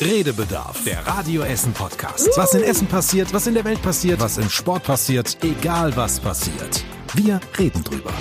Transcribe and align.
Redebedarf, 0.00 0.84
der 0.84 1.06
Radio 1.06 1.42
Essen 1.42 1.72
Podcast. 1.72 2.28
Was 2.36 2.54
in 2.54 2.62
Essen 2.62 2.86
passiert, 2.86 3.32
was 3.32 3.46
in 3.46 3.54
der 3.54 3.64
Welt 3.64 3.80
passiert, 3.82 4.20
was 4.20 4.36
im 4.36 4.48
Sport 4.50 4.82
passiert, 4.84 5.38
egal 5.42 5.96
was 5.96 6.20
passiert. 6.20 6.84
Wir 7.14 7.40
reden 7.58 7.82
drüber. 7.82 8.12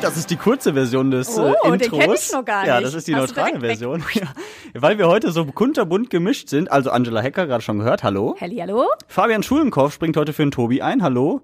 Das 0.00 0.16
ist 0.16 0.30
die 0.30 0.36
kurze 0.36 0.74
Version 0.74 1.10
des 1.10 1.36
Oh, 1.36 1.48
äh, 1.64 1.78
den 1.78 1.80
Intros. 1.80 1.98
kenn 2.00 2.12
ich 2.14 2.32
noch 2.32 2.44
gar 2.44 2.66
Ja, 2.66 2.76
nicht. 2.76 2.86
das 2.86 2.94
ist 2.94 3.08
die 3.08 3.16
Hast 3.16 3.34
neutrale 3.34 3.60
Version. 3.60 4.04
Ja. 4.14 4.32
Weil 4.74 4.98
wir 4.98 5.08
heute 5.08 5.32
so 5.32 5.44
kunterbunt 5.46 6.10
gemischt 6.10 6.48
sind. 6.50 6.70
Also 6.70 6.90
Angela 6.90 7.20
Hecker, 7.22 7.46
gerade 7.46 7.62
schon 7.64 7.78
gehört, 7.78 8.04
hallo. 8.04 8.36
Helli, 8.38 8.56
hallo? 8.58 8.86
Fabian 9.08 9.42
Schulenkopf 9.42 9.94
springt 9.94 10.16
heute 10.16 10.32
für 10.32 10.42
den 10.44 10.50
Tobi 10.52 10.82
ein, 10.82 11.02
hallo. 11.02 11.40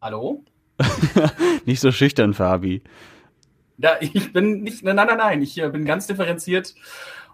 Hallo? 0.00 0.42
Nicht 1.66 1.80
so 1.80 1.92
schüchtern, 1.92 2.34
Fabi. 2.34 2.82
Ja, 3.78 3.92
ich 4.00 4.32
bin 4.32 4.62
nicht, 4.62 4.82
nein, 4.84 4.96
nein, 4.96 5.16
nein, 5.16 5.40
ich 5.42 5.56
äh, 5.58 5.68
bin 5.68 5.84
ganz 5.86 6.06
differenziert 6.06 6.74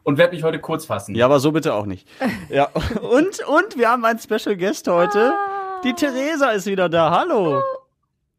und 0.07 0.19
werde 0.19 0.37
mich 0.37 0.45
heute 0.45 0.61
kurz 0.61 0.87
fassen. 0.87 1.17
Ja, 1.17 1.25
aber 1.25 1.41
so 1.41 1.51
bitte 1.51 1.75
auch 1.75 1.85
nicht. 1.85 2.09
Ja, 2.49 2.67
und, 3.03 3.41
und 3.47 3.77
wir 3.77 3.91
haben 3.91 4.05
einen 4.05 4.21
Special 4.21 4.57
Guest 4.57 4.87
heute. 4.87 5.33
Ah. 5.35 5.81
Die 5.83 5.95
Theresa 5.95 6.51
ist 6.51 6.67
wieder 6.67 6.89
da, 6.89 7.11
hallo. 7.11 7.61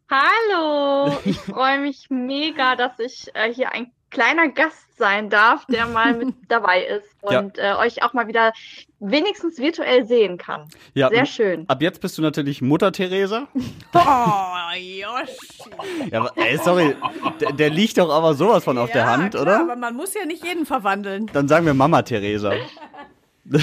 Hallo, 0.10 1.18
ich 1.26 1.38
freue 1.38 1.80
mich 1.82 2.06
mega, 2.10 2.78
dass 2.78 2.98
ich 3.00 3.36
äh, 3.36 3.54
hier 3.54 3.74
ein 3.74 3.92
kleiner 4.10 4.48
Gast 4.50 4.86
sein 4.98 5.30
darf, 5.30 5.66
der 5.68 5.86
mal 5.88 6.14
mit 6.16 6.34
dabei 6.48 6.84
ist 6.84 7.06
Ja. 7.30 7.40
und 7.40 7.58
äh, 7.60 7.74
euch 7.80 8.02
auch 8.04 8.14
mal 8.14 8.28
wieder 8.28 8.52
wenigstens 9.00 9.60
virtuell 9.60 10.06
sehen 10.06 10.38
kann. 10.38 10.68
Ja, 10.96 11.10
Sehr 11.10 11.26
schön. 11.28 11.66
ab 11.70 11.82
jetzt 11.84 12.02
bist 12.02 12.18
du 12.18 12.22
natürlich 12.24 12.62
Mutter 12.62 12.92
Theresa. 12.92 13.48
Oh, 13.94 14.76
Yoshi. 14.76 16.10
Ja, 16.12 16.20
aber, 16.22 16.32
ey, 16.36 16.58
sorry, 16.58 16.96
der, 17.42 17.52
der 17.54 17.70
liegt 17.70 17.98
doch 17.98 18.10
aber 18.12 18.34
sowas 18.34 18.64
von 18.64 18.78
auf 18.78 18.92
der 18.92 19.02
Ja, 19.04 19.08
Hand, 19.18 19.32
klar, 19.32 19.44
oder? 19.44 19.60
Aber 19.62 19.76
man 19.76 19.96
muss 19.96 20.14
ja 20.14 20.26
nicht 20.26 20.44
jeden 20.46 20.66
verwandeln. 20.66 21.28
Dann 21.34 21.48
sagen 21.48 21.66
wir 21.66 21.74
Mama 21.74 22.02
Theresa. 22.02 22.54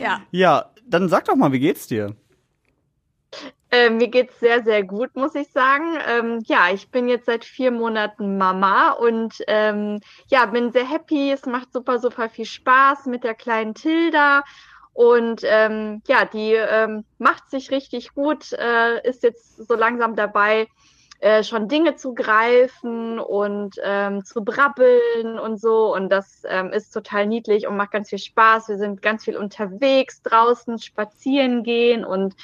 Ja. 0.00 0.20
Ja, 0.30 0.66
dann 0.86 1.08
sag 1.08 1.24
doch 1.26 1.36
mal, 1.36 1.52
wie 1.52 1.60
geht's 1.60 1.86
dir? 1.86 2.14
Äh, 3.74 3.90
mir 3.90 4.06
geht's 4.06 4.38
sehr, 4.38 4.62
sehr 4.62 4.84
gut, 4.84 5.16
muss 5.16 5.34
ich 5.34 5.50
sagen. 5.50 5.98
Ähm, 6.06 6.40
ja, 6.46 6.68
ich 6.72 6.92
bin 6.92 7.08
jetzt 7.08 7.26
seit 7.26 7.44
vier 7.44 7.72
Monaten 7.72 8.38
Mama 8.38 8.92
und 8.92 9.34
ähm, 9.48 10.00
ja, 10.28 10.46
bin 10.46 10.70
sehr 10.70 10.88
happy. 10.88 11.32
Es 11.32 11.44
macht 11.44 11.72
super, 11.72 11.98
super 11.98 12.28
viel 12.28 12.44
Spaß 12.44 13.06
mit 13.06 13.24
der 13.24 13.34
kleinen 13.34 13.74
Tilda. 13.74 14.44
Und 14.92 15.40
ähm, 15.42 16.02
ja, 16.06 16.24
die 16.24 16.52
ähm, 16.52 17.04
macht 17.18 17.50
sich 17.50 17.72
richtig 17.72 18.14
gut, 18.14 18.52
äh, 18.52 19.04
ist 19.08 19.24
jetzt 19.24 19.66
so 19.66 19.74
langsam 19.74 20.14
dabei, 20.14 20.68
äh, 21.18 21.42
schon 21.42 21.66
Dinge 21.66 21.96
zu 21.96 22.14
greifen 22.14 23.18
und 23.18 23.74
ähm, 23.82 24.24
zu 24.24 24.44
brabbeln 24.44 25.36
und 25.40 25.60
so. 25.60 25.92
Und 25.92 26.10
das 26.10 26.44
ähm, 26.46 26.70
ist 26.70 26.92
total 26.92 27.26
niedlich 27.26 27.66
und 27.66 27.76
macht 27.76 27.90
ganz 27.90 28.10
viel 28.10 28.20
Spaß. 28.20 28.68
Wir 28.68 28.78
sind 28.78 29.02
ganz 29.02 29.24
viel 29.24 29.36
unterwegs 29.36 30.22
draußen, 30.22 30.78
spazieren 30.78 31.64
gehen 31.64 32.04
und 32.04 32.36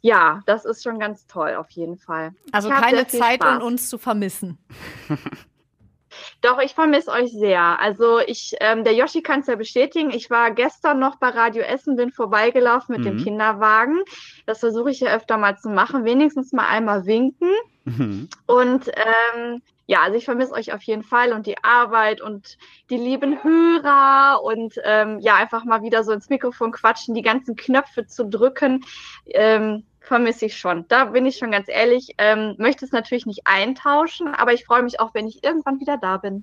ja, 0.00 0.42
das 0.46 0.64
ist 0.64 0.82
schon 0.82 0.98
ganz 0.98 1.26
toll 1.26 1.54
auf 1.56 1.70
jeden 1.70 1.98
Fall. 1.98 2.32
Also 2.52 2.68
keine 2.70 3.06
Zeit, 3.06 3.42
Spaß. 3.42 3.58
um 3.60 3.66
uns 3.66 3.88
zu 3.88 3.98
vermissen. 3.98 4.58
Doch, 6.40 6.58
ich 6.60 6.74
vermisse 6.74 7.10
euch 7.10 7.30
sehr. 7.32 7.78
Also 7.80 8.18
ich, 8.20 8.54
ähm, 8.60 8.82
der 8.84 8.94
Yoshi 8.94 9.22
kann 9.22 9.40
es 9.40 9.46
ja 9.46 9.56
bestätigen. 9.56 10.10
Ich 10.10 10.30
war 10.30 10.50
gestern 10.52 10.98
noch 10.98 11.16
bei 11.16 11.28
Radio 11.28 11.62
Essen, 11.62 11.96
bin 11.96 12.10
vorbeigelaufen 12.12 12.94
mit 12.96 13.00
Mhm. 13.04 13.18
dem 13.18 13.24
Kinderwagen. 13.24 13.98
Das 14.46 14.60
versuche 14.60 14.90
ich 14.90 15.00
ja 15.00 15.14
öfter 15.14 15.36
mal 15.36 15.58
zu 15.58 15.68
machen. 15.68 16.04
Wenigstens 16.04 16.52
mal 16.52 16.66
einmal 16.68 17.06
winken. 17.06 17.50
Mhm. 17.84 18.28
Und 18.46 18.88
ähm, 18.88 19.62
ja, 19.88 20.02
also 20.02 20.18
ich 20.18 20.26
vermisse 20.26 20.52
euch 20.52 20.74
auf 20.74 20.82
jeden 20.82 21.02
Fall 21.02 21.32
und 21.32 21.46
die 21.46 21.64
Arbeit 21.64 22.20
und 22.20 22.58
die 22.90 22.98
lieben 22.98 23.42
Hörer 23.42 24.42
und 24.42 24.74
ähm, 24.84 25.18
ja, 25.18 25.36
einfach 25.36 25.64
mal 25.64 25.82
wieder 25.82 26.04
so 26.04 26.12
ins 26.12 26.28
Mikrofon 26.28 26.72
quatschen, 26.72 27.14
die 27.14 27.22
ganzen 27.22 27.56
Knöpfe 27.56 28.04
zu 28.04 28.26
drücken. 28.26 28.84
Ähm, 29.24 29.84
vermisse 30.08 30.46
ich 30.46 30.56
schon. 30.56 30.86
Da 30.88 31.04
bin 31.04 31.26
ich 31.26 31.36
schon 31.36 31.50
ganz 31.50 31.68
ehrlich. 31.68 32.14
Ähm, 32.18 32.54
möchte 32.58 32.84
es 32.84 32.92
natürlich 32.92 33.26
nicht 33.26 33.42
eintauschen, 33.44 34.28
aber 34.28 34.52
ich 34.52 34.64
freue 34.64 34.82
mich 34.82 34.98
auch, 34.98 35.14
wenn 35.14 35.28
ich 35.28 35.44
irgendwann 35.44 35.78
wieder 35.78 35.98
da 35.98 36.16
bin. 36.16 36.42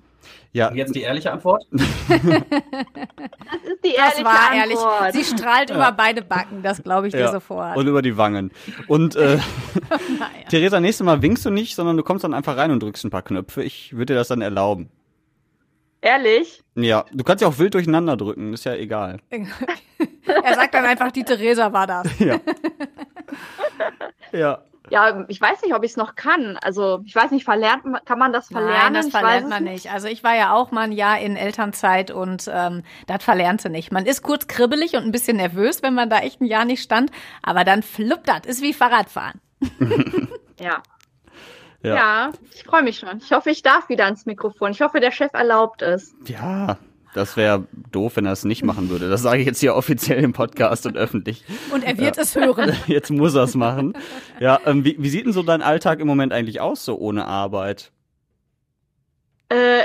Ja, 0.52 0.72
Jetzt 0.72 0.94
die 0.94 1.02
ehrliche 1.02 1.32
Antwort. 1.32 1.66
Das 2.08 3.72
ist 3.72 3.84
die 3.84 3.92
Das 3.96 4.18
ehrliche 4.18 4.24
war 4.24 4.50
Antwort. 4.52 5.02
ehrlich. 5.02 5.26
Sie 5.26 5.36
strahlt 5.36 5.70
über 5.70 5.92
beide 5.92 6.22
Backen, 6.22 6.62
das 6.62 6.82
glaube 6.82 7.08
ich 7.08 7.12
dir 7.12 7.20
ja. 7.20 7.32
sofort. 7.32 7.76
Und 7.76 7.86
über 7.86 8.02
die 8.02 8.16
Wangen. 8.16 8.52
Und 8.88 9.16
äh, 9.16 9.38
Naja. 9.88 10.48
Theresa, 10.48 10.80
nächstes 10.80 11.04
Mal 11.04 11.22
winkst 11.22 11.44
du 11.44 11.50
nicht, 11.50 11.74
sondern 11.74 11.96
du 11.96 12.02
kommst 12.02 12.24
dann 12.24 12.34
einfach 12.34 12.56
rein 12.56 12.70
und 12.70 12.82
drückst 12.82 13.04
ein 13.04 13.10
paar 13.10 13.22
Knöpfe. 13.22 13.62
Ich 13.62 13.92
würde 13.92 14.14
dir 14.14 14.14
das 14.14 14.28
dann 14.28 14.40
erlauben. 14.40 14.90
Ehrlich? 16.00 16.62
Ja, 16.76 17.04
du 17.12 17.24
kannst 17.24 17.42
ja 17.42 17.48
auch 17.48 17.58
wild 17.58 17.74
durcheinander 17.74 18.16
drücken, 18.16 18.52
ist 18.52 18.64
ja 18.64 18.74
egal. 18.74 19.18
er 19.30 20.54
sagt 20.54 20.74
dann 20.74 20.84
einfach, 20.84 21.10
die 21.10 21.24
Theresa 21.24 21.72
war 21.72 21.86
das. 21.86 22.18
Ja. 22.18 22.38
ja. 24.32 24.62
Ja, 24.88 25.24
ich 25.26 25.40
weiß 25.40 25.62
nicht, 25.62 25.74
ob 25.74 25.82
ich 25.82 25.90
es 25.90 25.96
noch 25.96 26.14
kann. 26.14 26.56
Also 26.62 27.00
ich 27.04 27.14
weiß 27.16 27.32
nicht, 27.32 27.44
verlernt 27.44 27.84
man- 27.84 28.04
kann 28.04 28.20
man 28.20 28.32
das 28.32 28.46
verlernen? 28.46 28.92
Nein, 28.92 28.94
das 28.94 29.08
verlernt 29.08 29.48
man 29.48 29.64
nicht. 29.64 29.90
Also 29.92 30.06
ich 30.06 30.22
war 30.22 30.36
ja 30.36 30.52
auch 30.54 30.70
mal 30.70 30.82
ein 30.82 30.92
Jahr 30.92 31.18
in 31.18 31.34
Elternzeit 31.34 32.12
und 32.12 32.48
ähm, 32.52 32.84
das 33.08 33.24
verlernt 33.24 33.60
sie 33.62 33.68
nicht. 33.68 33.90
Man 33.90 34.06
ist 34.06 34.22
kurz 34.22 34.46
kribbelig 34.46 34.94
und 34.94 35.02
ein 35.02 35.10
bisschen 35.10 35.38
nervös, 35.38 35.82
wenn 35.82 35.94
man 35.94 36.08
da 36.08 36.18
echt 36.20 36.40
ein 36.40 36.44
Jahr 36.44 36.64
nicht 36.64 36.84
stand, 36.84 37.10
aber 37.42 37.64
dann 37.64 37.82
fluppt 37.82 38.28
das. 38.28 38.46
Ist 38.46 38.62
wie 38.62 38.72
Fahrradfahren. 38.72 39.40
Ja. 40.60 40.82
Ja. 41.82 41.94
Ja, 41.94 42.30
ich 42.54 42.64
freue 42.64 42.82
mich 42.82 42.98
schon. 42.98 43.18
Ich 43.18 43.30
hoffe, 43.32 43.50
ich 43.50 43.62
darf 43.62 43.88
wieder 43.90 44.06
ans 44.06 44.24
Mikrofon. 44.24 44.70
Ich 44.70 44.80
hoffe, 44.80 45.00
der 45.00 45.10
Chef 45.10 45.34
erlaubt 45.34 45.82
es. 45.82 46.14
Ja, 46.26 46.78
das 47.16 47.36
wäre 47.36 47.66
doof, 47.92 48.16
wenn 48.16 48.26
er 48.26 48.32
es 48.32 48.44
nicht 48.44 48.62
machen 48.62 48.90
würde. 48.90 49.08
Das 49.08 49.22
sage 49.22 49.40
ich 49.40 49.46
jetzt 49.46 49.60
hier 49.60 49.74
offiziell 49.74 50.22
im 50.22 50.34
Podcast 50.34 50.84
und 50.86 50.96
öffentlich. 50.96 51.44
Und 51.72 51.82
er 51.82 51.96
wird 51.98 52.18
es 52.18 52.34
hören. 52.36 52.76
Jetzt 52.86 53.10
muss 53.10 53.34
er 53.34 53.44
es 53.44 53.54
machen. 53.54 53.94
Ja, 54.38 54.60
ähm, 54.66 54.84
wie, 54.84 54.96
wie 54.98 55.08
sieht 55.08 55.24
denn 55.24 55.32
so 55.32 55.42
dein 55.42 55.62
Alltag 55.62 56.00
im 56.00 56.06
Moment 56.06 56.32
eigentlich 56.32 56.60
aus, 56.60 56.84
so 56.84 56.96
ohne 56.98 57.26
Arbeit? 57.26 57.90
Äh, 59.48 59.82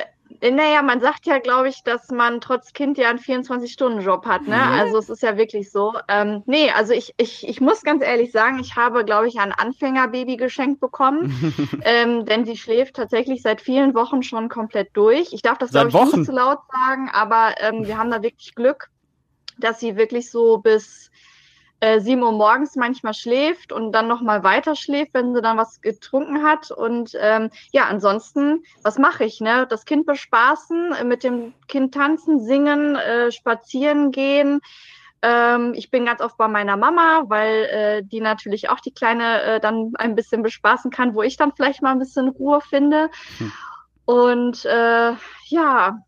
naja, 0.49 0.81
man 0.81 1.01
sagt 1.01 1.27
ja, 1.27 1.37
glaube 1.37 1.69
ich, 1.69 1.83
dass 1.83 2.09
man 2.09 2.41
trotz 2.41 2.73
Kind 2.73 2.97
ja 2.97 3.09
einen 3.09 3.19
24-Stunden-Job 3.19 4.25
hat, 4.25 4.47
ne? 4.47 4.55
Mhm. 4.55 4.79
Also 4.79 4.97
es 4.97 5.09
ist 5.09 5.21
ja 5.21 5.37
wirklich 5.37 5.69
so. 5.69 5.93
Ähm, 6.07 6.41
nee, 6.47 6.71
also 6.71 6.93
ich, 6.93 7.13
ich, 7.17 7.47
ich 7.47 7.61
muss 7.61 7.83
ganz 7.83 8.03
ehrlich 8.03 8.31
sagen, 8.31 8.57
ich 8.59 8.75
habe, 8.75 9.05
glaube 9.05 9.27
ich, 9.27 9.39
ein 9.39 9.51
Anfängerbaby 9.51 10.37
geschenkt 10.37 10.79
bekommen. 10.79 11.53
ähm, 11.83 12.25
denn 12.25 12.45
sie 12.45 12.57
schläft 12.57 12.95
tatsächlich 12.95 13.43
seit 13.43 13.61
vielen 13.61 13.93
Wochen 13.93 14.23
schon 14.23 14.49
komplett 14.49 14.89
durch. 14.93 15.31
Ich 15.31 15.43
darf 15.43 15.59
das, 15.59 15.71
glaube 15.71 15.89
ich, 15.89 15.93
Wochen? 15.93 16.21
nicht 16.21 16.25
zu 16.25 16.31
laut 16.31 16.59
sagen, 16.71 17.11
aber 17.13 17.53
ähm, 17.59 17.85
wir 17.85 17.99
haben 17.99 18.09
da 18.09 18.23
wirklich 18.23 18.55
Glück, 18.55 18.89
dass 19.59 19.79
sie 19.79 19.95
wirklich 19.95 20.31
so 20.31 20.57
bis 20.57 21.10
äh, 21.81 21.99
7 21.99 22.21
Uhr 22.21 22.31
morgens 22.31 22.75
manchmal 22.75 23.13
schläft 23.13 23.73
und 23.73 23.91
dann 23.91 24.07
nochmal 24.07 24.43
weiter 24.43 24.75
schläft, 24.75 25.13
wenn 25.13 25.33
sie 25.33 25.41
dann 25.41 25.57
was 25.57 25.81
getrunken 25.81 26.43
hat. 26.43 26.71
Und 26.71 27.17
ähm, 27.19 27.49
ja, 27.71 27.85
ansonsten, 27.85 28.63
was 28.83 28.97
mache 28.97 29.25
ich? 29.25 29.41
Ne? 29.41 29.67
Das 29.67 29.85
Kind 29.85 30.05
bespaßen, 30.05 30.93
äh, 30.93 31.03
mit 31.03 31.23
dem 31.23 31.53
Kind 31.67 31.93
tanzen, 31.93 32.39
singen, 32.39 32.95
äh, 32.95 33.31
spazieren 33.31 34.11
gehen. 34.11 34.61
Ähm, 35.23 35.73
ich 35.75 35.89
bin 35.89 36.05
ganz 36.05 36.21
oft 36.21 36.37
bei 36.37 36.47
meiner 36.47 36.77
Mama, 36.77 37.23
weil 37.27 37.63
äh, 37.65 38.03
die 38.03 38.21
natürlich 38.21 38.69
auch 38.69 38.79
die 38.79 38.93
Kleine 38.93 39.41
äh, 39.41 39.59
dann 39.59 39.93
ein 39.97 40.15
bisschen 40.15 40.43
bespaßen 40.43 40.91
kann, 40.91 41.15
wo 41.15 41.23
ich 41.23 41.35
dann 41.35 41.53
vielleicht 41.55 41.81
mal 41.81 41.91
ein 41.91 41.99
bisschen 41.99 42.29
Ruhe 42.29 42.61
finde. 42.61 43.09
Hm. 43.37 43.51
Und 44.05 44.65
äh, 44.65 45.13
ja, 45.47 45.99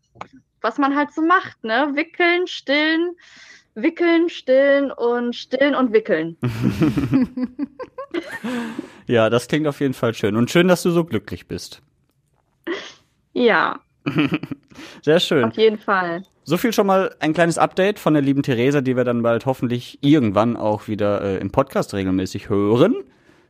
was 0.60 0.78
man 0.78 0.96
halt 0.96 1.12
so 1.12 1.22
macht, 1.22 1.62
ne? 1.64 1.90
Wickeln, 1.94 2.46
stillen, 2.46 3.16
wickeln, 3.74 4.28
stillen 4.28 4.90
und 4.90 5.34
stillen 5.34 5.74
und 5.74 5.92
wickeln. 5.92 6.36
Ja, 9.06 9.28
das 9.28 9.48
klingt 9.48 9.66
auf 9.66 9.80
jeden 9.80 9.92
Fall 9.92 10.14
schön. 10.14 10.36
Und 10.36 10.50
schön, 10.50 10.68
dass 10.68 10.82
du 10.82 10.90
so 10.90 11.04
glücklich 11.04 11.46
bist. 11.46 11.82
Ja, 13.32 13.80
Sehr 15.02 15.20
schön. 15.20 15.44
auf 15.44 15.56
jeden 15.56 15.78
Fall. 15.78 16.22
So 16.44 16.56
viel 16.56 16.72
schon 16.72 16.86
mal 16.86 17.14
ein 17.20 17.32
kleines 17.32 17.58
Update 17.58 17.98
von 17.98 18.12
der 18.14 18.22
lieben 18.22 18.42
Theresa, 18.42 18.80
die 18.82 18.96
wir 18.96 19.04
dann 19.04 19.22
bald 19.22 19.46
hoffentlich 19.46 19.98
irgendwann 20.02 20.56
auch 20.56 20.88
wieder 20.88 21.22
äh, 21.22 21.38
im 21.38 21.50
Podcast 21.50 21.94
regelmäßig 21.94 22.48
hören. 22.48 22.94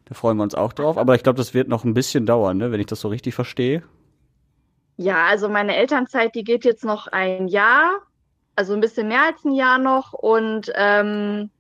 Da 0.07 0.15
freuen 0.15 0.37
wir 0.37 0.45
uns 0.45 0.55
auch 0.55 0.73
drauf. 0.73 0.97
Aber 0.97 1.15
ich 1.15 1.23
glaube, 1.23 1.37
das 1.39 1.55
wird 1.55 1.69
noch 1.69 1.85
ein 1.85 1.95
bisschen 1.95 2.25
dauern, 2.27 2.59
ne, 2.59 2.71
wenn 2.73 2.81
ich 2.81 2.87
das 2.87 3.01
so 3.01 3.09
richtig 3.09 3.35
verstehe. 3.35 3.83
Ja, 4.97 5.25
also 5.27 5.49
meine 5.49 5.75
Elternzeit, 5.75 6.35
die 6.35 6.45
geht 6.45 6.65
jetzt 6.65 6.85
noch 6.85 7.09
ein 7.09 7.49
Jahr, 7.49 8.01
also 8.57 8.75
ein 8.75 8.81
bisschen 8.81 9.09
mehr 9.09 9.25
als 9.25 9.45
ein 9.45 9.53
Jahr 9.53 9.79
noch. 9.79 10.13
Und 10.13 10.71
ähm, 10.75 11.51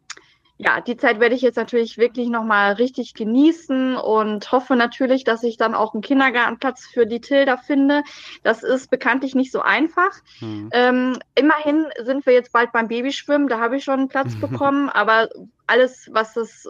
ja, 0.56 0.80
die 0.80 0.96
Zeit 0.96 1.18
werde 1.18 1.34
ich 1.34 1.42
jetzt 1.42 1.56
natürlich 1.56 1.98
wirklich 1.98 2.28
nochmal 2.28 2.74
richtig 2.74 3.14
genießen 3.14 3.96
und 3.96 4.52
hoffe 4.52 4.76
natürlich, 4.76 5.24
dass 5.24 5.42
ich 5.42 5.56
dann 5.56 5.74
auch 5.74 5.94
einen 5.94 6.02
Kindergartenplatz 6.02 6.86
für 6.86 7.06
die 7.06 7.20
Tilda 7.20 7.56
finde. 7.56 8.02
Das 8.44 8.62
ist 8.62 8.88
bekanntlich 8.88 9.34
nicht 9.34 9.50
so 9.50 9.62
einfach. 9.62 10.12
Hm. 10.38 10.68
Ähm, 10.72 11.18
immerhin 11.34 11.86
sind 12.00 12.24
wir 12.24 12.34
jetzt 12.34 12.52
bald 12.52 12.70
beim 12.70 12.86
Babyschwimmen, 12.86 13.48
da 13.48 13.58
habe 13.58 13.76
ich 13.76 13.84
schon 13.84 13.98
einen 13.98 14.08
Platz 14.08 14.36
bekommen, 14.40 14.88
aber 14.88 15.28
alles, 15.66 16.08
was 16.12 16.36
es, 16.36 16.68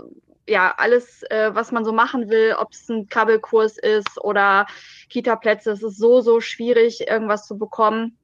ja, 0.48 0.74
alles, 0.78 1.22
äh, 1.24 1.54
was 1.54 1.70
man 1.70 1.84
so 1.84 1.92
machen 1.92 2.30
will, 2.30 2.56
ob 2.58 2.72
es 2.72 2.88
ein 2.88 3.06
Krabbelkurs 3.08 3.76
ist 3.76 4.18
oder 4.18 4.66
Kita-Plätze, 5.10 5.72
es 5.72 5.82
ist 5.82 5.98
so, 5.98 6.22
so 6.22 6.40
schwierig, 6.40 7.06
irgendwas 7.06 7.46
zu 7.46 7.58
bekommen. 7.58 8.16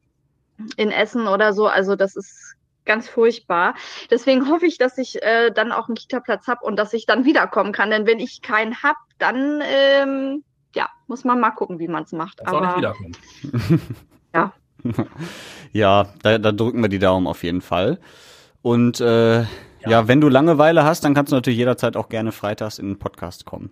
In 0.77 0.91
Essen 0.91 1.27
oder 1.27 1.53
so. 1.53 1.67
Also 1.67 1.97
das 1.97 2.17
ist 2.17 2.55
ganz 2.85 3.09
furchtbar. 3.09 3.75
Deswegen 4.11 4.49
hoffe 4.49 4.67
ich, 4.67 4.79
dass 4.79 4.99
ich 4.99 5.23
äh, 5.23 5.51
dann 5.51 5.73
auch 5.73 5.89
einen 5.89 5.97
Kita-Platz 5.97 6.47
habe 6.47 6.65
und 6.65 6.77
dass 6.77 6.93
ich 6.93 7.07
dann 7.07 7.25
wiederkommen 7.27 7.73
kann. 7.73 7.91
Denn 7.91 8.07
wenn 8.07 8.19
ich 8.19 8.43
keinen 8.43 8.83
habe, 8.83 8.99
dann 9.19 9.63
ähm, 9.65 10.45
ja, 10.75 10.89
muss 11.07 11.25
man 11.25 11.41
mal 11.41 11.51
gucken, 11.51 11.79
wie 11.79 11.89
man 11.89 12.05
es 12.05 12.13
macht. 12.13 12.41
Dann 12.41 12.49
soll 12.49 12.63
ich 12.63 12.69
Aber 12.69 12.79
wiederkommen. 12.79 13.17
ja, 14.35 14.53
Ja, 15.73 16.09
da, 16.23 16.39
da 16.39 16.53
drücken 16.53 16.81
wir 16.83 16.89
die 16.89 16.99
Daumen 16.99 17.27
auf 17.27 17.43
jeden 17.43 17.61
Fall. 17.61 17.99
Und 18.63 19.01
äh, 19.01 19.41
ja. 19.41 20.09
wenn 20.09 20.21
du 20.21 20.29
Langeweile 20.29 20.85
hast, 20.85 21.05
dann 21.05 21.15
kannst 21.15 21.33
du 21.33 21.37
natürlich 21.37 21.59
jederzeit 21.59 21.97
auch 21.97 22.09
gerne 22.09 22.33
freitags 22.33 22.79
in 22.79 22.89
den 22.89 22.99
Podcast 22.99 23.45
kommen. 23.45 23.71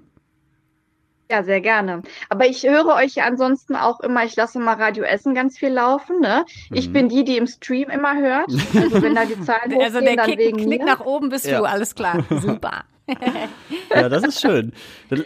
Ja, 1.31 1.43
sehr 1.43 1.61
gerne. 1.61 2.03
Aber 2.31 2.47
ich 2.47 2.63
höre 2.67 2.87
euch 2.95 3.17
ja 3.17 3.25
ansonsten 3.25 3.77
auch 3.77 4.01
immer, 4.01 4.25
ich 4.25 4.35
lasse 4.37 4.59
mal 4.59 4.75
Radio 4.77 5.05
Essen 5.05 5.35
ganz 5.35 5.59
viel 5.59 5.69
laufen. 5.69 6.21
Ne? 6.21 6.45
Ich 6.73 6.89
Mhm. 6.89 6.93
bin 6.95 7.09
die, 7.11 7.25
die 7.25 7.37
im 7.37 7.47
Stream 7.47 7.91
immer 7.91 8.17
hört. 8.17 8.51
Also 8.75 9.03
wenn 9.03 9.15
da 9.15 9.25
die 9.27 9.39
Zahlen 9.43 9.73
hochgehen, 9.73 9.83
Also 9.83 10.01
der 10.01 10.17
dann 10.17 10.27
Kick, 10.27 10.39
wegen 10.39 10.57
Knick 10.57 10.81
mir. 10.81 10.87
nach 10.87 11.01
oben 11.01 11.29
bist 11.29 11.47
Ja. 11.47 11.59
du, 11.59 11.65
alles 11.65 11.95
klar. 11.95 12.25
Super. 12.41 12.85
Ja, 13.95 14.09
das 14.11 14.23
ist 14.23 14.41
schön. 14.41 14.73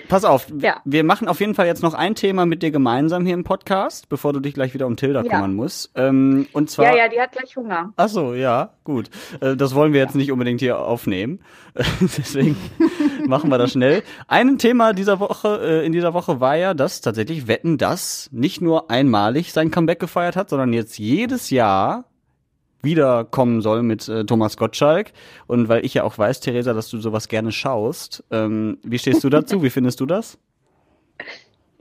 Pass 0.08 0.24
auf, 0.24 0.46
Ja. 0.56 0.80
wir 0.84 1.02
machen 1.04 1.26
auf 1.28 1.40
jeden 1.40 1.54
Fall 1.54 1.66
jetzt 1.66 1.82
noch 1.82 1.94
ein 1.94 2.14
Thema 2.14 2.46
mit 2.46 2.62
dir 2.62 2.70
gemeinsam 2.70 3.24
hier 3.26 3.34
im 3.34 3.42
Podcast, 3.44 4.08
bevor 4.08 4.32
du 4.32 4.38
dich 4.40 4.54
gleich 4.54 4.72
wieder 4.72 4.86
um 4.86 4.96
Tilda 4.96 5.22
Ja. 5.22 5.28
kümmern 5.30 5.54
musst. 5.54 5.90
Ähm, 5.96 6.46
und 6.52 6.70
zwar. 6.70 6.86
Ja, 6.86 6.96
ja, 7.04 7.08
die 7.08 7.20
hat 7.20 7.32
gleich 7.32 7.56
Hunger. 7.56 7.92
Ach 7.96 8.08
so, 8.08 8.34
ja, 8.34 8.70
gut. 8.84 9.10
Äh, 9.40 9.56
Das 9.56 9.74
wollen 9.74 9.92
wir 9.92 10.00
jetzt 10.00 10.14
nicht 10.14 10.30
unbedingt 10.32 10.60
hier 10.60 10.78
aufnehmen. 10.78 11.40
Deswegen 12.00 12.56
machen 13.26 13.50
wir 13.50 13.58
das 13.58 13.72
schnell. 13.72 14.02
Ein 14.28 14.58
Thema 14.58 14.92
dieser 14.92 15.18
Woche, 15.20 15.60
äh, 15.82 15.86
in 15.86 15.92
dieser 15.92 16.14
Woche 16.14 16.40
war 16.40 16.56
ja, 16.56 16.72
dass 16.74 17.00
tatsächlich 17.00 17.48
Wetten, 17.48 17.78
das 17.78 18.28
nicht 18.32 18.60
nur 18.60 18.90
einmalig 18.90 19.52
sein 19.52 19.70
Comeback 19.72 19.98
gefeiert 19.98 20.36
hat, 20.36 20.50
sondern 20.50 20.72
jetzt 20.72 20.98
jedes 20.98 21.50
Jahr 21.50 22.04
wiederkommen 22.82 23.60
soll 23.60 23.82
mit 23.82 24.08
äh, 24.08 24.24
Thomas 24.24 24.56
Gottschalk. 24.56 25.12
Und 25.46 25.68
weil 25.68 25.84
ich 25.84 25.94
ja 25.94 26.04
auch 26.04 26.18
weiß, 26.18 26.40
Theresa, 26.40 26.74
dass 26.74 26.90
du 26.90 26.98
sowas 26.98 27.28
gerne 27.28 27.52
schaust, 27.52 28.24
ähm, 28.30 28.78
wie 28.82 28.98
stehst 28.98 29.24
du 29.24 29.30
dazu? 29.30 29.62
Wie 29.62 29.70
findest 29.70 30.00
du 30.00 30.06
das? 30.06 30.38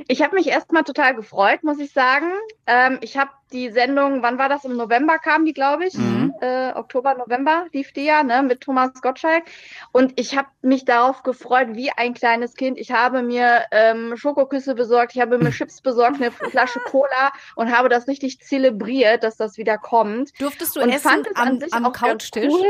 Ich 0.08 0.22
habe 0.22 0.36
mich 0.36 0.48
erstmal 0.48 0.84
total 0.84 1.16
gefreut, 1.16 1.64
muss 1.64 1.80
ich 1.80 1.92
sagen. 1.92 2.32
Ähm, 2.68 3.00
ich 3.02 3.18
habe 3.18 3.32
die 3.52 3.70
Sendung, 3.72 4.22
wann 4.22 4.38
war 4.38 4.50
das? 4.50 4.66
Im 4.66 4.78
November 4.78 5.18
kam 5.20 5.46
die, 5.46 5.54
glaube 5.54 5.86
ich. 5.86 5.94
Mhm. 5.96 6.34
Äh, 6.42 6.72
Oktober, 6.74 7.16
November 7.16 7.68
lief 7.74 7.92
die 7.92 8.06
ja, 8.06 8.24
ne, 8.24 8.44
mit 8.44 8.62
Thomas 8.62 9.02
Gottschalk. 9.02 9.44
Und 9.92 10.20
ich 10.20 10.38
habe 10.38 10.48
mich 10.62 10.86
darauf 10.86 11.24
gefreut, 11.24 11.70
wie 11.74 11.92
ein 11.92 12.14
kleines 12.14 12.56
Kind. 12.56 12.78
Ich 12.78 12.92
habe 12.92 13.22
mir 13.22 13.66
ähm, 13.72 14.16
Schokoküsse 14.16 14.76
besorgt, 14.76 15.16
ich 15.16 15.22
habe 15.22 15.38
mir 15.38 15.52
Chips 15.52 15.82
besorgt, 15.82 16.22
eine 16.22 16.32
Flasche 16.32 16.80
Cola 16.80 17.32
und 17.56 17.76
habe 17.76 17.90
das 17.90 18.08
richtig 18.08 18.40
zelebriert, 18.40 19.24
dass 19.24 19.38
das 19.38 19.58
wieder 19.58 19.78
kommt. 19.78 20.32
Durftest 20.40 20.76
du 20.76 20.82
und 20.82 20.90
essen 20.90 21.10
fand 21.10 21.28
es 21.28 21.36
an 21.36 21.48
am, 21.48 21.60
sich 21.60 21.74
am 21.74 21.86
auch 21.86 21.94
ganz 21.94 22.32
Couchtisch? 22.32 22.54
Cool. 22.54 22.68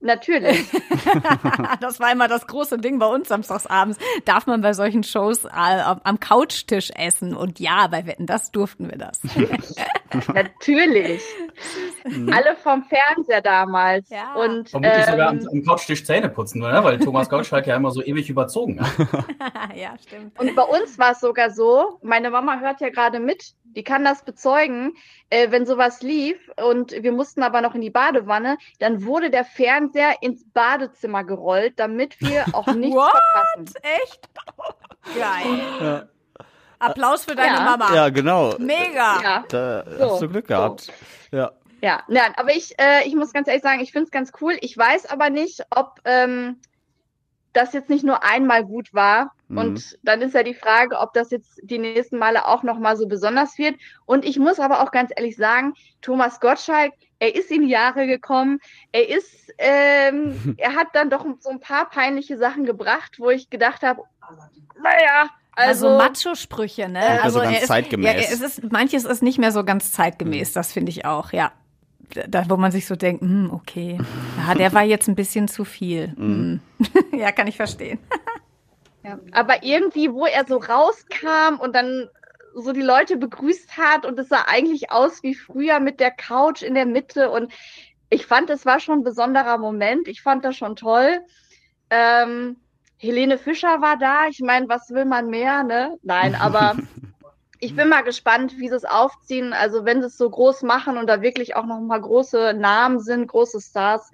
Natürlich. 0.00 0.70
das 1.80 2.00
war 2.00 2.12
immer 2.12 2.28
das 2.28 2.46
große 2.46 2.78
Ding 2.78 2.98
bei 2.98 3.06
uns 3.06 3.28
samstagsabends. 3.28 3.98
Darf 4.24 4.46
man 4.46 4.60
bei 4.60 4.72
solchen 4.72 5.02
Shows 5.02 5.44
äh, 5.44 5.48
am 5.52 6.20
Couchtisch 6.20 6.90
essen? 6.94 7.34
Und 7.34 7.60
ja, 7.60 7.86
bei 7.86 8.06
Wetten, 8.06 8.26
das 8.26 8.50
durften 8.52 8.90
wir 8.90 8.98
das. 8.98 9.20
Natürlich. 10.34 11.22
Alle 12.04 12.56
vom 12.56 12.84
Fernseher 12.84 13.40
damals. 13.40 14.08
Ja. 14.10 14.34
Und, 14.34 14.70
Vermutlich 14.70 15.06
sogar 15.06 15.28
am, 15.28 15.38
ähm, 15.38 15.48
am 15.50 15.64
Couchtisch 15.64 16.04
Zähne 16.04 16.28
putzen, 16.28 16.62
oder? 16.62 16.84
Weil 16.84 16.98
Thomas 16.98 17.28
Gottschalk 17.28 17.66
ja 17.66 17.76
immer 17.76 17.90
so 17.90 18.02
ewig 18.02 18.28
überzogen 18.28 18.80
hat. 18.80 18.92
ja, 19.74 19.94
stimmt. 20.06 20.38
Und 20.38 20.54
bei 20.54 20.62
uns 20.62 20.98
war 20.98 21.12
es 21.12 21.20
sogar 21.20 21.50
so, 21.50 21.98
meine 22.02 22.30
Mama 22.30 22.60
hört 22.60 22.80
ja 22.80 22.90
gerade 22.90 23.18
mit, 23.18 23.54
die 23.76 23.84
kann 23.84 24.02
das 24.04 24.24
bezeugen, 24.24 24.94
äh, 25.30 25.50
wenn 25.52 25.64
sowas 25.66 26.02
lief 26.02 26.36
und 26.56 26.90
wir 26.92 27.12
mussten 27.12 27.42
aber 27.44 27.60
noch 27.60 27.74
in 27.76 27.80
die 27.82 27.90
Badewanne, 27.90 28.58
dann 28.80 29.04
wurde 29.04 29.30
der 29.30 29.44
Fernseher 29.44 30.16
ins 30.22 30.44
Badezimmer 30.52 31.22
gerollt, 31.22 31.74
damit 31.78 32.20
wir 32.20 32.44
auch 32.54 32.66
nichts 32.74 32.96
What? 32.96 33.12
verpassen. 33.12 33.74
Echt? 33.82 34.28
Geil. 35.14 35.60
Ja, 35.80 36.08
Applaus 36.78 37.24
für 37.24 37.34
deine 37.34 37.56
Ja. 37.58 37.64
Mama. 37.64 37.94
ja 37.94 38.08
genau. 38.08 38.54
Mega. 38.58 39.20
Ja, 39.22 39.44
Da 39.48 39.84
So, 39.98 40.12
hast 40.12 40.22
du 40.22 40.28
Glück 40.28 40.46
so. 40.46 40.54
gehabt. 40.54 40.92
Ja. 41.32 41.52
ja, 41.80 42.02
nein, 42.08 42.32
aber 42.36 42.50
ich, 42.54 42.78
äh, 42.78 43.06
ich 43.06 43.14
muss 43.14 43.32
ganz 43.32 43.48
ehrlich 43.48 43.62
sagen, 43.62 43.80
ich 43.80 43.92
finde 43.92 44.04
es 44.06 44.10
ganz 44.10 44.32
cool. 44.40 44.56
Ich 44.60 44.76
weiß 44.76 45.06
aber 45.06 45.30
nicht, 45.30 45.62
ob 45.70 46.00
ähm, 46.04 46.60
das 47.56 47.72
jetzt 47.72 47.88
nicht 47.88 48.04
nur 48.04 48.22
einmal 48.22 48.64
gut 48.64 48.92
war. 48.92 49.32
Mhm. 49.48 49.58
Und 49.58 49.98
dann 50.02 50.20
ist 50.20 50.34
ja 50.34 50.42
die 50.42 50.54
Frage, 50.54 50.98
ob 50.98 51.12
das 51.14 51.30
jetzt 51.30 51.60
die 51.62 51.78
nächsten 51.78 52.18
Male 52.18 52.46
auch 52.46 52.62
nochmal 52.62 52.96
so 52.96 53.06
besonders 53.06 53.58
wird. 53.58 53.76
Und 54.04 54.24
ich 54.24 54.38
muss 54.38 54.60
aber 54.60 54.82
auch 54.82 54.90
ganz 54.90 55.10
ehrlich 55.16 55.36
sagen, 55.36 55.74
Thomas 56.02 56.40
Gottschalk, 56.40 56.92
er 57.18 57.34
ist 57.34 57.50
in 57.50 57.62
die 57.62 57.70
Jahre 57.70 58.06
gekommen. 58.06 58.58
Er 58.92 59.08
ist, 59.08 59.52
ähm, 59.58 60.54
er 60.58 60.74
hat 60.74 60.88
dann 60.92 61.10
doch 61.10 61.24
so 61.40 61.50
ein 61.50 61.60
paar 61.60 61.88
peinliche 61.88 62.36
Sachen 62.38 62.64
gebracht, 62.64 63.18
wo 63.18 63.30
ich 63.30 63.48
gedacht 63.50 63.82
habe, 63.82 64.02
naja, 64.82 65.30
Also, 65.52 65.88
also, 65.88 65.98
Macho-Sprüche, 65.98 66.88
ne? 66.88 67.22
Also 67.22 67.38
so 67.38 67.44
ganz 67.44 67.56
er 67.56 67.62
ist, 67.62 67.68
zeitgemäß. 67.68 68.06
Ja, 68.06 68.18
es 68.18 68.40
ist, 68.40 68.70
manches 68.70 69.04
ist 69.04 69.22
nicht 69.22 69.38
mehr 69.38 69.52
so 69.52 69.64
ganz 69.64 69.92
zeitgemäß, 69.92 70.52
das 70.52 70.72
finde 70.72 70.90
ich 70.90 71.06
auch, 71.06 71.32
ja. 71.32 71.52
Da, 72.28 72.48
wo 72.48 72.56
man 72.56 72.72
sich 72.72 72.86
so 72.86 72.96
denkt, 72.96 73.22
hm, 73.22 73.50
okay, 73.52 73.98
ja, 74.48 74.54
der 74.54 74.72
war 74.72 74.82
jetzt 74.82 75.08
ein 75.08 75.14
bisschen 75.14 75.48
zu 75.48 75.64
viel. 75.64 76.12
Hm. 76.16 76.60
ja, 77.12 77.32
kann 77.32 77.46
ich 77.46 77.56
verstehen. 77.56 77.98
Ja, 79.02 79.20
aber 79.30 79.62
irgendwie, 79.62 80.12
wo 80.12 80.26
er 80.26 80.44
so 80.48 80.56
rauskam 80.56 81.60
und 81.60 81.76
dann 81.76 82.08
so 82.56 82.72
die 82.72 82.82
Leute 82.82 83.16
begrüßt 83.16 83.78
hat 83.78 84.04
und 84.04 84.18
es 84.18 84.28
sah 84.28 84.46
eigentlich 84.48 84.90
aus 84.90 85.22
wie 85.22 85.36
früher 85.36 85.78
mit 85.78 86.00
der 86.00 86.10
Couch 86.10 86.62
in 86.62 86.74
der 86.74 86.86
Mitte 86.86 87.30
und 87.30 87.52
ich 88.10 88.26
fand, 88.26 88.50
es 88.50 88.66
war 88.66 88.80
schon 88.80 89.00
ein 89.00 89.04
besonderer 89.04 89.58
Moment. 89.58 90.08
Ich 90.08 90.22
fand 90.22 90.44
das 90.44 90.56
schon 90.56 90.74
toll. 90.74 91.20
Ähm, 91.90 92.56
Helene 92.98 93.38
Fischer 93.38 93.80
war 93.80 93.96
da. 93.96 94.26
Ich 94.28 94.40
meine, 94.40 94.68
was 94.68 94.90
will 94.90 95.04
man 95.04 95.28
mehr, 95.28 95.62
ne? 95.62 95.98
Nein, 96.02 96.34
aber 96.34 96.76
ich 97.66 97.74
bin 97.76 97.88
mal 97.88 98.02
gespannt, 98.02 98.56
wie 98.58 98.68
sie 98.68 98.74
es 98.76 98.84
aufziehen. 98.84 99.52
Also 99.52 99.84
wenn 99.84 100.00
sie 100.00 100.06
es 100.06 100.16
so 100.16 100.30
groß 100.30 100.62
machen 100.62 100.96
und 100.96 101.06
da 101.08 101.20
wirklich 101.20 101.56
auch 101.56 101.66
noch 101.66 101.80
mal 101.80 102.00
große 102.00 102.54
Namen 102.54 103.00
sind, 103.00 103.26
große 103.26 103.60
Stars. 103.60 104.10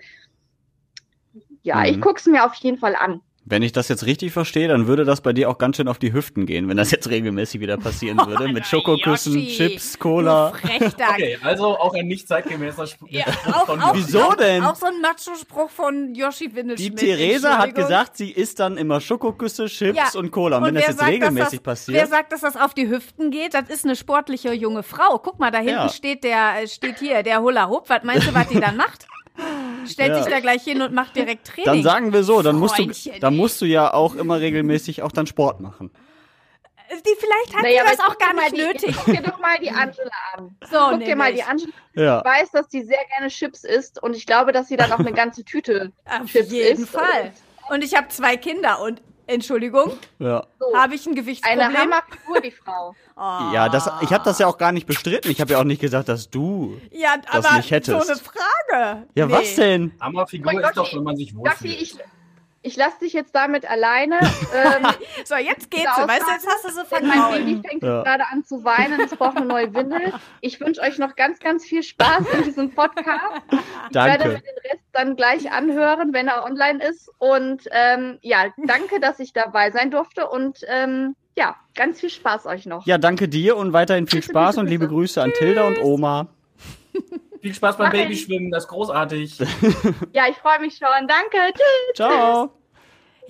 Ja, 1.62 1.76
Mhm. 1.81 1.84
ich 1.84 2.00
guck's 2.00 2.26
mir 2.26 2.44
auf 2.44 2.54
jeden 2.54 2.78
Fall 2.78 2.96
an. 2.96 3.20
Wenn 3.44 3.62
ich 3.62 3.73
das 3.73 3.89
jetzt 3.89 4.06
richtig 4.06 4.33
verstehe, 4.33 4.69
dann 4.69 4.87
würde 4.87 5.05
das 5.05 5.21
bei 5.21 5.33
dir 5.33 5.50
auch 5.50 5.59
ganz 5.59 5.77
schön 5.77 5.89
auf 5.89 5.99
die 5.99 6.12
Hüften 6.12 6.47
gehen, 6.47 6.69
wenn 6.69 6.77
das 6.77 6.93
jetzt 6.93 7.11
regelmäßig 7.11 7.61
wieder 7.61 7.77
passieren 7.77 8.19
würde. 8.25 8.49
Mit 8.53 8.67
Schokoküssen, 8.67 9.35
Yoshi, 9.37 9.56
Chips, 9.56 9.99
Cola. 9.99 10.53
Okay, 10.62 11.37
also 11.43 11.77
auch 11.77 11.93
ein 11.94 12.06
nicht 12.06 12.29
zeitgemäßer 12.29 12.87
Spruch. 12.87 13.09
Ja, 13.11 13.25
auch, 13.47 13.67
von 13.67 13.81
auch, 13.81 13.94
Wieso 13.97 14.23
auch, 14.23 14.35
denn? 14.37 14.62
Auch 14.62 14.76
so 14.76 14.87
ein 14.87 15.00
Macho-Spruch 15.00 15.71
von 15.71 16.14
Yoshi 16.14 16.50
Die 16.50 16.55
Windelschmidt. 16.55 16.97
Theresa 16.99 17.59
hat 17.59 17.75
gesagt, 17.75 18.16
sie 18.16 18.31
isst 18.31 18.61
dann 18.61 18.76
immer 18.76 19.00
Schokoküsse, 19.00 19.66
Chips 19.66 19.97
Ja, 20.14 20.21
und 20.21 20.31
Cola. 20.31 20.59
Und, 20.59 20.64
wenn 20.64 20.75
das 20.76 20.87
jetzt 20.87 20.99
sagt, 21.00 21.11
regelmäßig 21.11 21.59
das, 21.59 21.62
passiert. 21.64 21.99
Wer 21.99 22.07
sagt, 22.07 22.33
dass 22.33 22.43
das 22.43 22.57
auf 22.57 22.75
die 22.75 22.88
Hüften 22.88 23.33
geht? 23.33 23.55
Das 23.55 23.69
ist 23.69 23.85
eine 23.85 23.97
sportliche 23.97 24.52
junge 24.52 24.85
Frau. 24.85 25.19
Guck 25.19 25.40
mal, 25.40 25.50
da 25.50 25.59
hinten 25.59 25.73
Ja. 25.73 25.88
steht 25.88 26.23
der, 26.23 26.62
äh, 26.62 26.69
steht 26.69 27.00
hier 27.00 27.25
der 27.25 27.43
Hula 27.43 27.69
Hoop. 27.69 27.88
Was 27.88 28.05
meinst 28.05 28.28
du, 28.28 28.35
was 28.35 28.47
die 28.49 28.61
dann 28.61 28.76
macht? 28.76 29.07
Stellt 29.87 30.11
Ja. 30.11 30.23
sich 30.23 30.33
da 30.33 30.41
gleich 30.41 30.62
hin 30.62 30.81
und 30.83 30.93
macht 30.95 31.17
direkt 31.17 31.47
Training. 31.49 31.65
dann 31.65 31.83
sagen 31.83 32.12
wir 32.12 32.23
so, 32.23 32.41
dann 32.43 32.57
musst 32.57 32.79
du, 32.79 32.87
dann 33.21 33.37
musst 33.37 33.61
du 33.61 33.65
ja 33.65 33.93
auch 33.93 34.15
immer 34.15 34.39
regelmäßig 34.41 35.03
auch 35.03 35.11
dann 35.12 35.27
Sport 35.27 35.61
machen. 35.61 35.91
die 36.91 37.17
vielleicht 37.19 37.55
hat 37.57 37.62
Naja, 37.62 37.83
die 37.85 37.97
das 37.97 38.01
auch 38.07 38.17
gar 38.19 38.33
nicht 38.35 38.53
die, 38.53 38.61
nötig. 38.61 38.95
Guck 38.97 39.15
dir 39.15 39.23
doch 39.23 39.41
mal 39.41 39.57
die 39.61 39.71
Angela 39.71 40.11
an. 40.37 40.57
So, 40.71 40.79
Guck 40.91 41.05
dir 41.05 41.17
mal 41.17 41.33
die 41.33 41.39
nämlich. 41.39 41.47
Angela 41.47 41.73
Ja. 41.95 42.19
Ich 42.19 42.25
weiß, 42.25 42.51
dass 42.53 42.69
die 42.69 42.83
sehr 42.83 43.05
gerne 43.17 43.29
Chips 43.29 43.65
isst 43.65 44.01
und 44.03 44.15
ich 44.15 44.27
glaube, 44.27 44.53
dass 44.53 44.69
sie 44.69 44.77
dann 44.77 44.93
auch 44.93 44.99
eine 45.01 45.12
ganze 45.12 45.45
Tüte 45.45 45.91
Auf 46.05 46.31
Chips 46.31 46.51
jeden 46.53 46.83
isst. 46.83 46.91
Fall. 46.93 47.33
Und 47.71 47.83
ich 47.83 47.97
habe 47.97 48.09
zwei 48.09 48.37
Kinder 48.37 48.81
und 48.83 49.01
Entschuldigung, 49.33 49.93
Ja. 50.19 50.45
So, 50.59 50.77
habe 50.77 50.95
ich 50.95 51.05
ein 51.07 51.11
eine 51.12 51.21
Gewichtsproblem? 51.21 51.75
Hammerfigur, 51.77 52.41
die 52.41 52.51
Frau. 52.51 52.95
Oh. 53.17 53.53
Ja, 53.55 53.69
das, 53.69 53.91
ich 54.01 54.12
habe 54.12 54.25
das 54.25 54.39
ja 54.39 54.47
auch 54.47 54.59
gar 54.59 54.73
nicht 54.73 54.87
bestritten. 54.87 55.31
Ich 55.31 55.41
habe 55.41 55.53
ja 55.53 55.59
auch 55.61 55.65
nicht 55.65 55.81
gesagt, 55.81 56.09
dass 56.09 56.31
du. 56.31 56.81
ja, 56.91 57.17
das 57.31 57.45
aber 57.45 57.57
nicht 57.57 57.71
hättest. 57.71 58.07
so 58.07 58.12
eine 58.12 58.21
Frage. 58.21 59.07
Ja, 59.15 59.27
Nee. 59.27 59.33
was 59.33 59.55
denn? 59.57 59.93
Hammerfigur 60.01 60.61
ist 60.62 60.77
doch, 60.77 60.95
wenn 60.95 61.03
man 61.03 61.17
sich 61.17 61.35
wohlfühlt. 61.37 61.99
Ich, 62.62 62.76
lasse 62.76 62.99
dich 63.00 63.12
jetzt 63.12 63.35
damit 63.35 63.69
alleine. 63.69 64.19
ähm, 64.54 64.87
So, 65.25 65.35
jetzt 65.37 65.71
geht's. 65.71 65.95
So. 65.97 66.02
Weißt 66.09 66.23
du, 66.26 66.31
jetzt 66.33 66.47
hast 66.47 66.64
du 66.64 66.71
sie 66.71 66.83
denn 66.97 67.07
mein. 67.09 67.33
Baby 67.45 67.61
fängt 67.69 67.83
Ja. 67.83 67.97
jetzt 67.99 68.04
gerade 68.07 68.25
an 68.31 68.45
zu 68.45 68.64
weinen. 68.64 69.00
Es 69.00 69.14
braucht 69.16 69.37
eine 69.37 69.47
neue 69.47 69.73
Windel. 69.75 70.12
Ich 70.40 70.61
wünsche 70.61 70.81
euch 70.81 70.99
noch 70.99 71.16
ganz, 71.16 71.38
ganz 71.40 71.64
viel 71.64 71.83
Spaß 71.83 72.25
in 72.38 72.45
diesem 72.45 72.71
Podcast. 72.75 73.21
Ich 73.50 73.95
werde 73.95 74.28
mir 74.28 74.35
Danke. 74.35 74.42
den 74.42 74.71
Rest 74.71 74.85
dann 74.92 75.16
gleich 75.16 75.50
anhören, 75.52 76.12
wenn 76.12 76.28
er 76.28 76.45
online 76.45 76.83
ist. 76.85 77.11
Und 77.19 77.62
ähm, 77.71 78.19
ja, 78.23 78.47
danke, 78.57 79.00
dass 79.00 79.19
ich 79.19 79.33
dabei 79.33 79.71
sein 79.71 79.90
durfte. 79.90 80.28
Und 80.28 80.61
ähm, 80.69 81.16
ja, 81.37 81.57
ganz 81.75 82.00
viel 82.00 82.11
Spaß 82.11 82.47
euch 82.47 82.66
noch. 82.66 82.87
Ja, 82.87 82.99
danke 82.99 83.28
dir 83.28 83.57
und 83.57 83.73
weiterhin 83.73 84.07
viel 84.07 84.21
Grüße, 84.21 84.31
Spaß 84.33 84.49
Grüße, 84.54 84.61
und 84.61 84.66
liebe 84.66 84.87
Grüße. 84.88 85.21
Grüße 85.21 85.23
an 85.23 85.33
Tilda 85.33 85.66
und 85.66 85.81
Oma. 85.83 86.28
Viel 87.40 87.54
Spaß 87.54 87.76
beim. 87.76 87.90
Babyschwimmen, 87.90 88.50
das 88.50 88.64
ist 88.64 88.68
großartig. 88.68 89.38
Ja, 90.12 90.28
ich 90.28 90.37
freue 90.37 90.61
mich 90.61 90.76
schon. 90.76 91.08
Danke. 91.08 91.52
Tschüss. 91.52 91.96
Ciao. 91.96 92.62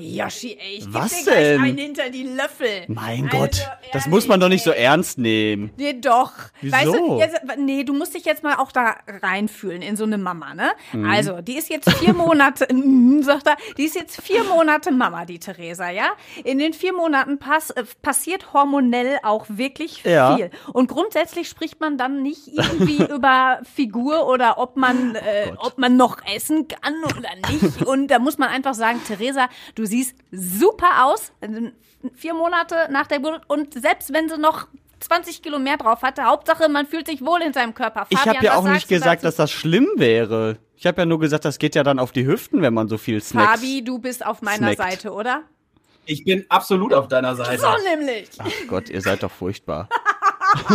Yoshi, 0.02 0.58
ey, 0.60 0.74
ich 0.78 0.84
geb 0.84 0.94
Was 0.94 1.10
dir 1.16 1.24
gleich 1.24 1.36
denn? 1.44 1.60
einen 1.62 1.78
hinter 1.78 2.10
die 2.10 2.22
Löffel. 2.24 2.84
Mein 2.88 3.24
Also, 3.26 3.36
Gott, 3.38 3.50
das 3.50 3.68
ehrlich, 3.92 4.06
muss 4.08 4.28
man 4.28 4.40
doch 4.40 4.48
nicht 4.48 4.64
so 4.64 4.70
ernst 4.70 5.18
nehmen. 5.18 5.70
Nee, 5.76 5.94
doch. 6.00 6.32
Wieso? 6.60 6.76
Weißt 6.76 6.86
du, 6.86 7.18
jetzt, 7.18 7.40
nee, 7.58 7.84
du 7.84 7.92
musst 7.94 8.14
dich 8.14 8.24
jetzt 8.24 8.42
mal 8.42 8.56
auch 8.56 8.72
da 8.72 8.96
reinfühlen 9.22 9.82
in 9.82 9.96
so 9.96 10.04
eine 10.04 10.18
Mama, 10.18 10.54
ne? 10.54 10.72
Mhm. 10.92 11.04
Also, 11.08 11.40
die 11.40 11.56
ist 11.56 11.68
jetzt 11.70 11.90
vier 11.98 12.12
Monate, 12.14 12.66
mm, 12.72 13.22
sagt 13.22 13.46
er, 13.46 13.56
die 13.76 13.84
ist 13.84 13.94
jetzt 13.94 14.20
vier 14.20 14.44
Monate 14.44 14.90
Mama, 14.92 15.24
die 15.24 15.38
Theresa, 15.38 15.90
ja? 15.90 16.10
In 16.44 16.58
den 16.58 16.72
vier 16.72 16.92
Monaten 16.92 17.38
pass, 17.38 17.70
äh, 17.70 17.84
passiert 18.02 18.52
hormonell 18.52 19.18
auch 19.22 19.46
wirklich 19.48 20.02
Ja. 20.04 20.36
viel. 20.36 20.50
Und 20.72 20.88
grundsätzlich 20.88 21.48
spricht 21.48 21.80
man 21.80 21.98
dann 21.98 22.22
nicht 22.22 22.48
irgendwie 22.48 23.02
über 23.12 23.60
Figur 23.74 24.26
oder 24.28 24.58
ob 24.58 24.76
man, 24.76 25.14
äh, 25.14 25.52
ob 25.58 25.78
man 25.78 25.96
noch 25.96 26.18
essen 26.34 26.66
kann 26.68 26.94
oder 27.04 27.30
nicht. 27.52 27.82
Und 27.86 28.08
da 28.08 28.18
muss 28.18 28.38
man 28.38 28.48
einfach 28.48 28.74
sagen, 28.74 29.00
Theresa, 29.06 29.48
du 29.74 29.84
siehst 29.92 30.16
super 30.30 31.04
aus. 31.04 31.32
Vier 32.14 32.34
Monate 32.34 32.88
nach 32.90 33.06
der 33.06 33.18
Geburt. 33.18 33.42
Und 33.46 33.74
selbst 33.74 34.12
wenn 34.12 34.28
sie 34.28 34.38
noch 34.38 34.66
20 35.00 35.42
Kilo 35.42 35.58
mehr 35.58 35.76
drauf 35.76 36.02
hatte, 36.02 36.24
Hauptsache, 36.24 36.68
man 36.68 36.86
fühlt 36.86 37.06
sich 37.06 37.24
wohl 37.24 37.42
in 37.42 37.52
seinem 37.52 37.74
Körper. 37.74 38.06
Ich 38.08 38.18
Fabian, 38.18 38.36
habe 38.36 38.46
ja 38.46 38.56
auch 38.56 38.64
nicht 38.64 38.88
gesagt, 38.88 39.22
dazu? 39.22 39.26
dass 39.26 39.36
das 39.36 39.50
schlimm 39.52 39.88
wäre. 39.96 40.58
Ich 40.76 40.86
habe 40.86 41.02
ja 41.02 41.06
nur 41.06 41.20
gesagt, 41.20 41.44
das 41.44 41.58
geht 41.58 41.74
ja 41.74 41.82
dann 41.82 41.98
auf 41.98 42.12
die 42.12 42.26
Hüften, 42.26 42.62
wenn 42.62 42.74
man 42.74 42.88
so 42.88 42.98
viel 42.98 43.22
Snacks. 43.22 43.60
Fabi, 43.60 43.84
du 43.84 43.98
bist 43.98 44.24
auf 44.24 44.42
meiner 44.42 44.72
snackt. 44.72 44.78
Seite, 44.78 45.12
oder? 45.12 45.42
Ich 46.06 46.24
bin 46.24 46.44
absolut 46.48 46.92
auf 46.92 47.06
deiner 47.06 47.36
Seite. 47.36 47.60
So 47.60 47.68
nämlich. 47.88 48.28
Ach 48.38 48.50
Gott, 48.66 48.88
ihr 48.88 49.00
seid 49.00 49.22
doch 49.22 49.30
furchtbar. 49.30 49.88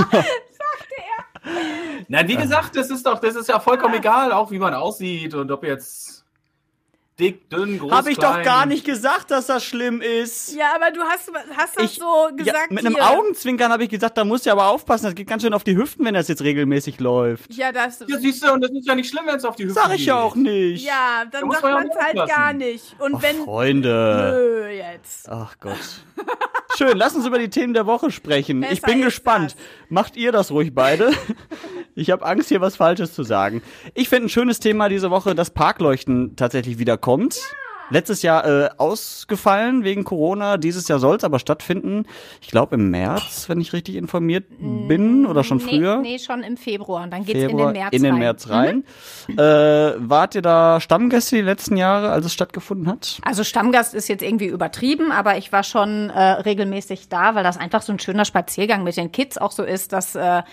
Nein, 2.08 2.28
wie 2.28 2.36
gesagt, 2.38 2.76
das 2.76 2.90
ist 2.90 3.06
doch, 3.06 3.20
das 3.20 3.36
ist 3.36 3.50
ja 3.50 3.60
vollkommen 3.60 3.96
egal, 3.96 4.32
auch 4.32 4.52
wie 4.52 4.60
man 4.60 4.74
aussieht 4.74 5.34
und 5.34 5.52
ob 5.52 5.64
jetzt 5.64 6.17
dick, 7.20 7.50
dünn, 7.50 7.80
groß, 7.80 7.92
Habe 7.92 8.12
ich 8.12 8.18
doch 8.18 8.34
klein. 8.34 8.46
gar 8.46 8.66
nicht 8.66 8.86
gesagt, 8.86 9.32
dass 9.32 9.48
das 9.48 9.64
schlimm 9.64 10.02
ist. 10.02 10.54
Ja, 10.56 10.74
aber 10.76 10.92
du 10.92 11.02
hast, 11.02 11.32
hast 11.56 11.76
das 11.78 11.84
Ich- 11.86 11.96
so 12.00 12.28
Ja, 12.30 12.36
gesagt. 12.36 12.72
mit 12.72 12.86
einem 12.86 12.96
hier. 12.96 13.10
Augenzwinkern 13.10 13.72
habe 13.72 13.84
ich 13.84 13.90
gesagt, 13.90 14.18
da 14.18 14.24
musst 14.24 14.46
du 14.46 14.52
aber 14.52 14.68
aufpassen, 14.68 15.06
das 15.06 15.16
geht 15.16 15.28
ganz 15.28 15.42
schön 15.44 15.54
auf 15.54 15.64
die 15.64 15.76
Hüften, 15.76 16.06
wenn 16.06 16.14
das 16.14 16.28
jetzt 16.28 16.42
regelmäßig 16.44 17.00
läuft. 17.00 17.52
Ja, 17.54 17.72
das. 17.72 18.04
Ja, 18.08 18.18
siehst 18.20 18.44
du, 18.44 18.54
und 18.54 18.62
das 18.62 18.72
ist 18.72 18.88
ja 18.88 18.96
nicht 18.96 19.10
schlimm, 19.10 19.24
wenn 19.26 19.36
es 19.38 19.46
auf 19.46 19.56
die 19.56 19.66
Hüfte 19.66 19.80
Sag 19.82 19.96
ich 19.96 20.06
ja 20.06 20.20
auch 20.22 20.36
nicht. 20.36 20.86
Ja, 20.86 21.24
Da 21.26 21.40
dann 21.40 21.48
muss 21.48 21.60
sagt 21.60 21.74
man 21.74 21.88
ja 21.88 21.94
es 21.94 22.06
halt 22.06 22.30
gar 22.30 22.54
nicht. 22.54 22.96
Und 23.00 23.16
Ach, 23.16 23.22
wenn. 23.24 23.44
Freunde. 23.44 24.34
Nö, 24.38 24.68
jetzt. 24.70 25.28
Ach 25.30 25.56
Gott. 25.60 25.76
Schön, 26.78 26.96
lass 26.96 27.16
uns 27.16 27.26
über 27.26 27.40
die 27.40 27.50
Themen 27.50 27.74
der 27.74 27.88
Woche 27.88 28.12
sprechen. 28.12 28.62
ich 28.62 28.82
Besser 28.82 28.86
bin 28.86 29.00
ist 29.00 29.06
gespannt. 29.06 29.56
das. 29.56 29.90
Macht 29.90 30.16
ihr 30.16 30.32
das 30.32 30.52
ruhig 30.52 30.76
beide? 30.76 31.12
Ich 31.96 32.12
habe 32.12 32.24
Angst, 32.24 32.50
hier 32.50 32.62
was 32.62 32.76
Falsches 32.76 33.16
zu 33.16 33.24
sagen. 33.24 33.64
Ich 33.96 34.08
finde 34.08 34.28
ein 34.28 34.30
schönes 34.30 34.60
Thema 34.60 34.88
diese 34.88 35.10
Woche, 35.10 35.34
dass 35.34 35.50
Parkleuchten 35.50 36.36
tatsächlich 36.36 36.78
wieder 36.78 36.96
kommt. 36.96 37.40
Letztes 37.89 38.22
Jahr 38.22 38.46
äh, 38.46 38.70
ausgefallen 38.77 39.84
wegen 39.84 40.03
Corona. 40.03 40.58
Dieses 40.58 40.88
Jahr 40.88 41.00
soll 41.00 41.17
es 41.17 41.24
aber 41.24 41.39
stattfinden. 41.39 42.06
Ich 42.41 42.50
glaube 42.50 42.75
im 42.75 42.89
März, 42.89 43.48
wenn 43.48 43.62
ich 43.62 43.74
richtig 43.74 43.96
informiert 43.96 44.46
bin, 44.60 45.25
oder 45.25 45.44
schon 45.44 45.60
früher. 45.60 45.98
Nee, 45.98 46.20
schon 46.20 46.44
im 46.44 46.58
Februar. 46.58 47.03
Und 47.03 47.12
dann 47.12 47.24
geht's 47.24 47.39
Februar 47.39 47.74
in 47.91 48.03
den 48.03 48.17
März 48.17 48.50
rein. 48.50 48.84
Mhm. 49.27 49.34
März 49.38 49.38
rein. 49.38 49.98
Äh, 49.98 50.10
wart 50.10 50.36
ihr 50.36 50.41
da 50.41 50.82
Stammgäste 50.82 51.38
die 51.38 51.41
letzten 51.41 51.77
Jahre, 51.77 52.12
als 52.12 52.25
es 52.25 52.34
stattgefunden 52.34 52.88
hat? 52.88 53.20
Also 53.24 53.44
Stammgast 53.44 53.94
ist 53.94 54.10
jetzt 54.10 54.24
irgendwie 54.24 54.48
übertrieben, 54.48 55.12
aber 55.12 55.38
ich 55.38 55.51
war 55.51 55.63
schon 55.63 56.10
äh, 56.10 56.20
regelmäßig 56.20 57.10
da, 57.10 57.36
weil 57.36 57.44
das 57.44 57.58
einfach 57.58 57.82
so 57.82 57.94
ein 57.94 58.00
schöner 58.00 58.25
Spaziergang 58.25 58.84
mit 58.84 58.98
den 58.98 59.12
Kids 59.12 59.38
auch 59.38 59.51
so 59.51 59.63
ist, 59.63 59.94
dass 59.94 60.15
äh, 60.15 60.44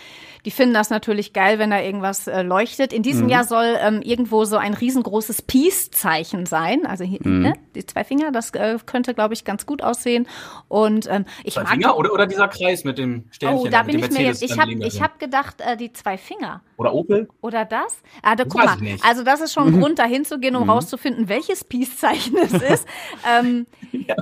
die 0.45 0.51
finden 0.51 0.75
das 0.75 0.91
natürlich 0.91 1.33
geil, 1.33 1.59
wenn 1.59 1.71
da 1.71 1.81
irgendwas 1.81 2.27
äh, 2.27 2.43
leuchtet. 2.43 2.93
In 2.93 3.03
diesem 3.03 3.29
Jahr 3.29 3.45
soll 3.45 3.77
ähm, 3.81 4.03
irgendwo 4.03 4.45
so 4.45 4.57
ein 4.57 4.75
riesengroßes 4.75 5.43
Peace-Zeichen 5.43 6.45
sein. 6.45 6.85
Also 6.87 7.05
hier, 7.05 7.21
ne, 7.23 7.55
die 7.75 7.87
zwei 7.87 8.05
Finger, 8.05 8.31
das 8.31 8.51
äh, 8.51 8.79
könnte, 8.85 9.15
glaube 9.15 9.33
ich, 9.35 9.45
ganz 9.45 9.65
gut 9.65 9.83
aussehen. 9.83 10.27
Und 10.69 11.09
ähm, 11.11 11.25
ich 11.45 11.55
Zwei 11.55 11.63
mag 11.63 11.73
Finger 11.73 11.97
oder, 11.97 12.13
oder 12.13 12.27
dieser 12.27 12.49
Kreis 12.49 12.85
mit 12.85 12.99
dem 12.99 13.25
Sternchen. 13.31 13.67
Oh, 13.67 13.71
da 13.71 13.83
bin 13.85 13.99
ich 13.99 14.11
mir 14.11 14.23
jetzt. 14.23 14.43
Ich 14.43 14.59
habe 14.59 14.73
ich 14.73 15.01
hab 15.01 15.19
gedacht, 15.19 15.61
äh, 15.61 15.77
die 15.77 15.93
zwei 15.93 16.19
Finger. 16.19 16.63
Oder 16.77 16.93
Opel? 16.93 17.29
Oder 17.41 17.65
das? 17.65 18.03
Ah, 18.23 18.37
da 18.37 18.45
guck 18.45 18.65
mal. 18.65 18.77
Also 19.03 19.23
das 19.23 19.41
ist 19.41 19.53
schon 19.55 19.69
ein 19.69 19.81
Grund, 19.81 19.99
da 19.99 20.05
hinzugehen, 20.05 20.57
um 20.57 20.69
rauszufinden, 20.69 21.29
welches 21.29 21.65
Peace-Zeichen 21.65 22.37
es 22.37 22.53
ist. 22.71 22.87
ähm, 23.27 23.67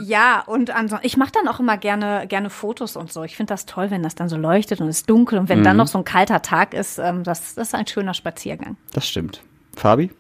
ja. 0.03 0.43
und 0.47 0.71
ansonsten, 0.71 1.07
ich 1.07 1.17
mache 1.17 1.33
dann 1.33 1.49
auch 1.49 1.61
immer 1.61 1.77
gerne, 1.77 2.27
gerne 2.29 2.51
Fotos 2.51 2.97
und 2.97 3.13
so. 3.13 3.23
Ich 3.25 3.37
finde 3.37 3.53
das 3.53 3.67
toll, 3.67 3.91
wenn 3.91 4.03
das 4.03 4.15
dann 4.15 4.29
so 4.29 4.37
leuchtet 4.37 4.81
und 4.81 4.89
es 4.89 4.99
ist 4.99 5.11
dunkel 5.11 5.39
und 5.39 5.49
wenn 5.49 5.63
dann 5.63 5.77
noch 5.77 5.87
so 5.87 5.99
ein 5.99 6.05
kalter 6.05 6.43
Tag 6.43 6.75
ist, 6.75 6.99
ähm, 6.99 7.25
das, 7.25 7.55
das 7.55 7.69
ist 7.69 7.75
ein 7.75 7.87
schöner 7.87 8.15
Spaziergang. 8.15 8.77
Das 8.93 9.09
stimmt. 9.09 9.43
Fabi? 9.77 10.11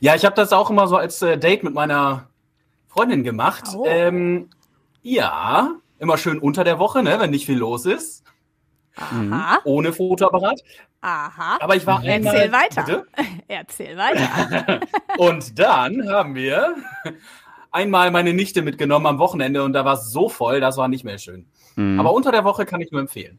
Ja, 0.00 0.14
ich 0.14 0.24
habe 0.24 0.34
das 0.34 0.52
auch 0.52 0.70
immer 0.70 0.86
so 0.88 0.96
als 0.96 1.22
äh, 1.22 1.38
Date 1.38 1.64
mit 1.64 1.74
meiner 1.74 2.28
Freundin 2.88 3.22
gemacht. 3.22 3.64
Oh. 3.74 3.84
Ähm, 3.86 4.50
ja, 5.02 5.70
immer 5.98 6.18
schön 6.18 6.38
unter 6.38 6.64
der 6.64 6.78
Woche, 6.78 7.02
ne, 7.02 7.18
wenn 7.18 7.30
nicht 7.30 7.46
viel 7.46 7.58
los 7.58 7.86
ist, 7.86 8.22
Aha, 8.96 9.58
ohne 9.64 9.92
Fotoapparat. 9.92 10.60
aha. 11.00 11.58
Aber 11.60 11.76
ich 11.76 11.86
war 11.86 12.00
einmal. 12.00 12.34
Erzähl 12.34 12.52
weiter. 12.52 12.82
Bitte? 12.82 13.06
Erzähl 13.48 13.96
weiter. 13.96 14.80
Und 15.16 15.58
dann 15.58 16.08
haben 16.08 16.34
wir 16.34 16.74
einmal 17.72 18.10
meine 18.10 18.32
Nichte 18.34 18.62
mitgenommen 18.62 19.06
am 19.06 19.18
Wochenende 19.18 19.62
und 19.64 19.72
da 19.72 19.84
war 19.84 19.94
es 19.94 20.10
so 20.12 20.28
voll, 20.28 20.60
das 20.60 20.76
war 20.76 20.88
nicht 20.88 21.04
mehr 21.04 21.18
schön. 21.18 21.46
Mhm. 21.76 21.98
Aber 21.98 22.12
unter 22.12 22.30
der 22.32 22.44
Woche 22.44 22.66
kann 22.66 22.80
ich 22.80 22.90
nur 22.92 23.00
empfehlen. 23.00 23.38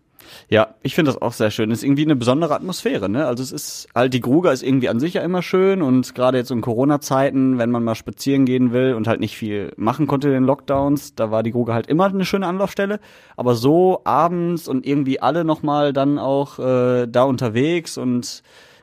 Ja, 0.49 0.75
ich 0.81 0.95
finde 0.95 1.11
das 1.11 1.21
auch 1.21 1.33
sehr 1.33 1.51
schön. 1.51 1.69
ist 1.69 1.83
irgendwie 1.83 2.03
eine 2.05 2.15
besondere 2.15 2.55
Atmosphäre, 2.55 3.09
ne? 3.09 3.27
Also 3.27 3.43
es 3.43 3.51
ist 3.51 3.87
halt 3.93 4.13
die 4.13 4.21
Gruger 4.21 4.53
ist 4.53 4.63
irgendwie 4.63 4.87
an 4.89 4.99
sich 4.99 5.15
ja 5.15 5.21
immer 5.21 5.41
schön 5.41 5.81
und 5.81 6.15
gerade 6.15 6.37
jetzt 6.37 6.49
in 6.49 6.61
Corona-Zeiten, 6.61 7.57
wenn 7.57 7.69
man 7.71 7.83
mal 7.83 7.93
spazieren 7.95 8.45
gehen 8.45 8.71
will 8.71 8.93
und 8.93 9.07
halt 9.07 9.19
nicht 9.19 9.35
viel 9.37 9.73
machen 9.75 10.07
konnte 10.07 10.29
in 10.29 10.33
den 10.33 10.43
Lockdowns, 10.45 11.13
da 11.15 11.29
war 11.29 11.43
die 11.43 11.51
Gruger 11.51 11.73
halt 11.73 11.87
immer 11.87 12.05
eine 12.05 12.25
schöne 12.25 12.47
Anlaufstelle. 12.47 12.99
Aber 13.35 13.55
so 13.55 14.01
abends 14.05 14.67
und 14.67 14.85
irgendwie 14.87 15.19
alle 15.21 15.43
nochmal 15.43 15.91
dann 15.93 16.17
auch 16.17 16.57
äh, 16.57 17.05
da 17.07 17.23
unterwegs 17.23 17.97
und 17.97 18.41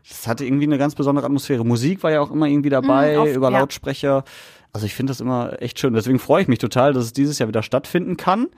das 0.09 0.26
hatte 0.26 0.45
irgendwie 0.45 0.64
eine 0.66 0.78
ganz 0.78 0.95
besondere 0.95 1.26
Atmosphäre. 1.26 1.64
Musik 1.64 2.02
war 2.02 2.11
ja 2.11 2.21
auch 2.21 2.30
immer 2.30 2.47
irgendwie 2.47 2.71
dabei 2.71 3.16
Mm, 3.16 3.21
auf- 3.21 3.35
über 3.35 3.50
ja. 3.50 3.61
Also 4.73 4.87
ich 4.87 4.95
finde 4.95 5.11
das 5.11 5.21
immer 5.21 5.61
echt 5.61 5.79
schön. 5.79 5.95
Deswegen 5.95 6.19
freue 6.19 6.43
ich 6.43 6.49
mich 6.49 6.59
total, 6.59 6.93
dass 6.93 7.05
es 7.05 7.12
dieses 7.12 7.39
Jahr 7.39 7.49
wieder 7.49 7.62
stattfinden 7.62 8.17
kann. 8.17 8.49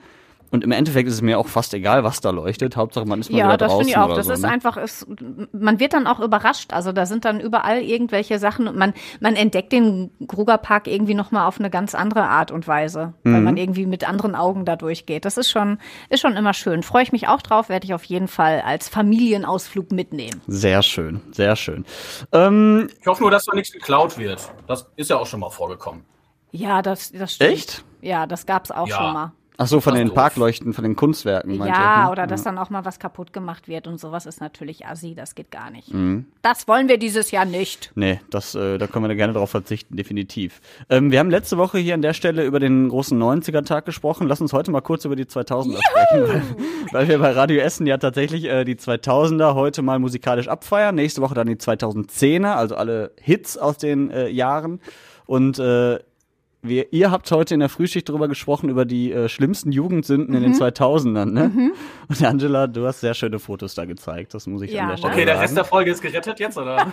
Und 0.53 0.63
im 0.63 0.71
Endeffekt 0.71 1.07
ist 1.07 1.15
es 1.15 1.21
mir 1.23 1.39
auch 1.39 1.47
fast 1.47 1.73
egal, 1.73 2.03
was 2.03 2.21
da 2.21 2.29
leuchtet. 2.29 2.77
Hauptsache, 2.77 3.05
man 3.05 3.19
ist 3.19 3.31
mal 3.31 3.39
Ja, 3.39 3.45
wieder 3.47 3.57
das 3.57 3.71
draußen 3.71 3.85
finde 3.87 3.91
ich 3.91 3.97
auch. 3.97 4.15
Das 4.15 4.27
so. 4.27 4.33
ist 4.33 4.41
ne? 4.43 4.49
einfach, 4.49 4.77
es, 4.77 5.03
man 5.51 5.79
wird 5.79 5.93
dann 5.93 6.05
auch 6.05 6.19
überrascht. 6.19 6.73
Also 6.73 6.91
da 6.91 7.07
sind 7.07 7.25
dann 7.25 7.39
überall 7.39 7.79
irgendwelche 7.81 8.37
Sachen 8.37 8.67
und 8.67 8.77
man, 8.77 8.93
man 9.19 9.35
entdeckt 9.35 9.71
den 9.71 10.11
Grugerpark 10.27 10.85
irgendwie 10.87 11.15
nochmal 11.15 11.47
auf 11.47 11.59
eine 11.59 11.71
ganz 11.71 11.95
andere 11.95 12.25
Art 12.25 12.51
und 12.51 12.67
Weise, 12.67 13.15
weil 13.23 13.33
Mhm. 13.39 13.43
man 13.43 13.57
irgendwie 13.57 13.87
mit 13.87 14.07
anderen 14.07 14.35
Augen 14.35 14.63
da 14.63 14.75
durchgeht. 14.75 15.25
Das 15.25 15.37
ist 15.37 15.49
schon, 15.49 15.79
ist 16.09 16.21
schon 16.21 16.35
immer 16.35 16.53
schön. 16.53 16.83
Freue 16.83 17.01
ich 17.01 17.11
mich 17.11 17.27
auch 17.27 17.41
drauf, 17.41 17.67
werde 17.69 17.85
ich 17.85 17.95
auf 17.95 18.03
jeden 18.03 18.27
Fall 18.27 18.61
als 18.61 18.87
Familienausflug 18.89 19.91
mitnehmen. 19.91 20.39
Sehr 20.45 20.83
schön, 20.83 21.21
sehr 21.31 21.55
schön. 21.55 21.83
Ähm, 22.31 22.89
Ich 23.01 23.07
hoffe 23.07 23.23
nur, 23.23 23.31
dass 23.31 23.45
da 23.45 23.55
nichts 23.55 23.71
geklaut 23.73 24.19
wird. 24.19 24.51
Das 24.67 24.87
ist 24.97 25.09
ja 25.09 25.17
auch 25.17 25.25
schon 25.25 25.39
mal 25.39 25.49
vorgekommen. 25.49 26.03
Ja, 26.51 26.83
das, 26.83 27.11
das 27.11 27.33
stimmt. 27.33 27.51
Echt? 27.51 27.83
Ja, 28.01 28.27
das 28.27 28.45
gab's 28.45 28.69
auch 28.69 28.87
Ja. 28.87 28.97
schon 28.97 29.13
mal. 29.13 29.31
Ach 29.63 29.67
so, 29.67 29.81
von 29.81 29.95
den 29.95 30.07
doof. 30.07 30.15
Parkleuchten, 30.15 30.73
von 30.73 30.83
den 30.83 30.95
Kunstwerken, 30.95 31.55
Ja, 31.55 31.65
ihr, 31.65 32.05
ne? 32.05 32.11
oder 32.11 32.27
dass 32.27 32.43
dann 32.43 32.57
auch 32.57 32.69
mal 32.69 32.85
was 32.85 32.99
kaputt 32.99 33.33
gemacht 33.33 33.67
wird 33.67 33.87
und 33.87 33.99
sowas 33.99 34.25
ist 34.25 34.41
natürlich 34.41 34.85
assi, 34.85 35.15
das 35.15 35.35
geht 35.35 35.51
gar 35.51 35.71
nicht. 35.71 35.93
Mhm. 35.93 36.25
Das 36.41 36.67
wollen 36.67 36.87
wir 36.87 36.97
dieses 36.97 37.31
Jahr 37.31 37.45
nicht. 37.45 37.91
Nee, 37.95 38.19
das, 38.29 38.55
äh, 38.55 38.77
da 38.77 38.87
können 38.87 39.07
wir 39.07 39.15
gerne 39.15 39.33
drauf 39.33 39.49
verzichten, 39.49 39.95
definitiv. 39.95 40.61
Ähm, 40.89 41.11
wir 41.11 41.19
haben 41.19 41.29
letzte 41.29 41.57
Woche 41.57 41.77
hier 41.77 41.93
an 41.93 42.01
der 42.01 42.13
Stelle 42.13 42.45
über 42.45 42.59
den 42.59 42.89
großen 42.89 43.17
90er-Tag 43.21 43.85
gesprochen. 43.85 44.27
Lass 44.27 44.41
uns 44.41 44.53
heute 44.53 44.71
mal 44.71 44.81
kurz 44.81 45.05
über 45.05 45.15
die 45.15 45.25
2000er 45.25 45.79
sprechen, 45.81 46.27
weil, 46.27 46.43
weil 46.91 47.07
wir 47.07 47.19
bei 47.19 47.31
Radio 47.31 47.61
Essen 47.61 47.87
ja 47.87 47.97
tatsächlich 47.97 48.45
äh, 48.45 48.63
die 48.65 48.75
2000er 48.75 49.55
heute 49.55 49.81
mal 49.81 49.99
musikalisch 49.99 50.47
abfeiern. 50.47 50.95
Nächste 50.95 51.21
Woche 51.21 51.35
dann 51.35 51.47
die 51.47 51.55
2010er, 51.55 52.53
also 52.55 52.75
alle 52.75 53.11
Hits 53.21 53.57
aus 53.57 53.77
den 53.77 54.11
äh, 54.11 54.27
Jahren. 54.27 54.79
Und 55.25 55.57
äh, 55.59 55.99
wir, 56.63 56.91
ihr 56.93 57.11
habt 57.11 57.29
heute 57.31 57.53
in 57.53 57.59
der 57.59 57.69
Frühschicht 57.69 58.09
darüber 58.09 58.27
gesprochen, 58.27 58.69
über 58.69 58.85
die 58.85 59.11
äh, 59.11 59.29
schlimmsten 59.29 59.71
Jugendsünden 59.71 60.33
in 60.33 60.41
den 60.43 60.53
2000ern, 60.53 61.25
ne? 61.25 61.71
Und 62.07 62.23
Angela, 62.23 62.67
du 62.67 62.85
hast 62.87 63.01
sehr 63.01 63.13
schöne 63.13 63.39
Fotos 63.39 63.75
da 63.75 63.85
gezeigt, 63.85 64.33
das 64.33 64.47
muss 64.47 64.61
ich 64.61 64.71
Ja, 64.71 64.83
an 64.83 64.87
der 64.87 64.93
ne? 64.95 64.97
Stelle 64.97 65.13
Okay, 65.13 65.25
der. 65.25 65.39
Rest 65.39 65.57
der 65.57 65.65
Folge 65.65 65.91
ist 65.91 66.01
gerettet 66.01 66.39
jetzt, 66.39 66.57
oder? 66.57 66.87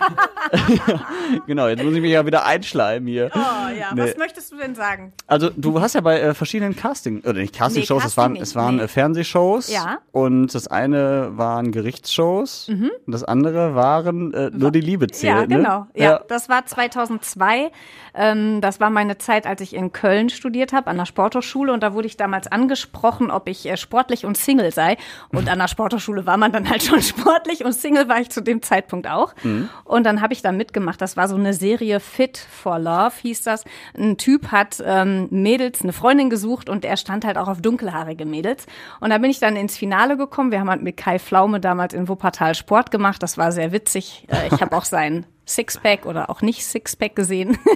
Genau, 1.47 1.67
jetzt 1.67 1.83
muss 1.83 1.93
ich 1.93 2.01
mich 2.01 2.11
ja 2.11 2.25
wieder 2.25 2.45
einschleimen 2.45 3.07
hier. 3.07 3.29
Oh 3.33 3.39
ja, 3.39 3.93
Nee. 3.93 4.01
was 4.03 4.17
möchtest 4.17 4.51
du 4.51 4.57
denn 4.57 4.75
sagen? 4.75 5.13
Also 5.27 5.49
du 5.55 5.79
hast 5.81 5.95
ja 5.95 6.01
bei 6.01 6.19
äh, 6.19 6.33
verschiedenen 6.33 6.75
Casting, 6.75 7.21
oder 7.21 7.33
nicht 7.33 7.55
Casting-Shows, 7.55 8.03
Nee, 8.03 8.07
es 8.07 8.17
waren, 8.17 8.33
Casting 8.33 8.43
es 8.43 8.55
waren 8.55 8.75
nicht, 8.75 8.83
äh, 8.83 8.87
Fernsehshows. 8.87 9.71
Ja. 9.71 9.99
Und 10.11 10.53
das 10.53 10.67
eine 10.67 11.31
waren 11.37 11.71
Gerichtsshows 11.71 12.69
und 12.69 12.91
das 13.11 13.23
andere 13.23 13.75
waren 13.75 14.33
äh, 14.33 14.49
nur 14.53 14.71
die 14.71 14.81
Liebe 14.81 15.07
zählt. 15.07 15.33
Ja, 15.33 15.45
genau. 15.45 15.79
Ne? 15.93 16.03
Ja, 16.03 16.21
das 16.27 16.49
war 16.49 16.65
2002. 16.65 17.71
Ähm, 18.13 18.59
das 18.61 18.79
war 18.79 18.89
meine 18.89 19.17
Zeit, 19.17 19.47
als 19.47 19.60
als 19.61 19.71
ich 19.71 19.75
in 19.77 19.91
Köln 19.91 20.29
studiert 20.29 20.73
habe, 20.73 20.87
an 20.89 20.97
der 20.97 21.05
Sporthochschule. 21.05 21.71
Und 21.71 21.83
da 21.83 21.93
wurde 21.93 22.07
ich 22.07 22.17
damals 22.17 22.51
angesprochen, 22.51 23.29
ob 23.29 23.47
ich 23.47 23.67
äh, 23.67 23.77
sportlich 23.77 24.25
und 24.25 24.35
Single 24.35 24.71
sei. 24.71 24.97
Und 25.29 25.47
an 25.49 25.59
der 25.59 25.67
Sporthochschule 25.67 26.25
war 26.25 26.37
man 26.37 26.51
dann 26.51 26.67
halt 26.69 26.81
schon 26.81 27.01
sportlich 27.01 27.63
und 27.63 27.73
Single 27.73 28.09
war 28.09 28.19
ich 28.19 28.29
zu 28.29 28.41
dem 28.41 28.63
Zeitpunkt 28.63 29.07
auch. 29.07 29.33
Mhm. 29.43 29.69
Und 29.83 30.03
dann 30.03 30.21
habe 30.21 30.33
ich 30.33 30.41
da 30.41 30.51
mitgemacht. 30.51 30.99
Das 30.99 31.15
war 31.15 31.27
so 31.27 31.35
eine 31.35 31.53
Serie 31.53 31.99
Fit 31.99 32.37
for 32.37 32.79
Love, 32.79 33.13
hieß 33.21 33.43
das. 33.43 33.63
Ein 33.95 34.17
Typ 34.17 34.51
hat 34.51 34.81
ähm, 34.83 35.27
Mädels, 35.29 35.81
eine 35.83 35.93
Freundin 35.93 36.31
gesucht 36.31 36.67
und 36.67 36.83
er 36.83 36.97
stand 36.97 37.23
halt 37.23 37.37
auch 37.37 37.47
auf 37.47 37.61
dunkelhaarige 37.61 38.25
Mädels. 38.25 38.65
Und 38.99 39.11
da 39.11 39.19
bin 39.19 39.29
ich 39.29 39.39
dann 39.39 39.55
ins 39.55 39.77
Finale 39.77 40.17
gekommen. 40.17 40.51
Wir 40.51 40.59
haben 40.59 40.69
halt 40.69 40.81
mit 40.81 40.97
Kai 40.97 41.19
Flaume 41.19 41.59
damals 41.59 41.93
in 41.93 42.07
Wuppertal 42.07 42.55
Sport 42.55 42.89
gemacht. 42.89 43.21
Das 43.21 43.37
war 43.37 43.51
sehr 43.51 43.71
witzig. 43.71 44.25
Äh, 44.27 44.47
ich 44.53 44.59
habe 44.59 44.75
auch 44.75 44.85
sein 44.85 45.27
Sixpack 45.47 46.05
oder 46.05 46.29
auch 46.29 46.41
nicht 46.41 46.65
Sixpack 46.65 47.15
gesehen. 47.15 47.57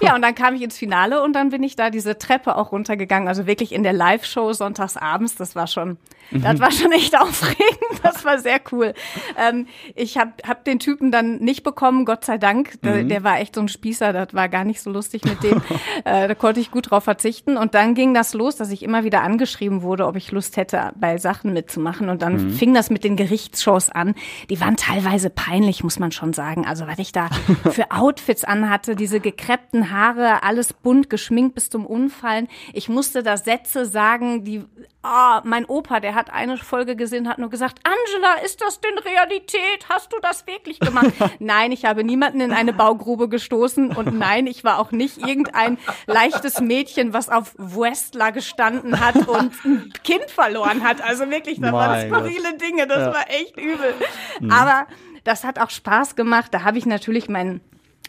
Ja. 0.00 0.16
und 0.16 0.22
dann 0.22 0.34
kam 0.34 0.54
ich 0.54 0.62
ins 0.62 0.76
Finale 0.76 1.22
und 1.22 1.34
dann 1.34 1.50
bin 1.50 1.62
ich 1.62 1.76
da 1.76 1.90
diese 1.90 2.18
Treppe 2.18 2.56
auch 2.56 2.72
runtergegangen. 2.72 3.28
Also 3.28 3.46
wirklich 3.46 3.72
in 3.72 3.82
der 3.82 3.92
Live-Show 3.92 4.52
sonntags 4.52 4.96
abends. 4.96 5.36
Das 5.36 5.54
war 5.54 5.66
schon, 5.66 5.98
mhm. 6.30 6.42
das 6.42 6.58
war 6.58 6.72
schon 6.72 6.90
echt 6.90 7.16
aufregend. 7.20 8.00
Das 8.02 8.24
war 8.24 8.38
sehr 8.38 8.60
cool. 8.72 8.94
Ähm, 9.38 9.68
ich 9.94 10.18
habe 10.18 10.32
hab 10.46 10.64
den 10.64 10.80
Typen 10.80 11.12
dann 11.12 11.36
nicht 11.36 11.62
bekommen, 11.62 12.04
Gott 12.04 12.24
sei 12.24 12.38
Dank. 12.38 12.80
Der, 12.82 13.04
mhm. 13.04 13.08
der 13.08 13.22
war 13.22 13.38
echt 13.38 13.54
so 13.54 13.60
ein 13.60 13.68
Spießer. 13.68 14.12
Das 14.12 14.34
war 14.34 14.48
gar 14.48 14.64
nicht 14.64 14.80
so 14.80 14.90
lustig 14.90 15.24
mit 15.24 15.42
dem. 15.42 15.62
äh, 16.04 16.26
da 16.26 16.34
konnte 16.34 16.60
ich 16.60 16.70
gut 16.70 16.90
drauf 16.90 17.04
verzichten. 17.04 17.56
Und 17.56 17.74
dann 17.74 17.94
ging 17.94 18.14
das 18.14 18.34
los, 18.34 18.56
dass 18.56 18.70
ich 18.70 18.82
immer 18.82 19.04
wieder 19.04 19.22
angeschrieben 19.22 19.82
wurde, 19.82 20.06
ob 20.06 20.16
ich 20.16 20.32
Lust 20.32 20.56
hätte, 20.56 20.92
bei 20.96 21.18
Sachen 21.18 21.52
mitzumachen. 21.52 22.08
Und 22.08 22.22
dann 22.22 22.46
mhm. 22.46 22.52
fing 22.52 22.74
das 22.74 22.90
mit 22.90 23.04
den 23.04 23.16
Gerichtsshows 23.16 23.90
an. 23.90 24.14
Die 24.50 24.60
waren 24.60 24.76
teilweise 24.76 25.30
peinlich, 25.30 25.84
muss 25.84 25.98
man 25.98 26.10
schon 26.10 26.32
sagen. 26.32 26.66
Also 26.66 26.86
was 26.86 27.01
ich 27.02 27.12
da 27.12 27.28
für 27.70 27.90
Outfits 27.90 28.44
anhatte, 28.44 28.96
diese 28.96 29.20
gekreppten 29.20 29.90
Haare, 29.90 30.42
alles 30.42 30.72
bunt 30.72 31.10
geschminkt 31.10 31.54
bis 31.54 31.70
zum 31.70 31.86
Unfallen. 31.86 32.48
Ich 32.72 32.88
musste 32.88 33.22
da 33.22 33.36
Sätze 33.36 33.84
sagen, 33.84 34.44
die, 34.44 34.64
ah, 35.02 35.38
oh, 35.38 35.40
mein 35.44 35.66
Opa, 35.66 36.00
der 36.00 36.14
hat 36.14 36.32
eine 36.32 36.56
Folge 36.56 36.96
gesehen, 36.96 37.28
hat 37.28 37.38
nur 37.38 37.50
gesagt, 37.50 37.80
Angela, 37.84 38.34
ist 38.44 38.60
das 38.60 38.80
denn 38.80 38.96
Realität? 38.98 39.86
Hast 39.88 40.12
du 40.12 40.16
das 40.22 40.46
wirklich 40.46 40.80
gemacht? 40.80 41.12
nein, 41.38 41.72
ich 41.72 41.84
habe 41.84 42.04
niemanden 42.04 42.40
in 42.40 42.52
eine 42.52 42.72
Baugrube 42.72 43.28
gestoßen 43.28 43.94
und 43.94 44.18
nein, 44.18 44.46
ich 44.46 44.64
war 44.64 44.78
auch 44.78 44.92
nicht 44.92 45.18
irgendein 45.18 45.78
leichtes 46.06 46.60
Mädchen, 46.60 47.12
was 47.12 47.28
auf 47.28 47.54
Westler 47.58 48.32
gestanden 48.32 49.00
hat 49.00 49.28
und 49.28 49.52
ein 49.64 49.92
Kind 50.04 50.30
verloren 50.30 50.82
hat. 50.82 51.02
Also 51.02 51.28
wirklich, 51.30 51.60
das 51.60 51.72
waren 51.72 52.08
skurrile 52.08 52.56
Dinge, 52.56 52.86
das 52.86 52.98
ja. 52.98 53.12
war 53.12 53.30
echt 53.30 53.56
übel. 53.56 53.94
Mhm. 54.40 54.50
Aber 54.50 54.86
das 55.24 55.44
hat 55.44 55.58
auch 55.58 55.70
Spaß 55.70 56.16
gemacht. 56.16 56.52
Da 56.52 56.62
habe 56.64 56.78
ich 56.78 56.86
natürlich 56.86 57.28
meinen 57.28 57.60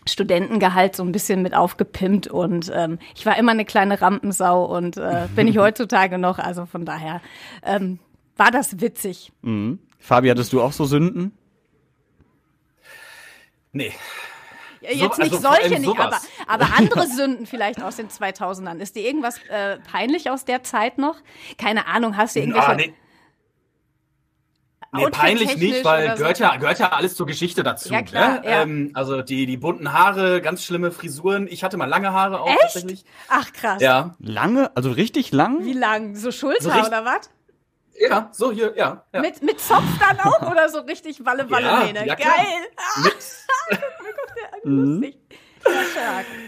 Studentengehalt 0.07 0.95
so 0.95 1.03
ein 1.03 1.11
bisschen 1.11 1.41
mit 1.41 1.55
aufgepimpt 1.55 2.27
und 2.27 2.71
ähm, 2.73 2.99
ich 3.15 3.25
war 3.25 3.37
immer 3.37 3.51
eine 3.51 3.65
kleine 3.65 4.01
Rampensau 4.01 4.65
und 4.65 4.97
äh, 4.97 5.27
bin 5.35 5.47
ich 5.47 5.57
heutzutage 5.59 6.17
noch. 6.17 6.39
Also 6.39 6.65
von 6.65 6.85
daher 6.85 7.21
ähm, 7.63 7.99
war 8.35 8.51
das 8.51 8.81
witzig. 8.81 9.31
Mhm. 9.41 9.79
Fabi, 9.99 10.29
hattest 10.29 10.51
du 10.51 10.61
auch 10.61 10.73
so 10.73 10.85
Sünden? 10.85 11.31
Nee. 13.71 13.93
Jetzt 14.81 15.15
so, 15.15 15.21
nicht 15.21 15.33
also 15.33 15.37
solche 15.37 15.79
nicht, 15.79 15.97
aber, 15.97 16.19
aber 16.45 16.67
andere 16.77 17.07
Sünden 17.07 17.45
vielleicht 17.45 17.81
aus 17.81 17.95
den 17.95 18.09
2000ern. 18.09 18.79
Ist 18.79 18.97
dir 18.97 19.03
irgendwas 19.05 19.37
äh, 19.49 19.77
peinlich 19.77 20.29
aus 20.29 20.43
der 20.43 20.63
Zeit 20.63 20.97
noch? 20.97 21.15
Keine 21.57 21.87
Ahnung, 21.87 22.17
hast 22.17 22.35
du 22.35 22.41
irgendwelche... 22.41 22.67
Ah, 22.67 22.75
nee. 22.75 22.93
Nee, 24.95 25.09
peinlich 25.09 25.57
nicht, 25.57 25.83
weil 25.83 26.15
gehört, 26.15 26.37
so. 26.37 26.43
ja, 26.43 26.55
gehört 26.57 26.77
ja 26.77 26.91
alles 26.91 27.15
zur 27.15 27.25
Geschichte 27.25 27.63
dazu. 27.63 27.91
Ja, 27.91 28.03
klar, 28.03 28.41
ne? 28.41 28.45
ja. 28.45 28.61
Ähm, 28.61 28.91
also 28.93 29.21
die, 29.23 29.45
die 29.47 29.57
bunten 29.57 29.91
Haare, 29.91 30.41
ganz 30.41 30.63
schlimme 30.63 30.91
Frisuren. 30.91 31.47
Ich 31.47 31.63
hatte 31.63 31.77
mal 31.77 31.85
lange 31.85 32.13
Haare 32.13 32.39
auch 32.39 32.49
Echt? 32.49 32.59
tatsächlich. 32.61 33.03
Ach 33.27 33.51
krass. 33.53 33.81
Ja. 33.81 34.15
Lange? 34.19 34.75
Also 34.75 34.91
richtig 34.91 35.31
lang? 35.31 35.65
Wie 35.65 35.73
lang? 35.73 36.15
So 36.15 36.31
Schulter 36.31 36.61
so 36.61 36.87
oder 36.87 37.05
was? 37.05 37.29
Ja, 37.99 38.29
so 38.31 38.51
hier, 38.51 38.73
ja. 38.75 39.03
ja. 39.13 39.21
Mit, 39.21 39.41
mit 39.41 39.59
Zopf 39.59 39.83
dann 39.99 40.19
auch 40.19 40.41
oder 40.51 40.69
so 40.69 40.79
richtig 40.79 41.25
Walle 41.25 41.49
Walle 41.49 41.65
ja? 41.65 42.05
Ja, 42.05 42.15
Geil. 42.15 42.27
Mit. 43.03 43.15
Lustig. 44.63 45.22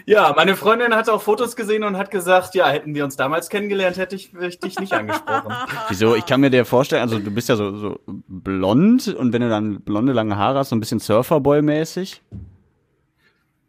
Ja, 0.05 0.33
meine 0.35 0.55
Freundin 0.55 0.93
hat 0.95 1.09
auch 1.09 1.21
Fotos 1.21 1.55
gesehen 1.55 1.83
und 1.83 1.97
hat 1.97 2.11
gesagt, 2.11 2.53
ja, 2.53 2.67
hätten 2.67 2.93
wir 2.93 3.03
uns 3.03 3.15
damals 3.15 3.49
kennengelernt, 3.49 3.97
hätte 3.97 4.15
ich, 4.15 4.33
hätte 4.33 4.47
ich 4.47 4.59
dich 4.59 4.79
nicht 4.79 4.93
angesprochen. 4.99 5.53
Wieso? 5.89 6.15
Ich 6.15 6.25
kann 6.25 6.41
mir 6.41 6.49
dir 6.49 6.65
vorstellen, 6.65 7.01
also 7.01 7.19
du 7.19 7.31
bist 7.31 7.49
ja 7.49 7.55
so, 7.55 7.75
so 7.75 7.99
blond 8.05 9.07
und 9.07 9.33
wenn 9.33 9.41
du 9.41 9.49
dann 9.49 9.81
blonde 9.81 10.13
lange 10.13 10.37
Haare 10.37 10.59
hast, 10.59 10.69
so 10.69 10.75
ein 10.75 10.79
bisschen 10.79 10.99
Surferboy-mäßig. 10.99 12.21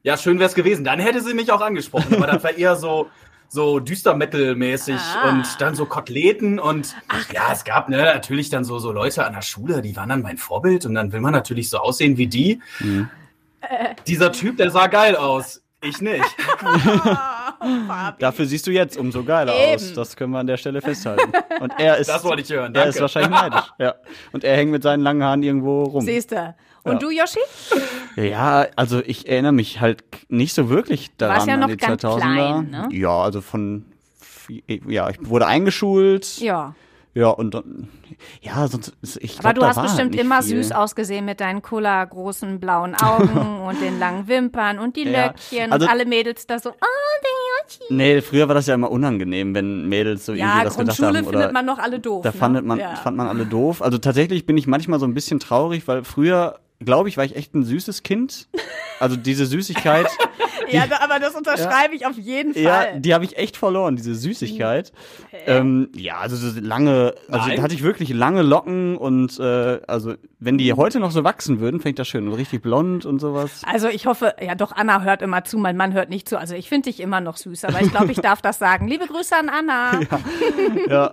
Ja, 0.03 0.17
schön 0.17 0.39
wär's 0.39 0.55
gewesen. 0.55 0.85
Dann 0.85 1.01
hätte 1.01 1.21
sie 1.21 1.35
mich 1.35 1.51
auch 1.51 1.61
angesprochen, 1.61 2.15
aber 2.17 2.27
das 2.27 2.45
war 2.45 2.57
eher 2.57 2.77
so, 2.77 3.09
so 3.49 3.81
düster 3.81 4.15
Metal-mäßig 4.15 4.97
ah. 4.97 5.31
und 5.31 5.61
dann 5.61 5.75
so 5.75 5.87
Koteletten 5.87 6.59
und 6.59 6.95
Ach. 7.09 7.33
ja, 7.33 7.53
es 7.53 7.65
gab 7.65 7.89
ne, 7.89 7.97
natürlich 7.97 8.51
dann 8.51 8.65
so, 8.65 8.79
so 8.79 8.93
Leute 8.93 9.25
an 9.25 9.33
der 9.33 9.43
Schule, 9.43 9.83
die 9.83 9.97
waren 9.97 10.09
dann 10.09 10.23
mein 10.23 10.39
Vorbild 10.39 10.87
und 10.87 10.95
dann 10.95 11.13
will 11.13 11.21
man 11.21 11.33
natürlich 11.33 11.71
so 11.71 11.79
aussehen 11.79 12.17
wie 12.19 12.27
die. 12.27 12.61
Mhm. 12.81 13.09
Dieser 14.07 14.33
Typ, 14.33 14.57
der 14.57 14.71
sah 14.71 14.87
geil 14.87 15.17
aus. 15.17 15.63
Ich 15.83 16.01
nicht. 16.01 16.25
Dafür 18.19 18.47
siehst 18.47 18.67
du 18.67 18.71
jetzt 18.71 18.97
umso 18.97 19.23
geiler 19.23 19.55
Eben. 19.55 19.75
aus. 19.75 19.93
Das 19.93 20.17
können 20.17 20.33
wir 20.33 20.39
an 20.39 20.47
der 20.47 20.57
Stelle 20.57 20.81
festhalten. 20.81 21.33
Und 21.61 21.73
er 21.79 21.99
ist. 21.99 22.09
Das 22.09 22.25
wollte 22.25 22.43
ich 22.43 22.51
hören. 22.51 22.73
Danke. 22.73 22.81
Er 22.81 22.89
ist 22.89 23.01
wahrscheinlich 23.01 23.31
neidisch. 23.31 23.73
Ja. 23.79 23.95
Und 24.33 24.43
er 24.45 24.57
hängt 24.57 24.71
mit 24.71 24.83
seinen 24.83 25.03
langen 25.03 25.23
Haaren 25.23 25.43
irgendwo 25.43 25.85
rum. 25.85 26.05
Siehst 26.05 26.33
du. 26.33 26.55
Und 26.83 26.95
ja. 26.95 26.99
du, 26.99 27.11
Yoshi? 27.11 27.41
Ja, 28.17 28.67
also 28.77 29.01
ich 29.05 29.29
erinnere 29.29 29.53
mich 29.53 29.81
halt 29.81 30.05
nicht 30.29 30.55
so 30.55 30.71
wirklich 30.71 31.11
daran. 31.17 31.35
Du 31.35 31.39
warst 31.39 31.49
ja 31.49 31.57
noch 31.57 31.65
an 31.65 31.71
die 31.71 31.77
ganz 31.77 32.05
2000er. 32.05 32.21
Klein, 32.21 32.71
ne? 32.71 32.89
Ja, 32.93 33.11
also 33.11 33.41
von. 33.41 33.87
Ja, 34.89 35.11
ich 35.11 35.19
wurde 35.21 35.47
eingeschult. 35.47 36.39
Ja. 36.39 36.75
Ja, 37.17 37.31
und 37.31 37.55
dann, 37.55 37.89
ja, 38.43 38.69
sonst, 38.69 38.93
ich 39.23 39.39
glaub, 39.39 39.47
Aber 39.47 39.55
du 39.55 39.65
hast 39.67 39.81
bestimmt 39.81 40.15
immer 40.17 40.43
viel. 40.43 40.63
süß 40.63 40.73
ausgesehen 40.73 41.25
mit 41.25 41.41
deinen 41.41 41.63
Cola 41.63 42.05
großen 42.05 42.61
blauen 42.61 42.95
Augen 43.03 43.63
und 43.63 43.81
den 43.81 43.99
langen 43.99 44.29
Wimpern 44.29 44.79
und 44.79 44.97
die 44.97 45.05
ja. 45.05 45.29
Löckchen 45.29 45.73
also, 45.73 45.87
und 45.87 45.91
alle 45.91 46.05
Mädels 46.05 46.47
da 46.47 46.59
so, 46.59 46.69
oh, 46.69 46.75
der 46.75 47.31
Yoshi. 47.65 47.95
Nee, 47.95 48.21
früher 48.21 48.49
war 48.49 48.55
das 48.55 48.67
ja 48.67 48.75
immer 48.75 48.91
unangenehm, 48.91 49.55
wenn 49.55 49.89
Mädels 49.89 50.27
so 50.27 50.35
ja, 50.35 50.47
irgendwie 50.47 50.65
das 50.65 50.77
gedacht 50.77 50.99
haben. 50.99 51.15
Ja, 51.15 51.23
findet 51.23 51.53
man 51.55 51.65
noch 51.65 51.79
alle 51.79 52.01
doof. 52.01 52.23
Da 52.23 52.33
ne? 52.33 52.37
fandet 52.37 52.67
man, 52.67 52.79
ja. 52.79 52.97
fand 52.97 53.17
man 53.17 53.29
alle 53.29 53.47
doof. 53.47 53.81
Also 53.81 53.97
tatsächlich 53.97 54.45
bin 54.45 54.59
ich 54.59 54.67
manchmal 54.67 55.01
so 55.01 55.07
ein 55.07 55.15
bisschen 55.15 55.41
traurig, 55.41 55.89
weil 55.89 56.05
früher, 56.05 56.59
glaube 56.81 57.09
ich, 57.09 57.17
war 57.17 57.25
ich 57.25 57.35
echt 57.35 57.55
ein 57.55 57.65
süßes 57.65 58.03
Kind. 58.03 58.47
Also 59.01 59.17
diese 59.17 59.47
Süßigkeit. 59.47 60.07
ja, 60.71 60.85
aber 61.01 61.19
das 61.19 61.35
unterschreibe 61.35 61.95
ja, 61.95 62.01
ich 62.01 62.07
auf 62.07 62.17
jeden 62.17 62.55
Fall. 62.55 62.63
Ja, 62.63 62.99
die 62.99 63.15
habe 63.15 63.25
ich 63.25 63.37
echt 63.37 63.57
verloren, 63.57 63.97
diese 63.97 64.15
Süßigkeit. 64.15 64.93
Okay. 65.27 65.43
Ähm, 65.47 65.91
ja, 65.95 66.19
also 66.19 66.37
so 66.37 66.61
lange, 66.61 67.15
also 67.31 67.49
Nein. 67.49 67.63
hatte 67.63 67.75
ich 67.75 67.83
wirklich 67.83 68.11
lange 68.11 68.43
Locken 68.43 68.97
und 68.97 69.39
äh, 69.39 69.81
also 69.87 70.15
wenn 70.39 70.59
die 70.59 70.73
heute 70.73 71.01
noch 71.01 71.11
so 71.11 71.25
wachsen 71.25 71.61
würden, 71.61 71.81
fände 71.81 71.91
ich 71.91 71.95
das 71.97 72.09
schön 72.09 72.27
und 72.29 72.35
richtig 72.35 72.63
blond 72.63 73.07
und 73.07 73.21
sowas. 73.21 73.63
Also 73.67 73.89
ich 73.89 74.07
hoffe, 74.07 74.35
ja 74.41 74.55
doch, 74.55 74.73
Anna 74.73 75.03
hört 75.03 75.23
immer 75.23 75.45
zu, 75.45 75.59
mein 75.59 75.77
Mann 75.77 75.93
hört 75.93 76.11
nicht 76.11 76.29
zu. 76.29 76.39
Also 76.39 76.55
ich 76.55 76.69
finde 76.69 76.91
dich 76.91 77.01
immer 77.01 77.21
noch 77.21 77.37
süß, 77.37 77.65
aber 77.65 77.81
ich 77.81 77.91
glaube, 77.91 78.13
ich 78.13 78.21
darf 78.21 78.43
das 78.43 78.59
sagen. 78.59 78.89
Liebe 78.89 79.07
Grüße 79.07 79.35
an 79.37 79.49
Anna. 79.49 80.01
Ja. 80.89 81.13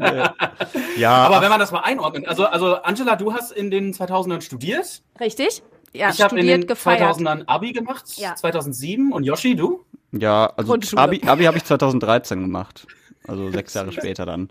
ja. 0.00 0.34
ja. 0.96 1.10
Aber 1.10 1.40
wenn 1.40 1.48
man 1.48 1.58
das 1.58 1.72
mal 1.72 1.80
einordnet, 1.80 2.28
also, 2.28 2.46
also 2.46 2.76
Angela, 2.82 3.16
du 3.16 3.32
hast 3.32 3.52
in 3.52 3.70
den 3.70 3.92
2000ern 3.92 4.40
studiert. 4.40 5.02
Richtig 5.20 5.62
ja, 5.92 6.10
ich 6.10 6.20
habe 6.20 6.38
in 6.38 6.46
den 6.46 6.66
gefeiert. 6.66 7.00
2000ern 7.00 7.44
Abi 7.46 7.72
gemacht, 7.72 8.04
ja. 8.16 8.34
2007. 8.34 9.12
Und 9.12 9.24
Yoshi, 9.24 9.56
du? 9.56 9.84
Ja, 10.12 10.52
also 10.56 10.76
Abi, 10.96 11.22
Abi 11.26 11.44
habe 11.44 11.56
ich 11.56 11.64
2013 11.64 12.40
gemacht. 12.40 12.86
Also 13.26 13.50
sechs 13.50 13.74
Jahre 13.74 13.92
später 13.92 14.24
dann. 14.24 14.48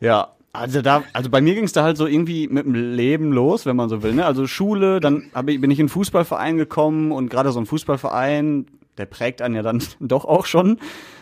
Ja, 0.00 0.34
also 0.52 0.82
da, 0.82 1.02
also 1.12 1.30
bei 1.30 1.40
mir 1.40 1.54
ging 1.54 1.64
es 1.64 1.72
da 1.72 1.82
halt 1.82 1.96
so 1.96 2.06
irgendwie 2.06 2.48
mit 2.48 2.64
dem 2.64 2.74
Leben 2.74 3.32
los, 3.32 3.66
wenn 3.66 3.76
man 3.76 3.88
so 3.88 4.02
will. 4.02 4.14
Ne? 4.14 4.24
Also 4.24 4.46
Schule, 4.46 5.00
dann 5.00 5.30
hab 5.34 5.48
ich, 5.48 5.60
bin 5.60 5.70
ich 5.70 5.78
in 5.78 5.84
einen 5.84 5.88
Fußballverein 5.88 6.56
gekommen 6.56 7.12
und 7.12 7.28
gerade 7.28 7.52
so 7.52 7.60
ein 7.60 7.66
Fußballverein, 7.66 8.66
der 8.98 9.06
prägt 9.06 9.42
einen 9.42 9.54
ja 9.54 9.62
dann 9.62 9.82
doch 10.00 10.24
auch 10.24 10.46
schon, 10.46 10.78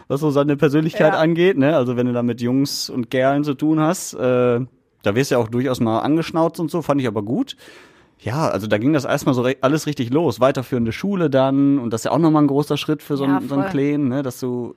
was 0.09 0.21
so 0.21 0.31
seine 0.31 0.57
Persönlichkeit 0.57 1.15
ja. 1.15 1.19
angeht. 1.19 1.59
Ne? 1.59 1.77
Also 1.77 1.97
wenn 1.97 2.07
du 2.07 2.13
da 2.13 2.23
mit 2.23 2.41
Jungs 2.41 2.91
und 2.91 3.11
Kerlen 3.11 3.45
zu 3.45 3.55
tun 3.55 3.81
hast, 3.81 4.15
äh, 4.15 4.61
da 5.03 5.15
wirst 5.15 5.31
du 5.31 5.37
ja 5.37 5.41
auch 5.41 5.49
durchaus 5.49 5.81
mal 5.81 6.01
angeschnauzt 6.01 6.61
und 6.61 6.71
so, 6.71 6.83
fand 6.83 7.01
ich 7.01 7.07
aber 7.07 7.23
gut 7.23 7.57
ja, 8.21 8.49
also 8.49 8.67
da 8.67 8.79
ging 8.79 8.93
das 8.93 9.05
erstmal 9.05 9.35
so 9.35 9.49
alles 9.61 9.87
richtig 9.87 10.11
los. 10.11 10.41
Weiterführende 10.41 10.93
Schule 10.93 11.31
dann 11.31 11.79
und 11.79 11.93
das 11.93 12.01
ist 12.01 12.05
ja 12.07 12.11
auch 12.11 12.19
nochmal 12.19 12.43
ein 12.43 12.49
großer 12.49 12.77
Schritt 12.77 13.03
für 13.03 13.17
so, 13.17 13.25
ja, 13.25 13.39
einen, 13.39 13.49
so 13.49 13.57
einen 13.57 13.71
Kleinen, 13.71 14.09
ne, 14.09 14.23
dass 14.23 14.41
du 14.41 14.75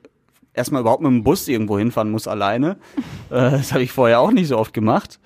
erstmal 0.54 0.82
überhaupt 0.82 1.02
mit 1.02 1.12
dem 1.12 1.24
Bus 1.24 1.48
irgendwo 1.48 1.78
hinfahren 1.78 2.12
musst 2.12 2.28
alleine. 2.28 2.78
äh, 3.30 3.52
das 3.52 3.72
habe 3.72 3.84
ich 3.84 3.92
vorher 3.92 4.20
auch 4.20 4.32
nicht 4.32 4.48
so 4.48 4.58
oft 4.58 4.74
gemacht. 4.74 5.20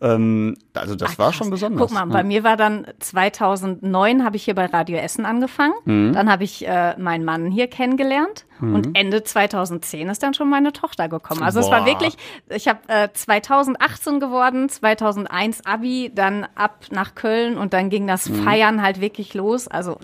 Ähm, 0.00 0.56
also 0.74 0.94
das 0.94 1.12
Ach, 1.14 1.18
war 1.18 1.32
schon 1.32 1.50
besonders. 1.50 1.80
Guck 1.80 1.92
mal, 1.92 2.06
bei 2.06 2.22
mir 2.22 2.44
war 2.44 2.56
dann 2.56 2.86
2009 3.00 4.24
habe 4.24 4.36
ich 4.36 4.44
hier 4.44 4.54
bei 4.54 4.66
Radio 4.66 4.96
Essen 4.98 5.26
angefangen. 5.26 5.74
Mhm. 5.84 6.12
Dann 6.12 6.30
habe 6.30 6.44
ich 6.44 6.66
äh, 6.66 6.96
meinen 6.98 7.24
Mann 7.24 7.50
hier 7.50 7.66
kennengelernt 7.68 8.44
und 8.60 8.96
Ende 8.98 9.22
2010 9.22 10.08
ist 10.08 10.20
dann 10.20 10.34
schon 10.34 10.48
meine 10.50 10.72
Tochter 10.72 11.08
gekommen. 11.08 11.44
Also 11.44 11.60
es 11.60 11.70
war 11.70 11.82
Boah. 11.84 11.86
wirklich, 11.86 12.16
ich 12.48 12.66
habe 12.66 12.80
äh, 12.88 13.08
2018 13.12 14.18
geworden, 14.18 14.68
2001 14.68 15.64
Abi, 15.64 16.10
dann 16.12 16.44
ab 16.56 16.86
nach 16.90 17.14
Köln 17.14 17.56
und 17.56 17.72
dann 17.72 17.88
ging 17.88 18.08
das 18.08 18.28
Mhm. 18.28 18.42
Feiern 18.42 18.82
halt 18.82 19.00
wirklich 19.00 19.32
los. 19.34 19.68
Also 19.68 19.98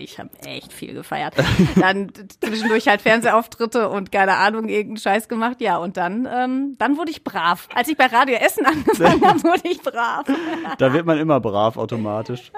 ich 0.00 0.18
habe 0.18 0.30
echt 0.44 0.72
viel 0.72 0.94
gefeiert. 0.94 1.34
dann 1.80 2.10
zwischendurch 2.40 2.88
halt 2.88 3.00
Fernsehauftritte 3.02 3.88
und 3.88 4.10
keine 4.10 4.34
Ahnung, 4.36 4.68
irgendeinen 4.68 4.96
Scheiß 4.96 5.28
gemacht. 5.28 5.60
Ja, 5.60 5.76
und 5.76 5.96
dann, 5.96 6.28
ähm, 6.32 6.74
dann 6.78 6.96
wurde 6.96 7.12
ich 7.12 7.22
brav. 7.22 7.68
Als 7.72 7.88
ich 7.88 7.96
bei 7.96 8.06
Radio 8.06 8.34
Essen 8.36 8.66
angefangen 8.66 9.24
habe, 9.24 9.31
wurde 9.44 9.62
ich 9.64 9.80
brav. 9.82 10.26
Da 10.78 10.92
wird 10.92 11.06
man 11.06 11.18
immer 11.18 11.40
brav 11.40 11.76
automatisch. 11.76 12.52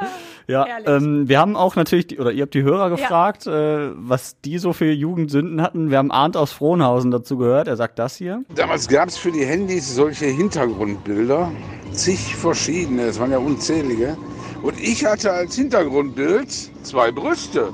Ja, 0.47 0.67
ähm, 0.87 1.29
wir 1.29 1.39
haben 1.39 1.57
auch 1.57 1.77
natürlich, 1.77 2.07
die, 2.07 2.19
oder 2.19 2.33
ihr 2.33 2.43
habt 2.43 2.55
die 2.55 2.63
Hörer 2.63 2.91
gefragt, 2.91 3.47
äh, 3.47 3.91
was 3.95 4.41
die 4.41 4.59
so 4.59 4.73
für 4.73 4.91
Jugendsünden 4.91 5.61
hatten. 5.63 5.91
Wir 5.91 5.99
haben 5.99 6.11
Arndt 6.11 6.37
aus 6.37 6.53
Frohnhausen 6.53 7.11
dazu 7.11 7.37
gehört. 7.37 7.69
Er 7.69 7.77
sagt 7.77 7.99
das 7.99 8.17
hier. 8.17 8.45
Damals 8.55 8.89
gab 8.89 9.09
es 9.09 9.17
für 9.17 9.33
die 9.33 9.45
Handys 9.45 9.95
solche 9.95 10.27
Hintergrundbilder, 10.27 11.51
zig 11.93 12.37
verschiedene, 12.37 13.03
es 13.03 13.19
waren 13.19 13.31
ja 13.31 13.39
unzählige. 13.39 14.17
Und 14.63 14.81
ich 14.81 15.05
hatte 15.05 15.31
als 15.31 15.57
Hintergrundbild 15.57 16.51
zwei 16.85 17.13
Brüste. 17.13 17.69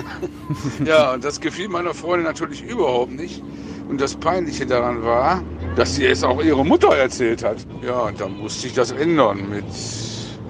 ja, 0.84 1.14
und 1.14 1.24
das 1.24 1.40
gefiel 1.40 1.68
meiner 1.68 1.92
Freundin 1.92 2.24
natürlich 2.24 2.62
überhaupt 2.62 3.12
nicht. 3.12 3.42
Und 3.88 4.00
das 4.00 4.14
Peinliche 4.14 4.64
daran 4.64 5.02
war, 5.02 5.42
dass 5.76 5.96
sie 5.96 6.06
es 6.06 6.22
auch 6.22 6.42
ihrer 6.42 6.64
Mutter 6.64 6.94
erzählt 6.96 7.44
hat. 7.44 7.58
Ja, 7.82 8.00
und 8.02 8.20
dann 8.20 8.38
musste 8.38 8.66
ich 8.66 8.74
das 8.74 8.92
ändern 8.92 9.48
mit 9.48 9.64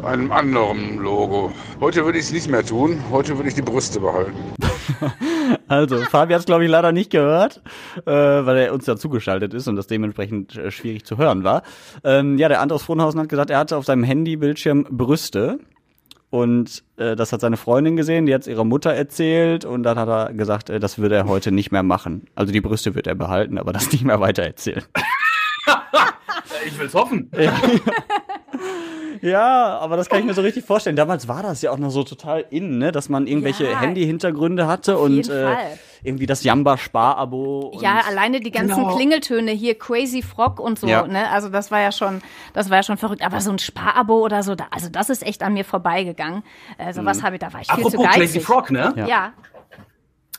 einem 0.05 0.31
anderen 0.33 0.99
Logo. 0.99 1.51
Heute 1.81 2.05
würde 2.05 2.19
ich 2.19 2.27
es 2.27 2.33
nicht 2.33 2.51
mehr 2.51 2.65
tun, 2.65 3.03
heute 3.11 3.37
würde 3.37 3.49
ich 3.49 3.55
die 3.55 3.63
Brüste 3.63 4.01
behalten. 4.01 4.35
Also, 5.67 5.97
Fabi 5.97 6.35
hat 6.35 6.41
es, 6.41 6.47
glaube 6.47 6.65
ich, 6.65 6.71
leider 6.71 6.93
nicht 6.93 7.11
gehört, 7.11 7.63
äh, 8.07 8.11
weil 8.11 8.57
er 8.57 8.75
uns 8.75 8.87
ja 8.87 8.97
zugeschaltet 8.97 9.55
ist 9.55 9.67
und 9.67 9.77
das 9.77 9.87
dementsprechend 9.87 10.57
äh, 10.57 10.71
schwierig 10.71 11.05
zu 11.05 11.17
hören 11.17 11.43
war. 11.43 11.63
Ähm, 12.03 12.39
ja, 12.39 12.49
der 12.49 12.61
Arndt 12.61 12.73
aus 12.73 12.83
Frohnhausen 12.83 13.21
hat 13.21 13.29
gesagt, 13.29 13.51
er 13.51 13.59
hatte 13.59 13.77
auf 13.77 13.85
seinem 13.85 14.05
Handybildschirm 14.05 14.87
Brüste. 14.91 15.59
Und 16.35 16.83
äh, 16.97 17.15
das 17.15 17.33
hat 17.33 17.43
seine 17.43 17.57
Freundin 17.57 17.95
gesehen, 17.95 18.27
die 18.27 18.35
hat 18.35 18.41
es 18.41 18.49
ihrer 18.49 18.65
Mutter 18.65 18.93
erzählt 18.93 19.65
und 19.65 19.85
dann 19.85 19.97
hat 19.97 20.09
er 20.09 20.33
gesagt, 20.33 20.69
äh, 20.69 20.81
das 20.81 20.99
würde 20.99 21.15
er 21.15 21.27
heute 21.27 21.53
nicht 21.53 21.71
mehr 21.71 21.85
machen. 21.85 22.27
Also 22.35 22.53
die 22.53 22.61
Brüste 22.61 22.97
wird 22.97 23.07
er 23.07 23.15
behalten, 23.15 23.57
aber 23.57 23.73
das 23.73 23.93
nicht 23.93 24.03
mehr 24.03 24.19
weitererzählen. 24.19 24.83
Ich 26.67 26.79
will's 26.79 26.95
hoffen. 26.95 27.31
Ja, 27.39 27.53
aber 29.33 29.97
das 29.97 30.09
kann 30.09 30.19
ich 30.21 30.25
mir 30.27 30.35
so 30.35 30.43
richtig 30.43 30.65
vorstellen. 30.65 30.97
Damals 30.97 31.29
war 31.29 31.43
das 31.43 31.63
ja 31.63 31.71
auch 31.71 31.79
noch 31.79 31.91
so 31.91 32.03
total 32.05 32.45
in, 32.51 32.79
ne, 32.79 32.93
dass 32.93 33.09
man 33.09 33.27
irgendwelche 33.27 33.65
Ja, 33.71 33.81
Handy-Hintergründe 33.81 34.67
hatte 34.67 34.97
auf 34.97 35.03
und 35.05 35.13
jeden 35.17 35.31
äh, 35.31 35.57
irgendwie 36.03 36.27
das 36.27 36.45
Jamba-Spar-Abo. 36.45 37.79
Ja, 37.81 38.01
alleine 38.07 38.41
die 38.41 38.51
ganzen 38.51 38.77
Genau. 38.77 38.95
Klingeltöne 38.95 39.53
hier, 39.53 39.79
Crazy 39.79 40.21
Frog 40.23 40.61
und 40.61 40.79
so, 40.79 40.87
Ja. 40.87 41.07
ne? 41.07 41.31
Also 41.31 41.49
das 41.49 41.71
war 41.71 41.81
ja 41.81 41.93
schon, 41.93 42.21
das 42.53 42.69
war 42.69 42.77
ja 42.79 42.83
schon 42.83 42.99
verrückt. 42.99 43.25
Aber 43.25 43.41
so 43.41 43.51
ein 43.51 43.59
Sparabo 43.59 44.21
oder 44.21 44.43
so, 44.43 44.55
da, 44.55 44.67
also 44.71 44.89
das 44.91 45.09
ist 45.09 45.25
echt 45.27 45.43
an 45.43 45.55
mir 45.55 45.65
vorbeigeganng. 45.65 46.43
Äh, 46.77 46.93
sowas 46.93 47.23
habe 47.23 47.37
ich, 47.37 47.41
da 47.41 47.53
war 47.53 47.61
ich 47.63 47.71
viel 47.73 47.83
zu 47.85 47.89
Apropos 47.89 48.05
geizig. 48.07 48.21
Crazy 48.33 48.41
Frog, 48.41 48.71
ne? 48.71 48.93
Ja. 48.97 49.07
Ja. 49.07 49.33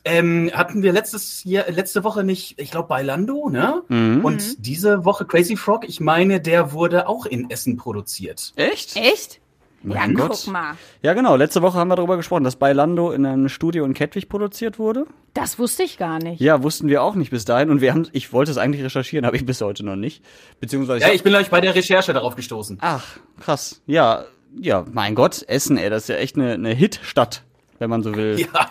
Ähm, 0.05 0.51
hatten 0.53 0.83
wir 0.83 0.93
letztes 0.93 1.43
Jahr, 1.43 1.69
letzte 1.71 2.03
Woche 2.03 2.23
nicht, 2.23 2.59
ich 2.61 2.69
glaube, 2.71 2.87
bei 2.87 3.01
Lando, 3.01 3.49
ne? 3.49 3.81
Mhm. 3.87 4.23
Und 4.23 4.65
diese 4.65 5.03
Woche 5.03 5.25
Crazy 5.25 5.57
Frog, 5.57 5.87
ich 5.87 5.99
meine, 5.99 6.39
der 6.39 6.71
wurde 6.73 7.07
auch 7.09 7.25
in 7.25 7.49
Essen 7.49 7.75
produziert. 7.75 8.53
Echt? 8.55 8.95
Echt? 8.95 9.41
Ja, 9.83 9.95
Mein 9.95 10.15
guck 10.15 10.29
Gott. 10.29 10.47
mal. 10.47 10.75
Ja, 11.03 11.13
genau. 11.13 11.35
Letzte 11.35 11.61
Woche 11.61 11.77
haben 11.77 11.89
wir 11.89 11.95
darüber 11.95 12.17
gesprochen, 12.17 12.43
dass 12.43 12.55
bei 12.55 12.73
Lando 12.73 13.11
in 13.11 13.25
einem 13.25 13.49
Studio 13.49 13.85
in 13.85 13.93
Kettwig 13.93 14.29
produziert 14.29 14.79
wurde. 14.79 15.05
Das 15.35 15.59
wusste 15.59 15.83
ich 15.83 15.97
gar 15.97 16.17
nicht. 16.17 16.41
Ja, 16.41 16.63
wussten 16.63 16.87
wir 16.87 17.03
auch 17.03 17.13
nicht 17.15 17.29
bis 17.29 17.45
dahin. 17.45 17.69
Und 17.69 17.81
wir 17.81 17.91
haben, 17.91 18.07
ich 18.11 18.33
wollte 18.33 18.49
es 18.51 18.57
eigentlich 18.57 18.83
recherchieren, 18.83 19.25
habe 19.27 19.37
ich 19.37 19.45
bis 19.45 19.61
heute 19.61 19.85
noch 19.85 19.95
nicht. 19.95 20.23
Beziehungsweise. 20.59 21.05
Ja, 21.05 21.13
ich 21.13 21.21
bin 21.23 21.31
gleich 21.31 21.49
bei 21.51 21.61
der 21.61 21.75
Recherche 21.75 22.13
darauf 22.13 22.35
gestoßen. 22.35 22.79
Ach, 22.81 23.05
krass. 23.39 23.81
Ja, 23.85 24.25
ja, 24.59 24.85
mein 24.91 25.13
Gott, 25.13 25.43
Essen, 25.47 25.77
ey, 25.77 25.89
das 25.89 26.03
ist 26.03 26.09
ja 26.09 26.15
echt 26.15 26.35
eine, 26.35 26.53
eine 26.53 26.73
Hit-Stadt, 26.73 27.43
wenn 27.77 27.89
man 27.89 28.01
so 28.01 28.15
will. 28.15 28.39
Ja, 28.53 28.69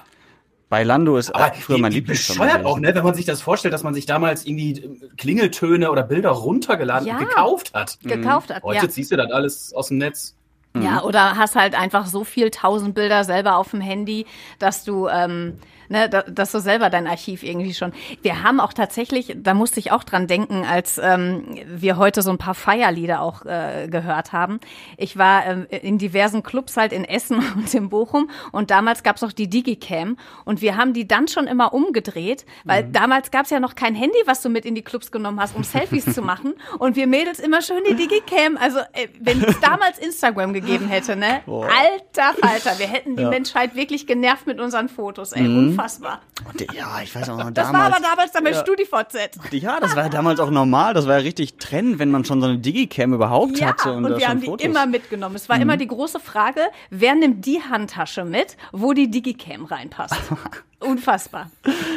Bei 0.75 0.83
Lando 0.83 1.17
ist 1.19 1.33
aber 1.33 1.55
früher 1.55 1.79
mein 1.79 1.93
Lieblingsfilm. 1.93 2.41
bescheuert 2.49 2.65
auch, 2.67 2.81
ne? 2.81 2.93
Wenn 2.97 3.05
man 3.05 3.15
sich 3.15 3.25
das 3.25 3.41
vorstellt, 3.41 3.73
dass 3.73 3.85
man 3.85 3.95
sich 3.95 4.07
damals 4.07 4.45
irgendwie 4.45 4.73
äh, 4.73 5.09
Klingeltöne 5.17 5.89
oder 5.89 6.03
Bilder 6.03 6.31
runtergeladen 6.31 7.07
Ja. 7.07 7.19
und 7.19 7.29
gekauft 7.29 7.73
hat. 7.75 7.97
Gekauft 8.03 8.53
hat, 8.53 8.65
Heute 8.65 8.87
ja. 8.87 8.89
ziehst 8.89 9.13
du 9.13 9.17
das 9.17 9.31
alles 9.31 9.73
aus 9.73 9.87
dem 9.87 9.99
Netz. 9.99 10.35
Ja, 10.77 11.05
oder 11.05 11.37
hast 11.37 11.55
halt 11.55 11.79
einfach 11.79 12.07
so 12.07 12.25
viel 12.25 12.51
tausend 12.51 12.97
Bilder 12.97 13.23
selber 13.23 13.57
auf 13.57 13.71
dem 13.71 13.81
Handy, 13.81 14.27
dass 14.59 14.83
du, 14.83 15.07
ähm, 15.07 15.59
ne, 15.89 16.09
da, 16.09 16.23
dass 16.23 16.53
du 16.53 16.61
selber 16.61 16.91
dein 16.91 17.07
Archiv 17.07 17.43
irgendwie 17.43 17.75
schon. 17.75 17.93
Wir 18.23 18.43
haben 18.43 18.61
auch 18.61 18.73
tatsächlich, 18.73 19.37
da 19.37 19.55
musste 19.55 19.81
ich 19.81 19.93
auch 19.93 20.05
dran 20.05 20.27
denken, 20.27 20.65
als 20.65 20.99
ähm, 20.99 21.59
wir 21.67 21.97
heute 21.97 22.23
so 22.23 22.31
ein 22.31 22.39
paar 22.39 22.55
Feierlieder 22.55 23.21
auch 23.21 23.45
äh, 23.45 23.89
gehört 23.89 24.33
haben. 24.33 24.61
Ich 24.97 25.17
war 25.17 25.47
ähm, 25.47 25.67
in 25.71 25.99
diversen 25.99 26.43
Clubs 26.43 26.77
halt 26.77 26.93
in 26.93 27.05
Essen 27.05 27.39
und 27.57 27.73
in 27.75 27.89
Bochum 27.89 28.31
und 28.53 28.71
damals 28.71 29.03
gab's 29.03 29.23
auch 29.23 29.33
die 29.33 29.49
Digicam 29.49 30.17
und 30.45 30.61
wir 30.63 30.77
haben 30.77 30.93
die 30.93 31.07
dann 31.07 31.29
schon 31.29 31.47
immer 31.47 31.73
umgedreht, 31.73 32.45
weil 32.65 32.85
damals 32.85 33.31
gab's 33.31 33.51
ja 33.51 33.61
noch 33.61 33.75
kein 33.75 33.95
Handy, 33.95 34.19
was 34.27 34.43
du 34.43 34.49
mit 34.49 34.65
in 34.65 34.75
die 34.75 34.83
Clubs 34.83 35.11
genommen 35.11 35.41
hast, 35.41 35.57
um 35.57 35.65
Selfies 35.65 36.13
zu 36.15 36.23
machen. 36.23 36.55
Und 36.79 36.97
wir 36.97 37.07
Mädels 37.07 37.39
immer 37.39 37.63
schön 37.63 37.83
die 37.89 37.95
Digicam, 37.95 38.57
also 38.57 38.79
äh, 38.93 39.09
wenn 39.21 39.43
es 39.43 39.59
damals 39.61 39.99
Instagram 39.99 40.53
gegeben 40.53 40.89
hätte, 40.89 41.17
ne? 41.17 41.43
Alter 41.47 42.35
Falter, 42.41 42.79
wir 42.79 42.87
hätten 42.87 43.17
die 43.17 43.25
Menschheit 43.25 43.75
wirklich 43.75 44.07
genervt 44.07 44.47
mit 44.47 44.61
unseren 44.61 44.89
Fotos, 44.89 45.33
ey, 45.33 45.74
unfassbar. 45.75 46.21
Und, 46.51 46.61
ja, 46.73 47.01
ich 47.03 47.15
weiß 47.15 47.29
auch 47.31 47.37
noch 47.39 47.51
Das 47.51 47.67
damals. 47.67 47.91
war 47.91 47.97
aber 47.97 48.03
damals 48.07 48.33
dann 48.33 48.45
bei 48.45 48.53
StudiVZ. 48.55 49.53
ja, 49.53 49.81
das 49.81 49.95
war 49.97 50.05
ja 50.05 50.09
damals 50.09 50.41
auch 50.41 50.51
normal. 50.51 50.95
Das 50.95 51.07
war 51.07 51.15
ja 51.19 51.23
richtig 51.23 51.57
Trend, 51.59 51.99
wenn 51.99 52.11
man 52.11 52.25
schon 52.25 52.41
so 52.41 52.47
eine 52.49 52.59
Digicam 52.59 53.13
überhaupt 53.15 53.59
Ja, 53.59 53.69
hatte. 53.69 53.93
Und, 53.93 54.05
und 54.05 54.19
wir 54.19 54.29
haben 54.29 54.41
die 54.41 54.47
Fotos. 54.47 54.65
Mhm. 54.67 54.71
immer 54.73 54.87
mitgenommen. 54.87 55.35
Es 55.37 55.49
war 55.49 55.61
immer 55.61 55.77
die 55.77 55.87
große 55.89 56.21
Frage, 56.21 56.61
wer 56.91 57.15
nimmt 57.15 57.45
die 57.47 57.61
Handtasche 57.63 58.25
mit, 58.25 58.57
wo 58.73 58.93
die 58.93 59.11
Digicam 59.11 59.65
reinpasst. 59.65 60.15
Unfassbar. 60.81 61.51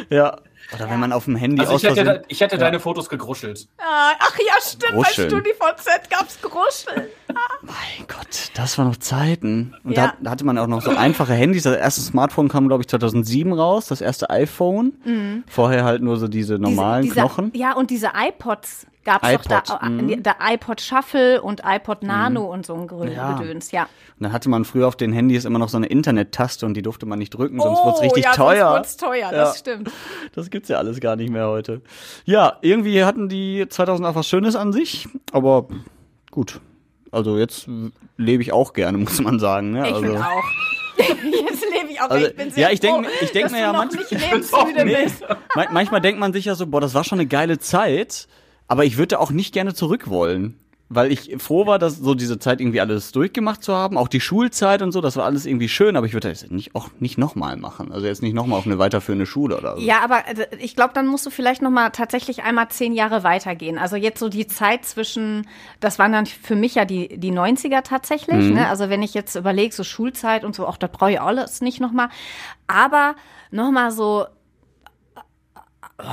Ja. 0.10 0.38
Oder 0.74 0.90
wenn 0.90 1.00
man 1.00 1.14
auf 1.14 1.26
dem 1.26 1.36
Handy 1.36 1.62
Also 1.62 1.74
aus 1.74 1.84
ich 1.84 1.90
hätte, 1.90 2.04
Versehen- 2.06 2.24
ich 2.28 2.42
hätte 2.42 2.58
deine 2.58 2.80
Fotos 2.80 3.08
gegruschelt. 3.10 3.68
Ah, 3.78 4.12
Ach 4.20 4.38
ja, 4.38 4.54
stimmt, 4.62 4.94
Gruscheln. 4.94 5.30
bei 5.32 5.36
StudiVZ 5.38 6.10
gab's 6.10 6.42
Gruscheln. 6.42 7.08
Mein 7.62 8.08
Gott, 8.08 8.52
das 8.56 8.78
waren 8.78 8.88
noch 8.90 8.98
Zeiten. 8.98 9.76
Und 9.84 9.94
Ja. 9.96 10.08
da, 10.08 10.14
da 10.22 10.32
hatte 10.32 10.46
man 10.46 10.58
auch 10.58 10.68
noch 10.68 10.82
so 10.82 10.92
einfache 10.92 11.34
Handys. 11.34 11.64
Das 11.64 11.76
erste 11.78 12.02
Smartphone 12.02 12.50
kam, 12.50 12.68
glaube 12.68 12.82
ich, 12.84 12.88
2007 12.90 13.54
raus, 13.54 13.88
das 13.88 14.02
erste 14.02 14.30
iPhone. 14.30 15.44
Vorher 15.48 15.84
halt 15.86 16.02
nur 16.02 16.18
so 16.18 16.28
diese 16.28 16.58
normalen 16.60 17.02
Mhm. 17.06 17.10
Diese- 17.10 17.16
Knochen. 17.22 17.52
Ja, 17.56 17.74
und 17.74 17.90
diese 17.90 18.12
iPods 18.16 18.88
gab's 19.06 19.22
doch 19.22 19.46
iPod, 19.46 19.70
da. 19.82 19.90
mhm. 19.90 20.22
Der 20.24 20.36
iPod 20.42 20.82
Shuffle 20.82 21.42
und 21.42 21.62
iPod 21.66 22.04
Nano 22.04 22.46
und 22.52 22.66
so 22.66 22.76
ein 22.76 23.12
Ja. 23.12 23.34
Gedöns, 23.38 23.72
ja. 23.72 23.88
Und 24.20 24.24
dann 24.24 24.34
hatte 24.34 24.50
man 24.50 24.66
früher 24.66 24.88
auf 24.88 24.96
den 24.96 25.14
Handys 25.14 25.46
immer 25.46 25.60
noch 25.60 25.70
so 25.70 25.78
eine 25.78 25.86
Internet-Taste 25.86 26.66
und 26.66 26.74
die 26.74 26.82
durfte 26.82 27.06
man 27.06 27.20
nicht 27.20 27.30
drücken, 27.30 27.60
sonst 27.60 27.84
wurde 27.84 27.98
es 27.98 28.02
richtig 28.02 28.26
Oh, 28.26 28.30
ja, 28.30 28.34
teuer. 28.36 28.74
Sonst 28.74 29.00
teuer, 29.00 29.16
Ja. 29.20 29.32
das 29.32 29.60
stimmt. 29.60 29.92
Das 30.34 30.50
gibt's 30.50 30.70
ja 30.70 30.78
alles 30.78 31.00
gar 31.00 31.16
nicht 31.16 31.30
mehr 31.30 31.48
heute. 31.48 31.82
Ja, 32.26 32.58
irgendwie 32.62 33.04
hatten 33.04 33.30
die 33.30 33.66
2000 33.70 34.08
auch 34.08 34.16
was 34.16 34.28
Schönes 34.28 34.56
an 34.56 34.74
sich, 34.74 35.08
aber 35.32 35.68
gut. 36.32 36.62
Also 37.12 37.38
jetzt 37.38 37.68
lebe 38.18 38.42
ich 38.42 38.52
auch 38.54 38.74
gerne, 38.74 38.98
muss 38.98 39.22
man 39.22 39.38
sagen. 39.40 39.72
Ne? 39.72 39.88
Ich 39.88 39.94
also, 39.94 40.02
bin 40.08 40.18
auch. 40.18 40.44
Jetzt 40.98 41.64
lebe 41.72 41.92
ich 41.92 42.02
auch. 42.02 42.10
Also, 42.10 42.26
ich 42.28 42.36
bin 42.36 42.50
sehr 42.50 42.64
ja, 42.64 42.74
ich 42.74 42.80
denk- 42.80 43.06
froh, 43.06 43.12
ich 43.22 43.32
denk 43.32 43.52
mir 43.52 43.60
ja 43.60 43.72
manchmal- 43.72 44.04
Nee. 44.84 45.08
Manchmal 45.72 46.02
denkt 46.02 46.20
man 46.20 46.34
sich 46.34 46.46
ja 46.46 46.56
so, 46.56 46.66
boah, 46.66 46.82
das 46.82 46.96
war 46.96 47.04
schon 47.04 47.20
eine 47.20 47.28
geile 47.28 47.60
Zeit, 47.60 48.28
aber 48.68 48.84
ich 48.84 48.98
würde 48.98 49.20
auch 49.20 49.30
nicht 49.30 49.54
gerne 49.54 49.76
zurück 49.76 50.10
wollen. 50.10 50.58
Weil 50.90 51.12
ich 51.12 51.36
froh 51.40 51.66
war, 51.66 51.80
dass 51.80 51.98
so 51.98 52.16
diese 52.16 52.40
Zeit 52.40 52.62
irgendwie 52.62 52.80
alles 52.80 53.12
durchgemacht 53.12 53.62
zu 53.62 53.74
haben, 53.74 53.98
auch 53.98 54.08
die 54.08 54.22
Schulzeit 54.22 54.82
und 54.82 54.94
so, 54.94 55.02
das 55.02 55.18
war 55.18 55.26
alles 55.26 55.46
irgendwie 55.46 55.68
schön, 55.68 55.98
aber 55.98 56.06
ich 56.06 56.14
würde 56.14 56.30
das 56.30 56.50
nicht, 56.50 56.76
auch 56.76 56.90
nicht 57.00 57.18
nochmal 57.18 57.58
machen. 57.58 57.92
Also 57.92 58.08
jetzt 58.08 58.22
nicht 58.22 58.34
nochmal 58.34 58.60
auf 58.60 58.66
eine 58.66 58.80
weiterführende 58.80 59.26
Schule 59.26 59.58
oder 59.58 59.76
so. 59.76 59.82
Ja, 59.82 60.02
aber 60.02 60.28
äh, 60.28 60.48
ich 60.60 60.76
glaube, 60.76 60.94
dann 60.94 61.08
musst 61.08 61.26
du 61.26 61.30
vielleicht 61.30 61.62
noch 61.62 61.72
mal 61.72 61.90
tatsächlich 61.90 62.44
einmal 62.44 62.70
zehn 62.70 62.94
Jahre 62.94 63.24
weitergehen. 63.24 63.78
Also 63.78 63.98
jetzt 63.98 64.20
so 64.20 64.30
die 64.30 64.48
Zeit 64.48 64.86
zwischen, 64.86 65.46
das 65.82 66.00
waren 66.00 66.14
dann 66.14 66.26
für 66.26 66.56
mich 66.56 66.76
ja 66.76 66.86
die, 66.86 67.18
die 67.18 67.34
90er 67.34 67.84
tatsächlich. 67.84 68.46
Mhm. 68.46 68.54
Ne? 68.54 68.68
Also 68.70 68.90
wenn 68.90 69.04
ich 69.04 69.14
jetzt 69.14 69.36
überlege, 69.36 69.76
so 69.76 69.84
Schulzeit 69.84 70.46
und 70.46 70.56
so, 70.56 70.66
auch 70.66 70.78
da 70.78 70.88
brauche 70.88 71.12
ich 71.12 71.22
alles 71.22 71.60
nicht 71.60 71.82
noch 71.82 71.92
mal. 71.92 72.10
Aber 72.68 73.16
noch 73.52 73.72
mal 73.72 73.92
so 73.92 74.26
Oh, 76.00 76.04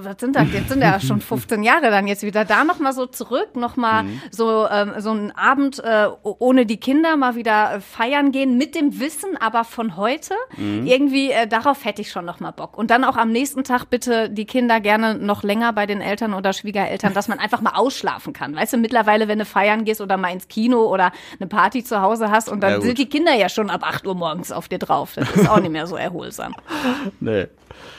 was 0.00 0.16
sind 0.20 0.34
das? 0.36 0.50
Jetzt 0.54 0.70
sind 0.70 0.80
ja 0.80 0.98
schon 1.00 1.20
15 1.20 1.62
Jahre 1.62 1.90
dann 1.90 2.06
jetzt 2.06 2.22
wieder 2.22 2.46
da 2.46 2.64
noch 2.64 2.78
mal 2.78 2.94
so 2.94 3.04
zurück, 3.04 3.56
noch 3.56 3.76
mal 3.76 4.04
Mhm. 4.04 4.20
so 4.30 4.66
ähm, 4.70 4.92
so 4.98 5.10
einen 5.10 5.32
Abend 5.32 5.78
äh, 5.84 6.08
ohne 6.22 6.64
die 6.64 6.78
Kinder 6.78 7.16
mal 7.16 7.34
wieder 7.36 7.74
äh, 7.74 7.80
feiern 7.80 8.32
gehen 8.32 8.56
mit 8.56 8.74
dem 8.74 8.98
Wissen, 9.00 9.36
aber 9.38 9.64
von 9.64 9.98
heute 9.98 10.34
Mhm. 10.56 10.86
irgendwie 10.86 11.30
äh, 11.30 11.46
darauf 11.46 11.84
hätte 11.84 12.00
ich 12.00 12.10
schon 12.10 12.24
noch 12.24 12.40
mal 12.40 12.52
Bock. 12.52 12.78
Und 12.78 12.90
dann 12.90 13.04
auch 13.04 13.18
am 13.18 13.32
nächsten 13.32 13.64
Tag 13.64 13.90
bitte 13.90 14.30
die 14.30 14.46
Kinder 14.46 14.80
gerne 14.80 15.14
noch 15.14 15.42
länger 15.42 15.74
bei 15.74 15.84
den 15.84 16.00
Eltern 16.00 16.32
oder 16.32 16.54
Schwiegereltern, 16.54 17.12
dass 17.12 17.28
man 17.28 17.38
einfach 17.38 17.60
mal 17.60 17.72
ausschlafen 17.74 18.32
kann. 18.32 18.56
Weißt 18.56 18.72
du, 18.72 18.78
mittlerweile, 18.78 19.28
wenn 19.28 19.38
du 19.40 19.44
feiern 19.44 19.84
gehst 19.84 20.00
oder 20.00 20.16
mal 20.16 20.32
ins 20.32 20.48
Kino 20.48 20.84
oder 20.86 21.12
eine 21.38 21.48
Party 21.48 21.84
zu 21.84 22.00
Hause 22.00 22.30
hast 22.30 22.48
und 22.48 22.60
dann 22.62 22.72
Ja, 22.72 22.80
sind 22.80 22.96
die 22.96 23.08
Kinder 23.10 23.34
ja 23.34 23.50
schon 23.50 23.68
ab 23.68 23.82
8 23.86 24.06
Uhr 24.06 24.14
morgens 24.14 24.52
auf 24.52 24.68
dir 24.68 24.78
drauf. 24.78 25.12
Das 25.16 25.30
ist 25.32 25.50
auch 25.50 25.60
nicht 25.60 25.70
mehr 25.72 25.86
so 25.86 25.96
erholsam. 25.96 26.54
Nee. 27.20 27.46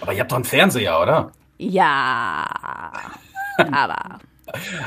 Aber 0.02 0.14
ihr 0.14 0.20
habt 0.22 0.32
doch 0.32 0.36
einen 0.38 0.46
Fernseher, 0.46 1.00
oder? 1.02 1.32
Ja, 1.58 2.46
aber 3.72 4.20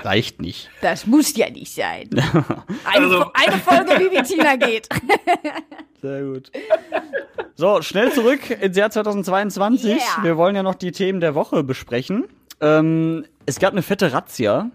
Reicht 0.04 0.40
nicht. 0.40 0.70
das 0.80 1.06
muss 1.06 1.36
ja 1.36 1.50
nicht 1.50 1.74
sein. 1.74 2.08
Eine, 2.84 3.04
Also- 3.06 3.30
eine 3.34 3.58
Folge, 3.58 3.98
wie 4.10 4.16
die 4.16 4.22
Tina 4.22 4.56
geht. 4.56 4.88
Sehr 6.00 6.22
gut. 6.22 6.52
So, 7.56 7.82
schnell 7.82 8.12
zurück 8.12 8.48
ins 8.50 8.76
Jahr 8.76 8.90
2022. 8.90 9.86
Yeah. 9.96 10.00
Wir 10.22 10.36
wollen 10.36 10.54
ja 10.54 10.62
noch 10.62 10.76
die 10.76 10.92
Themen 10.92 11.18
der 11.20 11.34
Woche 11.34 11.64
besprechen. 11.64 12.26
Ähm, 12.60 13.24
es 13.46 13.58
gab 13.58 13.72
eine 13.72 13.82
fette 13.82 14.12
Razzia. 14.12 14.70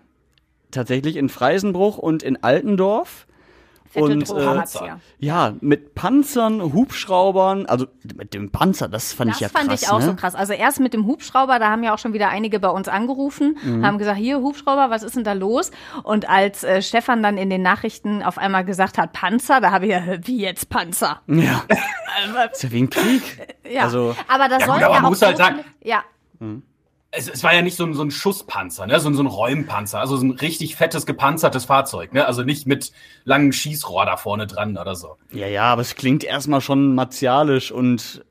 Tatsächlich 0.71 1.15
in 1.15 1.29
Freisenbruch 1.29 1.97
und 1.97 2.23
in 2.23 2.43
Altendorf. 2.43 3.25
Und, 3.95 4.29
äh. 4.31 4.63
Ja, 5.19 5.53
mit 5.61 5.93
Panzern, 5.95 6.61
Hubschraubern, 6.73 7.65
also 7.65 7.85
mit 8.15 8.33
dem 8.33 8.49
Panzer, 8.51 8.87
das 8.87 9.13
fand 9.13 9.29
Das 9.31 9.37
ich 9.37 9.41
ja 9.41 9.49
fand 9.49 9.69
krass. 9.69 9.81
ich 9.83 9.89
auch 9.89 9.99
ne? 9.99 10.05
so 10.05 10.13
krass. 10.15 10.35
Also 10.35 10.53
erst 10.53 10.79
mit 10.79 10.93
dem 10.93 11.05
Hubschrauber, 11.05 11.59
da 11.59 11.69
haben 11.69 11.83
ja 11.83 11.93
auch 11.93 11.99
schon 11.99 12.13
wieder 12.13 12.29
einige 12.29 12.59
bei 12.59 12.69
uns 12.69 12.87
angerufen, 12.87 13.57
Mhm. 13.63 13.85
haben 13.85 13.97
gesagt, 13.97 14.17
hier 14.17 14.39
Hubschrauber, 14.39 14.89
was 14.89 15.03
ist 15.03 15.15
denn 15.15 15.23
da 15.23 15.33
los? 15.33 15.71
Und 16.03 16.29
als 16.29 16.63
äh, 16.63 16.81
Stefan 16.81 17.21
dann 17.23 17.37
in 17.37 17.49
den 17.49 17.61
Nachrichten 17.61 18.23
auf 18.23 18.37
einmal 18.37 18.65
gesagt 18.65 18.97
hat, 18.97 19.13
Panzer, 19.13 19.61
da 19.61 19.71
habe 19.71 19.85
ich 19.85 19.91
ja, 19.91 20.01
wie 20.25 20.39
jetzt 20.41 20.69
Panzer? 20.69 21.21
Ja. 21.27 21.63
ist 22.51 22.63
ja 22.63 22.71
wie 22.71 22.83
ein 22.83 22.89
Krieg. 22.89 23.21
Ja, 23.69 23.83
Also, 23.83 24.15
aber 24.27 24.49
da 24.49 24.57
Ja, 24.59 24.65
gut, 24.65 24.69
aber 24.75 24.81
ja 24.81 24.89
man 24.89 25.05
auch 25.05 25.09
muss 25.09 25.21
halt 25.21 25.37
so 25.37 25.43
sagen- 25.43 25.59
ja, 25.83 26.03
Es, 27.15 27.29
es 27.29 27.43
war 27.43 27.53
ja 27.53 27.61
nicht 27.61 27.77
so 27.77 27.85
ein, 27.85 27.93
so 27.93 28.01
ein 28.03 28.09
Schusspanzer, 28.11 28.87
ne? 28.87 28.99
so, 28.99 29.07
ein- 29.09 29.13
so 29.13 29.21
ein 29.21 29.27
Räumpanzer, 29.27 29.99
also 29.99 30.17
so 30.17 30.25
ein 30.25 30.31
richtig 30.31 30.75
fettes 30.75 31.05
gepanzertes 31.05 31.65
Fahrzeug, 31.65 32.11
ne? 32.13 32.25
also 32.25 32.43
nicht 32.43 32.65
mit 32.65 32.91
langem 33.23 33.51
Schießrohr 33.51 34.05
da 34.05 34.17
vorne 34.17 34.47
dran 34.47 34.77
oder 34.77 34.95
so. 34.95 35.17
ja, 35.31 35.45
ja, 35.47 35.63
aber 35.65 35.81
es 35.81 35.93
klingt 35.95 36.23
erstmal 36.23 36.59
schon 36.61 36.95
martialisch 36.95 37.71
und 37.71 38.23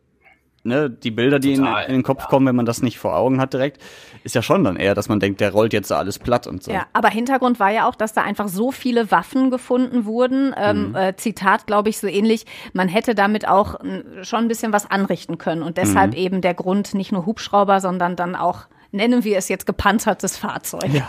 ne, 0.65 0.89
die 0.91 1.11
Bilder, 1.11 1.39
die 1.39 1.55
in, 1.55 1.65
in 1.67 1.93
den 1.93 2.03
Kopf 2.03 2.29
kommen, 2.29 2.47
wenn 2.47 2.57
man 2.57 2.67
das 2.67 2.83
nicht 2.83 2.99
vor 2.99 3.17
Augen 3.17 3.41
hat 3.41 3.53
direkt, 3.53 3.83
ist 4.25 4.35
ja 4.35 4.43
schon 4.43 4.65
dann 4.65 4.77
eher, 4.77 4.95
dass 4.95 5.09
man 5.09 5.21
denkt, 5.21 5.41
der 5.41 5.51
rollt 5.53 5.73
jetzt 5.73 5.91
da 5.91 5.99
alles 5.99 6.19
platt 6.19 6.47
und 6.47 6.63
so. 6.63 6.71
Ja, 6.73 6.87
aber 6.93 7.09
Hintergrund 7.09 7.59
war 7.61 7.71
ja 7.71 7.89
auch, 7.89 7.95
dass 7.95 8.13
da 8.13 8.23
einfach 8.23 8.49
so 8.49 8.71
viele 8.71 9.11
Waffen 9.11 9.51
gefunden 9.51 10.05
wurden. 10.05 10.55
Ähm, 10.57 10.91
Mhm. 10.91 10.95
äh, 10.97 11.17
Zitat, 11.17 11.67
glaube 11.67 11.89
ich, 11.89 11.99
so 11.99 12.07
ähnlich. 12.07 12.47
Man 12.73 12.89
hätte 12.89 13.15
damit 13.15 13.49
auch 13.49 13.81
schon 14.23 14.41
ein 14.41 14.49
bisschen 14.49 14.73
was 14.73 14.91
anrichten 14.91 15.39
können. 15.39 15.63
Und 15.63 15.77
deshalb 15.77 16.13
Mhm. 16.13 16.17
eben 16.19 16.41
der 16.41 16.55
Grund, 16.55 16.95
nicht 16.95 17.13
nur 17.13 17.27
Hubschrauber, 17.27 17.81
sondern 17.81 18.17
dann 18.17 18.37
auch, 18.37 18.67
nennen 18.93 19.25
wir 19.25 19.37
es 19.39 19.49
jetzt 19.49 19.67
gepanzertes 19.67 20.37
Fahrzeug. 20.37 20.89
Ja. 20.93 21.09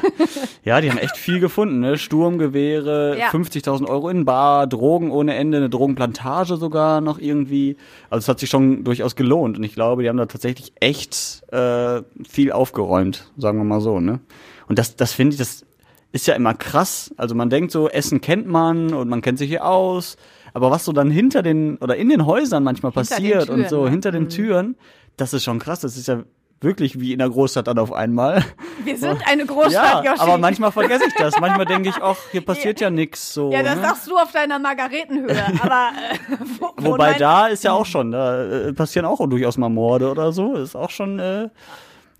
Ja, 0.64 0.82
die 0.82 0.90
haben 0.90 0.98
echt 0.98 1.18
viel 1.18 1.40
gefunden, 1.40 1.82
ne? 1.82 1.98
Sturmgewehre, 1.98 3.18
Ja. 3.20 3.28
50.000 3.28 3.88
Euro 3.88 4.10
in 4.10 4.26
Bar, 4.26 4.66
Drogen 4.68 5.12
ohne 5.12 5.36
Ende, 5.36 5.58
eine 5.58 5.70
Drogenplantage 5.70 6.56
sogar 6.58 7.02
noch 7.02 7.20
irgendwie. 7.20 7.76
Also 8.10 8.24
es 8.24 8.28
hat 8.30 8.40
sich 8.40 8.50
schon 8.50 8.84
durchaus 8.84 9.16
gelohnt 9.16 9.58
und 9.58 9.64
ich 9.64 9.74
glaube, 9.76 10.04
die 10.04 10.10
haben 10.10 10.18
da 10.18 10.26
tatsächlich 10.26 10.74
echt 10.80 11.44
äh, 11.52 12.02
viel 12.28 12.52
aufgeräumt, 12.52 13.30
sagen 13.38 13.58
wir 13.58 13.66
mal 13.66 13.82
so, 13.82 14.00
ne? 14.00 14.20
Und 14.68 14.80
das, 14.80 14.96
das 14.96 15.12
finde 15.12 15.34
ich, 15.34 15.38
das 15.40 15.66
ist 16.14 16.26
ja 16.28 16.36
immer 16.36 16.54
krass. 16.54 17.14
Also 17.18 17.36
man 17.36 17.50
denkt 17.50 17.72
so, 17.72 17.90
Essen 17.90 18.22
kennt 18.22 18.48
man 18.48 18.94
und 18.94 19.10
man 19.10 19.22
kennt 19.22 19.38
sich 19.38 19.50
hier 19.50 19.66
aus, 19.66 20.16
aber 20.54 20.72
was 20.72 20.86
so 20.86 20.94
dann 20.94 21.12
hinter 21.12 21.42
den 21.42 21.78
oder 21.78 21.98
in 21.98 22.08
den 22.08 22.26
Häusern 22.26 22.64
manchmal 22.64 22.94
Hinter 22.94 23.16
passiert 23.16 23.50
und 23.50 23.58
Türen, 23.58 23.70
so 23.70 23.84
ne? 23.84 23.90
hinter 23.92 24.12
den 24.12 24.30
Türen, 24.30 24.76
das 25.18 25.34
ist 25.34 25.44
schon 25.44 25.60
krass. 25.60 25.82
Das 25.82 25.98
ist 25.98 26.08
ja 26.08 26.24
wirklich 26.64 27.00
wie 27.00 27.14
in 27.14 27.20
der 27.20 27.30
Großstadt 27.30 27.68
dann 27.68 27.78
auf 27.78 27.92
einmal. 27.92 28.44
Wir 28.84 28.98
sind 28.98 29.22
eine 29.28 29.46
Großstadt, 29.46 30.04
Ja, 30.04 30.12
Joshi. 30.12 30.22
aber 30.22 30.38
manchmal 30.38 30.72
vergesse 30.72 31.06
ich 31.08 31.14
das. 31.16 31.40
Manchmal 31.40 31.66
denke 31.66 31.90
ich, 31.90 31.96
ach, 32.02 32.18
hier 32.32 32.42
passiert 32.46 32.80
ja 32.82 32.90
nix 32.90 33.34
so. 33.34 33.52
ja, 33.52 33.64
das 33.64 33.76
ne? 33.76 33.82
sagst 33.82 34.08
du 34.08 34.18
auf 34.18 34.32
deiner 34.32 34.60
Margaretenhöhe. 34.60 35.44
Aber 35.62 35.92
äh, 36.12 36.36
wo, 36.60 36.72
wo 36.78 36.92
Wobei 36.94 37.14
da 37.14 37.48
ist 37.48 37.64
ja 37.64 37.74
auch 37.74 37.86
schon, 37.86 38.12
da 38.12 38.44
äh, 38.44 38.74
passieren 38.74 39.06
auch 39.06 39.20
durchaus 39.28 39.58
mal 39.58 39.70
Morde 39.70 40.10
oder 40.10 40.32
so. 40.32 40.56
Ist 40.56 40.76
auch 40.76 40.90
schon 40.90 41.20
äh, 41.20 41.50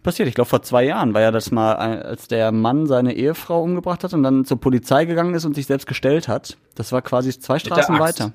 passiert. 0.04 0.28
Ich 0.28 0.36
glaube, 0.36 0.50
vor 0.50 0.62
zwei 0.62 0.84
Jahren 0.84 1.14
war 1.14 1.22
ja 1.22 1.32
das 1.32 1.52
mal, 1.52 1.76
als 1.76 2.28
der 2.28 2.52
Mann 2.52 2.88
seine 2.88 3.14
Ehefrau 3.14 3.64
umgebracht 3.64 4.04
hat 4.04 4.14
und 4.14 4.24
dann 4.24 4.46
zur 4.46 4.60
Polizei 4.60 5.06
gegangen 5.06 5.34
ist 5.34 5.46
und 5.46 5.56
sich 5.56 5.66
selbst 5.66 5.88
gestellt 5.88 6.28
hat. 6.28 6.58
Das 6.76 6.92
war 6.92 7.02
quasi 7.02 7.38
zwei 7.38 7.60
Straßen 7.60 8.00
weiter. 8.00 8.32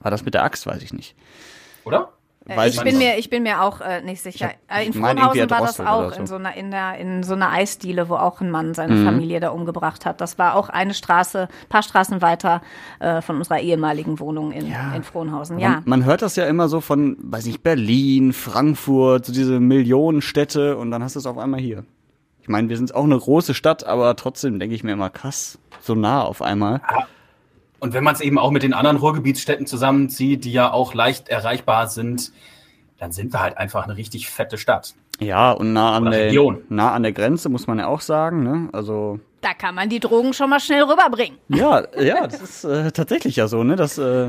War 0.00 0.10
das 0.10 0.24
mit 0.24 0.34
der 0.34 0.42
Axt, 0.44 0.66
weiß 0.66 0.82
ich 0.82 0.92
nicht. 0.92 1.14
Oder? 1.84 2.10
Äh, 2.48 2.56
Weiß 2.56 2.74
ich 2.74 2.80
bin 2.82 2.98
nicht. 2.98 3.06
mir, 3.06 3.18
ich 3.18 3.30
bin 3.30 3.44
mir 3.44 3.62
auch 3.62 3.80
äh, 3.80 4.02
nicht 4.02 4.20
sicher. 4.20 4.50
Äh, 4.68 4.86
in 4.86 4.92
Frohnhausen 4.92 5.48
war 5.48 5.60
das 5.60 5.78
auch 5.78 6.12
so. 6.12 6.18
in 6.20 6.26
so 6.26 6.34
einer 6.34 6.54
in 6.56 6.70
der 6.72 6.96
in 6.98 7.22
so 7.22 7.34
einer 7.34 7.50
Eisdiele, 7.50 8.08
wo 8.08 8.16
auch 8.16 8.40
ein 8.40 8.50
Mann 8.50 8.74
seine 8.74 8.94
Mhm. 8.94 9.04
Familie 9.04 9.38
da 9.38 9.50
umgebracht 9.50 10.04
hat. 10.06 10.20
Das 10.20 10.38
war 10.38 10.56
auch 10.56 10.68
eine 10.68 10.92
Straße, 10.94 11.48
paar 11.68 11.82
Straßen 11.84 12.20
weiter 12.20 12.60
äh, 12.98 13.22
von 13.22 13.36
unserer 13.36 13.60
ehemaligen 13.60 14.18
Wohnung 14.18 14.50
in, 14.50 14.68
Ja. 14.68 14.92
in 14.94 15.04
Frohnhausen. 15.04 15.54
Man, 15.56 15.62
Ja, 15.62 15.82
man 15.84 16.04
hört 16.04 16.22
das 16.22 16.34
ja 16.36 16.46
immer 16.46 16.68
so 16.68 16.80
von, 16.80 17.16
weiß 17.20 17.46
nicht, 17.46 17.62
Berlin, 17.62 18.32
Frankfurt, 18.32 19.26
so 19.26 19.32
diese 19.32 19.60
Millionenstädte 19.60 20.76
und 20.76 20.90
dann 20.90 21.02
hast 21.02 21.14
du 21.14 21.20
es 21.20 21.26
auf 21.26 21.38
einmal 21.38 21.60
hier. 21.60 21.84
Ich 22.40 22.48
meine, 22.48 22.68
wir 22.68 22.76
sind 22.76 22.92
auch 22.94 23.04
eine 23.04 23.16
große 23.18 23.54
Stadt, 23.54 23.84
aber 23.86 24.16
trotzdem 24.16 24.58
denke 24.58 24.74
ich 24.74 24.82
mir 24.82 24.92
immer 24.92 25.10
krass, 25.10 25.58
so 25.80 25.94
nah 25.94 26.22
auf 26.22 26.42
einmal. 26.42 26.80
Und 27.82 27.94
wenn 27.94 28.04
man 28.04 28.14
es 28.14 28.20
eben 28.20 28.38
auch 28.38 28.52
mit 28.52 28.62
den 28.62 28.74
anderen 28.74 28.96
Ruhrgebietsstädten 28.96 29.66
zusammenzieht, 29.66 30.44
die 30.44 30.52
ja 30.52 30.72
auch 30.72 30.94
leicht 30.94 31.28
erreichbar 31.28 31.88
sind, 31.88 32.30
dann 33.00 33.10
sind 33.10 33.32
wir 33.32 33.40
halt 33.40 33.58
einfach 33.58 33.88
eine 33.88 33.96
richtig 33.96 34.30
fette 34.30 34.56
Stadt. 34.56 34.94
Ja, 35.18 35.50
und 35.50 35.72
nah 35.72 35.96
an 35.96 36.04
der 36.04 36.26
Region. 36.26 36.58
nah 36.68 36.92
an 36.92 37.02
der 37.02 37.10
Grenze 37.10 37.48
muss 37.48 37.66
man 37.66 37.80
ja 37.80 37.88
auch 37.88 38.00
sagen, 38.00 38.44
ne? 38.44 38.68
Also 38.70 39.18
da 39.40 39.52
kann 39.52 39.74
man 39.74 39.88
die 39.88 39.98
Drogen 39.98 40.32
schon 40.32 40.48
mal 40.48 40.60
schnell 40.60 40.84
rüberbringen. 40.84 41.38
ja, 41.48 41.82
ja, 42.00 42.24
das 42.28 42.40
ist 42.40 42.62
äh, 42.62 42.92
tatsächlich 42.92 43.34
ja 43.34 43.48
so, 43.48 43.64
ne, 43.64 43.74
dass 43.74 43.98
äh, 43.98 44.28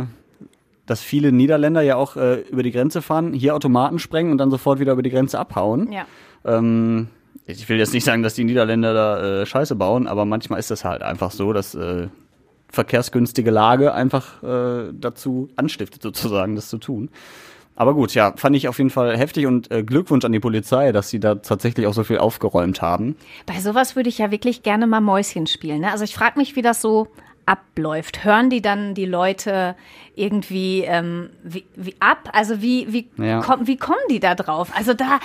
dass 0.88 1.02
viele 1.02 1.32
Niederländer 1.32 1.82
ja 1.82 1.96
auch 1.96 2.16
äh, 2.16 2.39
über 2.50 2.63
die 2.63 2.72
Grenze 2.72 3.04
fahren, 3.04 3.34
hier 3.34 3.54
Automaten 3.54 4.00
sprengen 4.00 4.32
und 4.32 4.39
dann 4.39 4.50
sofort 4.50 4.80
wieder 4.80 4.94
über 4.94 5.04
die 5.04 5.12
Grenze 5.12 5.38
abhauen. 5.38 5.92
Ja. 5.92 6.08
Ähm, 6.44 7.08
ich 7.46 7.70
will 7.70 7.78
jetzt 7.78 7.94
nicht 7.94 8.04
sagen, 8.04 8.24
dass 8.24 8.34
die 8.34 8.46
Niederländer 8.46 8.96
da 8.96 9.42
äh, 9.42 9.46
Scheiße 9.46 9.76
bauen, 9.76 10.08
aber 10.08 10.26
manchmal 10.26 10.58
ist 10.58 10.72
das 10.72 10.84
halt 10.84 11.04
einfach 11.04 11.30
so, 11.30 11.54
dass 11.54 11.76
äh, 11.76 12.08
verkehrsgünstige 12.74 13.52
Lage 13.52 13.94
einfach 13.94 14.44
äh, 14.44 14.92
dazu 14.94 15.48
anstiftet, 15.56 16.02
sozusagen, 16.02 16.56
das 16.56 16.68
zu 16.70 16.80
tun. 16.80 17.10
Aber 17.76 17.94
gut, 17.94 18.14
ja, 18.14 18.34
fand 18.36 18.56
ich 18.56 18.68
auf 18.68 18.78
jeden 18.78 18.90
Fall 18.90 19.18
heftig 19.18 19.48
und 19.48 19.72
äh, 19.72 19.84
Glückwunsch 19.84 20.26
an 20.26 20.32
die 20.32 20.40
Polizei, 20.40 20.92
dass 20.92 21.10
sie 21.10 21.20
da 21.20 21.36
tatsächlich 21.36 21.88
auch 21.88 21.94
so 21.94 22.04
viel 22.04 22.18
aufgeräumt 22.20 22.82
haben. 22.82 23.16
Bei 23.46 23.60
sowas 23.60 23.96
würde 23.96 24.10
ich 24.10 24.18
ja 24.20 24.30
wirklich 24.32 24.62
gerne 24.64 24.86
mal 24.86 25.02
Mäuschen 25.02 25.48
spielen. 25.48 25.82
Ne? 25.82 25.92
Also 25.92 26.04
ich 26.04 26.14
frage 26.14 26.38
mich, 26.38 26.56
wie 26.56 26.62
das 26.62 26.82
so 26.82 27.08
abläuft. 27.46 28.24
Hören 28.24 28.50
die 28.50 28.62
dann 28.62 28.94
die 28.94 29.06
Leute 29.06 29.76
irgendwie 30.16 30.82
ähm, 30.82 31.30
wie, 31.44 31.66
wie 31.76 31.96
ab? 32.00 32.30
Also 32.34 32.62
wie 32.62 32.88
wie 32.94 33.10
Ja. 33.22 33.42
komm, 33.42 33.68
wie 33.68 33.78
kommen 33.78 33.98
die 34.10 34.20
da 34.20 34.34
drauf? 34.36 34.70
Also 34.76 34.94
da 34.94 35.20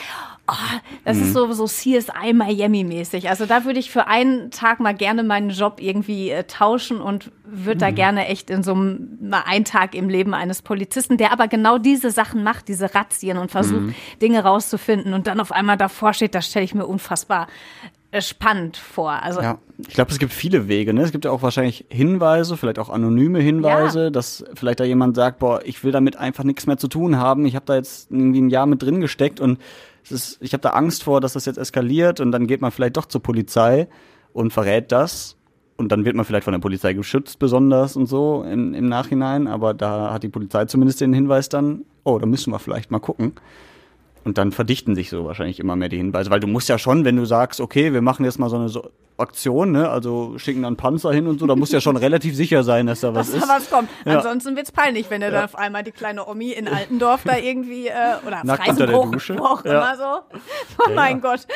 oh, 0.50 0.78
das 1.04 1.18
ist 1.18 1.32
so 1.32 1.52
so 1.52 1.66
CSI 1.66 2.32
Miami 2.34 2.84
mäßig. 2.84 3.28
Also 3.28 3.46
da 3.46 3.64
würde 3.64 3.78
ich 3.78 3.90
für 3.90 4.06
einen 4.06 4.50
Tag 4.50 4.80
mal 4.80 4.94
gerne 4.94 5.22
meinen 5.22 5.50
Job 5.50 5.80
irgendwie 5.80 6.30
äh, 6.30 6.44
tauschen 6.44 7.00
und 7.00 7.30
würde 7.44 7.78
da 7.78 7.90
gerne 7.90 8.26
echt 8.26 8.50
in 8.50 8.62
so 8.62 8.72
einem 8.72 9.18
mal 9.20 9.42
einen 9.46 9.64
Tag 9.64 9.94
im 9.94 10.08
Leben 10.08 10.34
eines 10.34 10.62
Polizisten, 10.62 11.16
der 11.16 11.32
aber 11.32 11.48
genau 11.48 11.78
diese 11.78 12.10
Sachen 12.10 12.42
macht, 12.42 12.68
diese 12.68 12.94
Razzien 12.94 13.38
und 13.38 13.50
versucht 13.50 13.94
Dinge 14.20 14.42
rauszufinden 14.44 15.14
und 15.14 15.26
dann 15.26 15.40
auf 15.40 15.52
einmal 15.52 15.76
davor 15.76 16.12
steht, 16.12 16.34
das 16.34 16.46
stelle 16.46 16.64
ich 16.64 16.74
mir 16.74 16.86
unfassbar 16.86 17.46
äh, 18.10 18.22
spannend 18.22 18.76
vor. 18.78 19.10
Also 19.22 19.40
Ja, 19.42 19.58
ich 19.86 19.94
glaube, 19.94 20.10
es 20.10 20.18
gibt 20.18 20.32
viele 20.32 20.66
Wege. 20.68 20.94
Ne? 20.94 21.02
Es 21.02 21.12
gibt 21.12 21.24
ja 21.26 21.30
auch 21.30 21.42
wahrscheinlich 21.42 21.84
Hinweise, 21.90 22.56
vielleicht 22.56 22.78
auch 22.78 22.88
anonyme 22.88 23.38
Hinweise, 23.40 24.04
Ja. 24.04 24.10
dass 24.10 24.44
vielleicht 24.54 24.80
da 24.80 24.84
jemand 24.84 25.14
sagt, 25.16 25.38
boah, 25.40 25.60
ich 25.64 25.84
will 25.84 25.92
damit 25.92 26.16
einfach 26.16 26.44
nichts 26.44 26.66
mehr 26.66 26.78
zu 26.78 26.88
tun 26.88 27.16
haben. 27.18 27.44
Ich 27.46 27.54
habe 27.54 27.66
da 27.66 27.74
jetzt 27.76 28.10
irgendwie 28.10 28.40
ein 28.40 28.48
Jahr 28.50 28.64
mit 28.66 28.82
drin 28.82 29.00
gesteckt 29.00 29.40
und 29.40 29.58
ist, 30.10 30.38
ich 30.40 30.52
habe 30.52 30.60
da 30.60 30.70
Angst 30.70 31.04
vor, 31.04 31.20
dass 31.20 31.32
das 31.32 31.46
jetzt 31.46 31.58
eskaliert 31.58 32.20
und 32.20 32.32
dann 32.32 32.46
geht 32.46 32.60
man 32.60 32.70
vielleicht 32.70 32.96
doch 32.96 33.06
zur 33.06 33.22
Polizei 33.22 33.88
und 34.32 34.52
verrät 34.52 34.92
das. 34.92 35.36
Und 35.76 35.92
dann 35.92 36.04
wird 36.04 36.16
man 36.16 36.24
vielleicht 36.24 36.42
von 36.42 36.52
der 36.52 36.58
Polizei 36.58 36.92
geschützt, 36.92 37.38
besonders 37.38 37.94
und 37.94 38.06
so 38.06 38.42
in, 38.42 38.74
im 38.74 38.88
Nachhinein. 38.88 39.46
Aber 39.46 39.74
da 39.74 40.12
hat 40.12 40.24
die 40.24 40.28
Polizei 40.28 40.64
zumindest 40.64 41.00
den 41.00 41.12
Hinweis 41.12 41.48
dann, 41.48 41.84
oh, 42.02 42.18
da 42.18 42.26
müssen 42.26 42.52
wir 42.52 42.58
vielleicht 42.58 42.90
mal 42.90 42.98
gucken. 42.98 43.34
Und 44.28 44.36
dann 44.36 44.52
verdichten 44.52 44.94
sich 44.94 45.08
so 45.08 45.24
wahrscheinlich 45.24 45.58
immer 45.58 45.74
mehr 45.74 45.88
die 45.88 45.96
Hinweise, 45.96 46.28
weil 46.30 46.38
du 46.38 46.46
musst 46.46 46.68
ja 46.68 46.76
schon, 46.76 47.06
wenn 47.06 47.16
du 47.16 47.24
sagst, 47.24 47.62
okay, 47.62 47.94
wir 47.94 48.02
machen 48.02 48.26
jetzt 48.26 48.38
mal 48.38 48.50
so 48.50 48.56
eine 48.56 48.68
so 48.68 48.90
Aktion, 49.16 49.72
ne, 49.72 49.88
also 49.88 50.36
schicken 50.36 50.62
dann 50.64 50.76
Panzer 50.76 51.14
hin 51.14 51.26
und 51.26 51.40
so, 51.40 51.46
da 51.46 51.56
musst 51.56 51.72
du 51.72 51.78
ja 51.78 51.80
schon 51.80 51.96
relativ 52.06 52.36
sicher 52.36 52.62
sein, 52.62 52.86
dass 52.86 53.00
da 53.00 53.14
was 53.14 53.28
dass 53.32 53.36
ist. 53.42 53.48
da 53.48 53.54
was 53.56 53.70
kommt. 53.70 53.88
Ja. 54.04 54.18
Ansonsten 54.18 54.54
wird's 54.54 54.70
peinlich, 54.70 55.08
wenn 55.08 55.22
er 55.22 55.30
dann 55.30 55.44
auf 55.46 55.56
einmal 55.56 55.82
die 55.82 55.92
kleine 55.92 56.28
Omi 56.28 56.50
in 56.52 56.68
Altendorf 56.68 57.22
da 57.24 57.38
irgendwie 57.38 57.86
äh, 57.88 57.92
oder 58.26 58.44
Nackt 58.44 58.68
unter 58.68 58.86
der 58.86 58.94
Freisenbruch, 58.96 59.12
Dusche. 59.12 59.40
auch 59.42 59.64
Ja. 59.64 59.70
immer 59.78 59.96
so. 59.96 60.38
Oh 60.86 60.90
mein 60.94 61.22
Gott. 61.22 61.46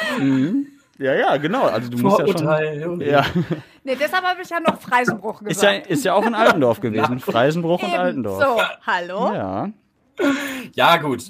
Ja, 0.99 1.15
ja, 1.15 1.37
genau. 1.37 1.65
Also 1.65 1.91
du 1.91 1.99
musst 1.99 2.21
ja 2.21 2.27
schon. 2.27 2.37
Vorurteil. 2.39 2.99
Ja, 3.07 3.27
Nee, 3.85 3.97
deshalb 4.01 4.25
habe 4.25 4.41
ich 4.43 4.49
ja 4.49 4.61
noch 4.61 4.81
Freisenbruch 4.81 5.43
ist 5.43 5.63
ja, 5.63 5.73
gesagt. 5.73 5.87
ist 5.89 6.05
ja 6.07 6.15
auch 6.15 6.25
in 6.25 6.35
Altendorf 6.35 6.81
gewesen. 6.81 7.21
Freisenbruch 7.21 7.83
und 7.83 7.89
Eben. 7.91 7.99
Altendorf. 7.99 8.43
So, 8.43 8.63
hallo? 8.87 9.35
Ja. 9.35 9.69
Ja, 10.75 10.97
gut. 10.97 11.23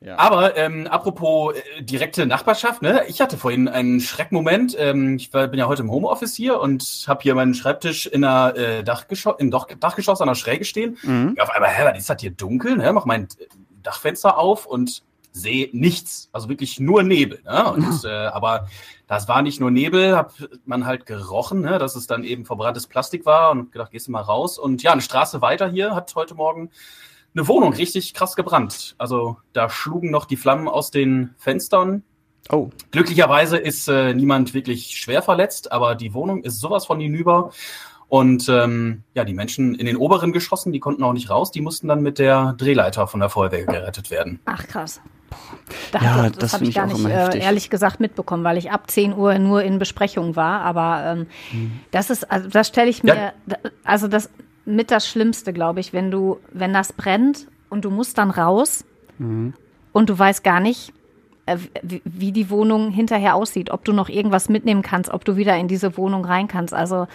Ja. 0.00 0.18
Aber 0.18 0.56
ähm, 0.56 0.86
apropos 0.86 1.54
äh, 1.54 1.82
direkte 1.82 2.26
Nachbarschaft, 2.26 2.82
ne? 2.82 3.04
ich 3.08 3.20
hatte 3.20 3.38
vorhin 3.38 3.66
einen 3.66 4.00
Schreckmoment. 4.00 4.76
Ähm, 4.78 5.16
ich 5.16 5.32
war, 5.32 5.48
bin 5.48 5.58
ja 5.58 5.66
heute 5.66 5.82
im 5.82 5.90
Homeoffice 5.90 6.34
hier 6.34 6.60
und 6.60 7.04
habe 7.08 7.22
hier 7.22 7.34
meinen 7.34 7.54
Schreibtisch 7.54 8.06
in 8.06 8.22
einer, 8.22 8.54
äh, 8.56 8.84
Dachgeschoss, 8.84 9.36
im 9.38 9.50
Dach 9.50 9.66
Dachgeschoss 9.80 10.20
an 10.20 10.28
der 10.28 10.34
Schräge 10.34 10.64
stehen. 10.64 10.98
Mhm. 11.02 11.34
Ja, 11.36 11.44
auf 11.44 11.50
einmal, 11.50 11.70
hä, 11.70 11.84
was 11.86 11.98
ist 11.98 12.10
das 12.10 12.20
hier 12.20 12.30
dunkel? 12.30 12.76
Ne? 12.76 12.92
Mach 12.92 13.06
mein 13.06 13.24
äh, 13.24 13.46
Dachfenster 13.82 14.36
auf 14.36 14.66
und 14.66 15.02
sehe 15.32 15.70
nichts. 15.72 16.28
Also 16.32 16.48
wirklich 16.48 16.78
nur 16.78 17.02
Nebel. 17.02 17.40
Ne? 17.44 17.72
Und, 17.72 18.04
äh, 18.04 18.08
aber 18.08 18.68
das 19.06 19.28
war 19.28 19.42
nicht 19.42 19.60
nur 19.60 19.70
Nebel, 19.70 20.16
hat 20.16 20.32
man 20.66 20.86
halt 20.86 21.06
gerochen, 21.06 21.62
ne? 21.62 21.78
dass 21.78 21.96
es 21.96 22.06
dann 22.06 22.22
eben 22.22 22.44
verbranntes 22.44 22.86
Plastik 22.86 23.24
war 23.24 23.50
und 23.50 23.72
gedacht, 23.72 23.92
gehst 23.92 24.08
du 24.08 24.12
mal 24.12 24.22
raus. 24.22 24.58
Und 24.58 24.82
ja, 24.82 24.92
eine 24.92 25.02
Straße 25.02 25.40
weiter 25.40 25.68
hier 25.68 25.94
hat 25.94 26.14
heute 26.14 26.34
Morgen 26.34 26.70
eine 27.36 27.48
Wohnung 27.48 27.72
richtig 27.74 28.14
krass 28.14 28.34
gebrannt. 28.36 28.94
Also 28.98 29.36
da 29.52 29.68
schlugen 29.68 30.10
noch 30.10 30.24
die 30.24 30.36
Flammen 30.36 30.68
aus 30.68 30.90
den 30.90 31.34
Fenstern. 31.38 32.02
Oh. 32.50 32.70
Glücklicherweise 32.92 33.56
ist 33.58 33.88
äh, 33.88 34.14
niemand 34.14 34.54
wirklich 34.54 34.98
schwer 34.98 35.20
verletzt, 35.22 35.72
aber 35.72 35.94
die 35.96 36.14
Wohnung 36.14 36.42
ist 36.44 36.60
sowas 36.60 36.86
von 36.86 36.98
hinüber. 37.00 37.50
Und 38.08 38.48
ähm, 38.48 39.02
ja, 39.14 39.24
die 39.24 39.34
Menschen 39.34 39.74
in 39.74 39.84
den 39.84 39.96
oberen 39.96 40.32
Geschossen, 40.32 40.72
die 40.72 40.78
konnten 40.78 41.02
auch 41.02 41.12
nicht 41.12 41.28
raus, 41.28 41.50
die 41.50 41.60
mussten 41.60 41.88
dann 41.88 42.02
mit 42.02 42.20
der 42.20 42.54
Drehleiter 42.56 43.08
von 43.08 43.18
der 43.18 43.28
Feuerwehr 43.30 43.64
gerettet 43.66 44.12
werden. 44.12 44.38
Ach 44.44 44.64
krass. 44.66 45.00
Da, 45.90 46.00
Ja, 46.00 46.22
das 46.30 46.36
das 46.38 46.52
habe 46.52 46.64
ich 46.66 46.74
gar 46.76 46.86
nicht 46.86 47.04
äh, 47.04 47.38
ehrlich 47.40 47.68
gesagt 47.68 47.98
mitbekommen, 47.98 48.44
weil 48.44 48.58
ich 48.58 48.70
ab 48.70 48.88
10 48.88 49.12
Uhr 49.16 49.36
nur 49.40 49.64
in 49.64 49.80
Besprechung 49.80 50.36
war. 50.36 50.60
Aber 50.60 51.02
ähm, 51.04 51.26
Mhm. 51.52 51.80
das 51.90 52.10
ist, 52.10 52.30
also 52.30 52.48
das 52.48 52.68
stelle 52.68 52.88
ich 52.88 53.02
mir, 53.02 53.16
Ja. 53.16 53.32
also 53.82 54.06
das 54.06 54.30
mit 54.66 54.90
das 54.90 55.08
Schlimmste, 55.08 55.52
glaube 55.52 55.80
ich, 55.80 55.92
wenn 55.92 56.10
du, 56.10 56.38
wenn 56.52 56.72
das 56.74 56.92
brennt 56.92 57.46
und 57.70 57.84
du 57.84 57.90
musst 57.90 58.18
dann 58.18 58.30
raus 58.30 58.84
Mhm. 59.18 59.54
und 59.92 60.10
du 60.10 60.18
weißt 60.18 60.44
gar 60.44 60.60
nicht, 60.60 60.92
äh, 61.46 61.56
wie, 61.82 62.02
wie 62.04 62.32
die 62.32 62.50
Wohnung 62.50 62.90
hinterher 62.90 63.34
aussieht, 63.34 63.70
ob 63.70 63.84
du 63.84 63.92
noch 63.92 64.08
irgendwas 64.10 64.48
mitnehmen 64.48 64.82
kannst, 64.82 65.10
ob 65.10 65.24
du 65.24 65.36
wieder 65.36 65.56
in 65.56 65.68
diese 65.68 65.96
Wohnung 65.96 66.24
rein 66.24 66.48
kannst. 66.48 66.74
Also 66.74 67.06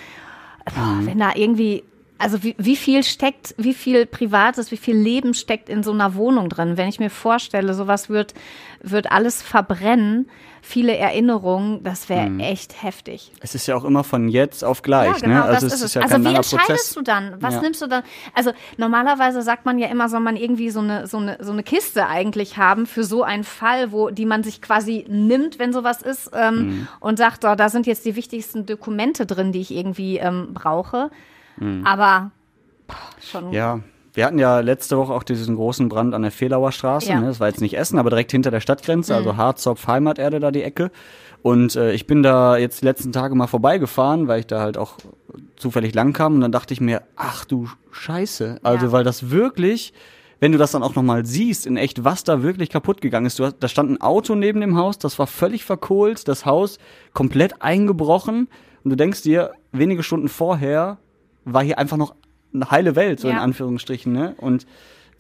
boah, 0.73 0.81
Mhm. 1.01 1.05
wenn 1.05 1.19
da 1.19 1.31
irgendwie, 1.35 1.83
also 2.21 2.43
wie, 2.43 2.55
wie 2.57 2.75
viel 2.75 3.03
steckt, 3.03 3.55
wie 3.57 3.73
viel 3.73 4.05
Privates, 4.05 4.71
wie 4.71 4.77
viel 4.77 4.95
Leben 4.95 5.33
steckt 5.33 5.69
in 5.69 5.83
so 5.83 5.91
einer 5.91 6.15
Wohnung 6.15 6.49
drin? 6.49 6.77
Wenn 6.77 6.87
ich 6.87 6.99
mir 6.99 7.09
vorstelle, 7.09 7.73
sowas 7.73 8.09
wird, 8.09 8.33
wird 8.81 9.11
alles 9.11 9.41
verbrennen, 9.41 10.29
viele 10.63 10.95
Erinnerungen, 10.95 11.83
das 11.83 12.07
wäre 12.09 12.29
Mhm. 12.29 12.39
echt 12.39 12.83
heftig. 12.83 13.31
Es 13.41 13.55
ist 13.55 13.65
ja 13.67 13.75
auch 13.75 13.83
immer 13.83 14.03
von 14.03 14.29
jetzt 14.29 14.63
auf 14.63 14.83
gleich, 14.83 15.07
Ja, 15.07 15.19
genau, 15.19 15.33
ne? 15.33 15.43
Also 15.45 15.65
es 15.65 15.73
ist 15.73 15.81
es. 15.81 15.93
ja 15.95 16.01
also 16.03 16.23
wie 16.23 16.35
entscheidest 16.35 16.67
Prozess. 16.67 16.93
du 16.93 17.01
dann? 17.01 17.35
Was 17.39 17.55
Ja. 17.55 17.61
nimmst 17.61 17.81
du 17.81 17.87
dann? 17.87 18.03
Also 18.35 18.51
normalerweise 18.77 19.41
sagt 19.41 19.65
man 19.65 19.79
ja 19.79 19.87
immer, 19.87 20.07
soll 20.07 20.19
man 20.19 20.35
irgendwie 20.35 20.69
so 20.69 20.79
eine, 20.81 21.07
so 21.07 21.17
eine, 21.17 21.37
so 21.41 21.51
eine 21.51 21.63
Kiste 21.63 22.07
eigentlich 22.07 22.57
haben 22.57 22.85
für 22.85 23.03
so 23.03 23.23
einen 23.23 23.43
Fall, 23.43 23.91
wo, 23.91 24.09
die 24.11 24.25
man 24.27 24.43
sich 24.43 24.61
quasi 24.61 25.05
nimmt, 25.09 25.57
wenn 25.57 25.73
sowas 25.73 26.01
ist, 26.03 26.29
ähm, 26.33 26.55
Mhm. 26.67 26.87
und 26.99 27.17
sagt, 27.17 27.41
so, 27.41 27.55
da 27.55 27.69
sind 27.69 27.87
jetzt 27.87 28.05
die 28.05 28.15
wichtigsten 28.15 28.65
Dokumente 28.67 29.25
drin, 29.25 29.51
die 29.51 29.61
ich 29.61 29.71
irgendwie 29.71 30.17
ähm, 30.17 30.53
brauche. 30.53 31.09
Mhm. 31.57 31.85
Aber 31.85 32.31
boah, 32.87 32.95
schon. 33.21 33.51
Ja, 33.51 33.79
wir 34.13 34.25
hatten 34.25 34.39
ja 34.39 34.59
letzte 34.59 34.97
Woche 34.97 35.13
auch 35.13 35.23
diesen 35.23 35.55
großen 35.55 35.87
Brand 35.89 36.13
an 36.13 36.21
der 36.23 36.31
Fehlauer 36.31 36.71
Straße. 36.71 37.09
Ja. 37.09 37.15
Mhm. 37.15 37.21
Ne? 37.21 37.27
Das 37.27 37.39
war 37.39 37.47
jetzt 37.47 37.61
nicht 37.61 37.77
Essen, 37.77 37.97
aber 37.99 38.09
direkt 38.09 38.31
hinter 38.31 38.51
der 38.51 38.59
Stadtgrenze, 38.59 39.15
also 39.15 39.37
Harzopf, 39.37 39.87
Heimaterde 39.87 40.39
da 40.39 40.51
die 40.51 40.63
Ecke. 40.63 40.91
Und 41.43 41.75
äh, 41.75 41.93
ich 41.93 42.05
bin 42.05 42.21
da 42.21 42.57
jetzt 42.57 42.81
die 42.81 42.85
letzten 42.85 43.11
Tage 43.11 43.33
mal 43.35 43.47
vorbeigefahren, 43.47 44.27
weil 44.27 44.41
ich 44.41 44.47
da 44.47 44.61
halt 44.61 44.77
auch 44.77 44.97
zufällig 45.55 45.95
lang 45.95 46.13
kam. 46.13 46.35
Und 46.35 46.41
dann 46.41 46.51
dachte 46.51 46.73
ich 46.73 46.81
mir, 46.81 47.01
ach 47.15 47.45
du 47.45 47.67
Scheiße. 47.91 48.59
Also, 48.61 48.87
Ja. 48.87 48.91
weil 48.91 49.03
das 49.03 49.31
wirklich, 49.31 49.91
wenn 50.39 50.51
du 50.51 50.57
das 50.59 50.71
dann 50.71 50.83
auch 50.83 50.93
nochmal 50.93 51.25
siehst, 51.25 51.65
in 51.65 51.77
echt, 51.77 52.03
was 52.03 52.23
da 52.23 52.43
wirklich 52.43 52.69
kaputt 52.69 53.01
gegangen 53.01 53.25
ist. 53.25 53.39
Du 53.39 53.45
hast, 53.45 53.55
da 53.59 53.67
stand 53.67 53.89
ein 53.89 54.01
Auto 54.01 54.35
neben 54.35 54.61
dem 54.61 54.77
Haus, 54.77 54.99
das 54.99 55.17
war 55.17 55.25
völlig 55.25 55.63
verkohlt, 55.65 56.27
das 56.27 56.45
Haus 56.45 56.77
komplett 57.13 57.61
eingebrochen. 57.63 58.47
Und 58.83 58.89
du 58.91 58.95
denkst 58.95 59.23
dir, 59.23 59.51
wenige 59.71 60.03
Stunden 60.03 60.27
vorher 60.29 60.97
war 61.45 61.63
hier 61.63 61.77
einfach 61.77 61.97
noch 61.97 62.15
eine 62.53 62.69
heile 62.69 62.95
Welt, 62.95 63.19
so 63.19 63.27
in 63.29 63.35
Ja. 63.35 63.41
Anführungsstrichen, 63.41 64.11
ne? 64.11 64.35
Und 64.37 64.65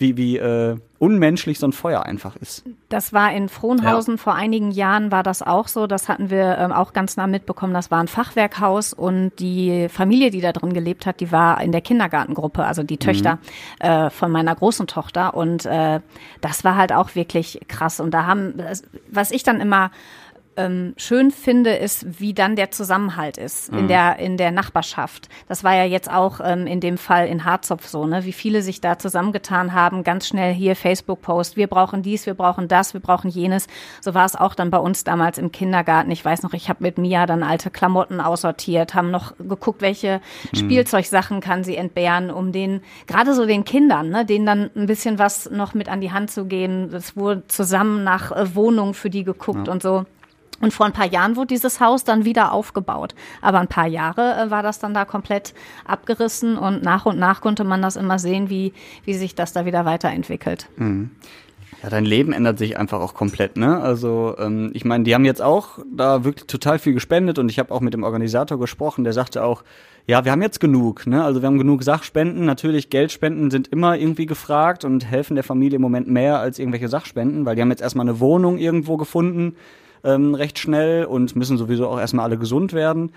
wie, 0.01 0.17
wie 0.17 0.37
äh, 0.37 0.77
unmenschlich 0.97 1.59
so 1.59 1.67
ein 1.67 1.73
Feuer 1.73 2.03
einfach 2.03 2.35
ist. 2.35 2.63
Das 2.89 3.13
war 3.13 3.31
in 3.33 3.49
Frohnhausen 3.49 4.17
vor 4.17 4.33
einigen 4.33 4.71
Jahren 4.71 5.11
war 5.11 5.21
das 5.21 5.43
auch 5.43 5.67
so. 5.67 5.85
Das 5.85 6.09
hatten 6.09 6.31
wir 6.31 6.57
ähm, 6.57 6.71
auch 6.71 6.91
ganz 6.93 7.17
nah 7.17 7.27
mitbekommen. 7.27 7.73
Das 7.75 7.91
war 7.91 7.99
ein 7.99 8.07
Fachwerkhaus 8.07 8.93
und 8.93 9.31
die 9.37 9.87
Familie, 9.89 10.31
die 10.31 10.41
da 10.41 10.53
drin 10.53 10.73
gelebt 10.73 11.05
hat, 11.05 11.19
die 11.19 11.31
war 11.31 11.61
in 11.61 11.71
der 11.71 11.81
Kindergartengruppe, 11.81 12.65
also 12.65 12.81
die 12.81 12.97
Töchter 12.97 13.37
äh, 13.79 14.09
von 14.09 14.31
meiner 14.31 14.55
großen 14.55 14.87
Tochter. 14.87 15.35
Und 15.35 15.67
äh, 15.67 15.99
das 16.41 16.63
war 16.63 16.75
halt 16.77 16.93
auch 16.93 17.13
wirklich 17.13 17.61
krass. 17.67 17.99
Und 17.99 18.11
da 18.11 18.25
haben, 18.25 18.55
was 19.11 19.29
ich 19.29 19.43
dann 19.43 19.61
immer 19.61 19.91
ähm, 20.57 20.93
schön 20.97 21.31
finde, 21.31 21.71
ist, 21.71 22.19
wie 22.19 22.33
dann 22.33 22.55
der 22.55 22.71
Zusammenhalt 22.71 23.37
ist 23.37 23.69
in 23.69 23.87
der 23.87 24.19
in 24.19 24.37
der 24.37 24.51
Nachbarschaft. 24.51 25.29
Das 25.47 25.63
war 25.63 25.75
ja 25.75 25.85
jetzt 25.85 26.11
auch 26.11 26.39
ähm, 26.43 26.67
in 26.67 26.79
dem 26.79 26.97
Fall 26.97 27.27
in 27.27 27.45
Harzopf 27.45 27.87
so, 27.87 28.05
ne? 28.05 28.25
Wie 28.25 28.33
viele 28.33 28.61
sich 28.61 28.81
da 28.81 28.97
zusammengetan 28.97 29.73
haben, 29.73 30.03
ganz 30.03 30.27
schnell 30.27 30.53
hier 30.53 30.75
Facebook-Post, 30.75 31.57
wir 31.57 31.67
brauchen 31.67 32.03
dies, 32.03 32.25
wir 32.25 32.33
brauchen 32.33 32.67
das, 32.67 32.93
wir 32.93 33.01
brauchen 33.01 33.29
jenes. 33.29 33.67
So 34.01 34.13
war 34.13 34.25
es 34.25 34.35
auch 34.35 34.53
dann 34.53 34.71
bei 34.71 34.77
uns 34.77 35.03
damals 35.03 35.37
im 35.37 35.51
Kindergarten. 35.51 36.11
Ich 36.11 36.23
weiß 36.23 36.43
noch, 36.43 36.53
ich 36.53 36.69
habe 36.69 36.83
mit 36.83 36.97
Mia 36.97 37.25
dann 37.25 37.43
alte 37.43 37.69
Klamotten 37.69 38.19
aussortiert, 38.19 38.93
haben 38.93 39.11
noch 39.11 39.35
geguckt, 39.37 39.81
welche 39.81 40.21
Spielzeugsachen 40.53 41.39
kann 41.39 41.63
sie 41.63 41.77
entbehren, 41.77 42.29
um 42.29 42.51
den 42.51 42.81
gerade 43.07 43.33
so 43.33 43.45
den 43.45 43.63
Kindern, 43.63 44.09
ne, 44.09 44.25
denen 44.25 44.45
dann 44.45 44.69
ein 44.75 44.85
bisschen 44.85 45.19
was 45.19 45.49
noch 45.49 45.73
mit 45.73 45.89
an 45.89 46.01
die 46.01 46.11
Hand 46.11 46.31
zu 46.31 46.45
geben. 46.45 46.93
Es 46.93 47.15
wurde 47.15 47.47
zusammen 47.47 48.03
nach 48.03 48.31
äh, 48.31 48.55
Wohnungen 48.55 48.93
für 48.93 49.09
die 49.09 49.23
geguckt 49.23 49.67
und 49.67 49.81
so. 49.81 50.05
Und 50.61 50.73
vor 50.73 50.85
ein 50.85 50.93
paar 50.93 51.07
Jahren 51.07 51.35
wurde 51.35 51.47
dieses 51.47 51.79
Haus 51.79 52.03
dann 52.03 52.23
wieder 52.25 52.51
aufgebaut. 52.51 53.15
Aber 53.41 53.59
ein 53.59 53.67
paar 53.67 53.87
Jahre 53.87 54.35
äh, 54.35 54.51
war 54.51 54.63
das 54.63 54.79
dann 54.79 54.93
da 54.93 55.05
komplett 55.05 55.53
abgerissen 55.85 56.57
und 56.57 56.83
nach 56.83 57.05
und 57.05 57.17
nach 57.19 57.41
konnte 57.41 57.63
man 57.63 57.81
das 57.81 57.95
immer 57.95 58.19
sehen, 58.19 58.49
wie, 58.49 58.73
wie 59.03 59.13
sich 59.13 59.35
das 59.35 59.53
da 59.53 59.65
wieder 59.65 59.85
weiterentwickelt. 59.85 60.69
Ja, 61.83 61.89
dein 61.89 62.05
Leben 62.05 62.31
ändert 62.31 62.59
sich 62.59 62.77
einfach 62.77 62.99
auch 62.99 63.15
komplett, 63.15 63.57
ne? 63.57 63.79
Also, 63.79 64.35
ähm, 64.37 64.69
ich 64.73 64.85
meine, 64.85 65.03
die 65.03 65.15
haben 65.15 65.25
jetzt 65.25 65.41
auch 65.41 65.79
da 65.91 66.23
wirklich 66.23 66.45
total 66.45 66.77
viel 66.77 66.93
gespendet 66.93 67.39
und 67.39 67.49
ich 67.49 67.57
habe 67.57 67.73
auch 67.73 67.81
mit 67.81 67.95
dem 67.95 68.03
Organisator 68.03 68.59
gesprochen, 68.59 69.03
der 69.03 69.13
sagte 69.13 69.43
auch, 69.43 69.63
ja, 70.05 70.23
wir 70.25 70.31
haben 70.31 70.41
jetzt 70.41 70.59
genug, 70.59 71.07
ne? 71.07 71.23
Also 71.23 71.41
wir 71.41 71.47
haben 71.47 71.57
genug 71.57 71.83
Sachspenden. 71.83 72.45
Natürlich, 72.45 72.89
Geldspenden 72.89 73.49
sind 73.49 73.67
immer 73.67 73.97
irgendwie 73.97 74.25
gefragt 74.25 74.85
und 74.85 75.05
helfen 75.05 75.35
der 75.35 75.43
Familie 75.43 75.77
im 75.77 75.81
Moment 75.81 76.07
mehr 76.07 76.39
als 76.39 76.59
irgendwelche 76.59 76.87
Sachspenden, 76.87 77.45
weil 77.45 77.55
die 77.55 77.61
haben 77.61 77.71
jetzt 77.71 77.81
erstmal 77.81 78.07
eine 78.07 78.19
Wohnung 78.19 78.57
irgendwo 78.57 78.97
gefunden, 78.97 79.55
ähm, 80.03 80.35
recht 80.35 80.59
schnell 80.59 81.05
und 81.05 81.35
müssen 81.35 81.57
sowieso 81.57 81.87
auch 81.87 81.99
erstmal 81.99 82.25
alle 82.25 82.37
gesund 82.37 82.73
werden. 82.73 83.11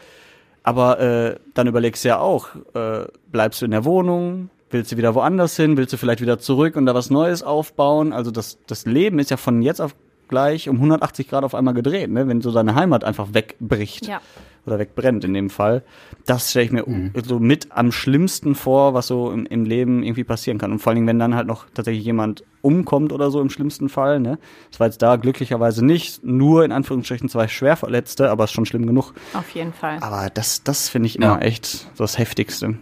Aber 0.62 0.98
äh, 0.98 1.36
dann 1.54 1.66
überlegst 1.66 2.04
du 2.04 2.08
ja 2.08 2.18
auch, 2.18 2.48
äh, 2.74 3.04
bleibst 3.30 3.60
du 3.60 3.66
in 3.66 3.70
der 3.70 3.84
Wohnung, 3.84 4.48
willst 4.70 4.90
du 4.92 4.96
wieder 4.96 5.14
woanders 5.14 5.56
hin, 5.56 5.76
willst 5.76 5.92
du 5.92 5.98
vielleicht 5.98 6.22
wieder 6.22 6.38
zurück 6.38 6.76
und 6.76 6.86
da 6.86 6.94
was 6.94 7.10
Neues 7.10 7.42
aufbauen? 7.42 8.12
Also 8.12 8.30
das, 8.30 8.58
das 8.66 8.86
Leben 8.86 9.18
ist 9.18 9.30
ja 9.30 9.36
von 9.36 9.60
jetzt 9.62 9.80
auf 9.80 9.94
gleich 10.28 10.70
um 10.70 10.76
180 10.76 11.28
Grad 11.28 11.44
auf 11.44 11.54
einmal 11.54 11.74
gedreht, 11.74 12.10
ne? 12.10 12.26
wenn 12.26 12.40
so 12.40 12.50
deine 12.50 12.74
Heimat 12.74 13.04
einfach 13.04 13.28
wegbricht 13.34 14.06
Ja. 14.06 14.22
oder 14.64 14.78
wegbrennt 14.78 15.22
in 15.24 15.34
dem 15.34 15.50
Fall. 15.50 15.82
Das 16.24 16.50
stelle 16.50 16.64
ich 16.64 16.72
mir 16.72 16.84
so 17.26 17.38
mit 17.38 17.68
am 17.70 17.92
schlimmsten 17.92 18.54
vor, 18.54 18.94
was 18.94 19.06
so 19.06 19.30
im, 19.30 19.44
im 19.44 19.64
Leben 19.66 20.02
irgendwie 20.02 20.24
passieren 20.24 20.56
kann. 20.56 20.72
Und 20.72 20.78
vor 20.78 20.90
allen 20.90 20.96
Dingen, 20.96 21.08
wenn 21.08 21.18
dann 21.18 21.34
halt 21.36 21.46
noch 21.46 21.66
tatsächlich 21.74 22.06
jemand 22.06 22.42
umkommt 22.64 23.12
oder 23.12 23.30
so 23.30 23.40
im 23.40 23.50
schlimmsten 23.50 23.88
Fall. 23.88 24.20
Ne? 24.20 24.38
Das 24.70 24.80
war 24.80 24.86
jetzt 24.86 25.02
da 25.02 25.16
glücklicherweise 25.16 25.84
nicht, 25.84 26.24
nur 26.24 26.64
in 26.64 26.72
Anführungsstrichen 26.72 27.28
zwei 27.28 27.46
Schwerverletzte, 27.48 28.30
aber 28.30 28.44
ist 28.44 28.52
schon 28.52 28.66
schlimm 28.66 28.86
genug. 28.86 29.12
Auf 29.34 29.50
jeden 29.50 29.72
Fall. 29.72 29.98
Aber 30.00 30.30
das, 30.30 30.62
das 30.64 30.88
finde 30.88 31.06
ich 31.06 31.16
immer 31.16 31.26
Ja. 31.26 31.38
echt 31.38 31.66
so 31.66 32.04
das 32.04 32.18
Heftigste. 32.18 32.76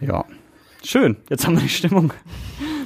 Ja. 0.00 0.24
Schön. 0.84 1.16
Jetzt 1.30 1.46
haben 1.46 1.56
wir 1.56 1.62
die 1.62 1.68
Stimmung 1.68 2.12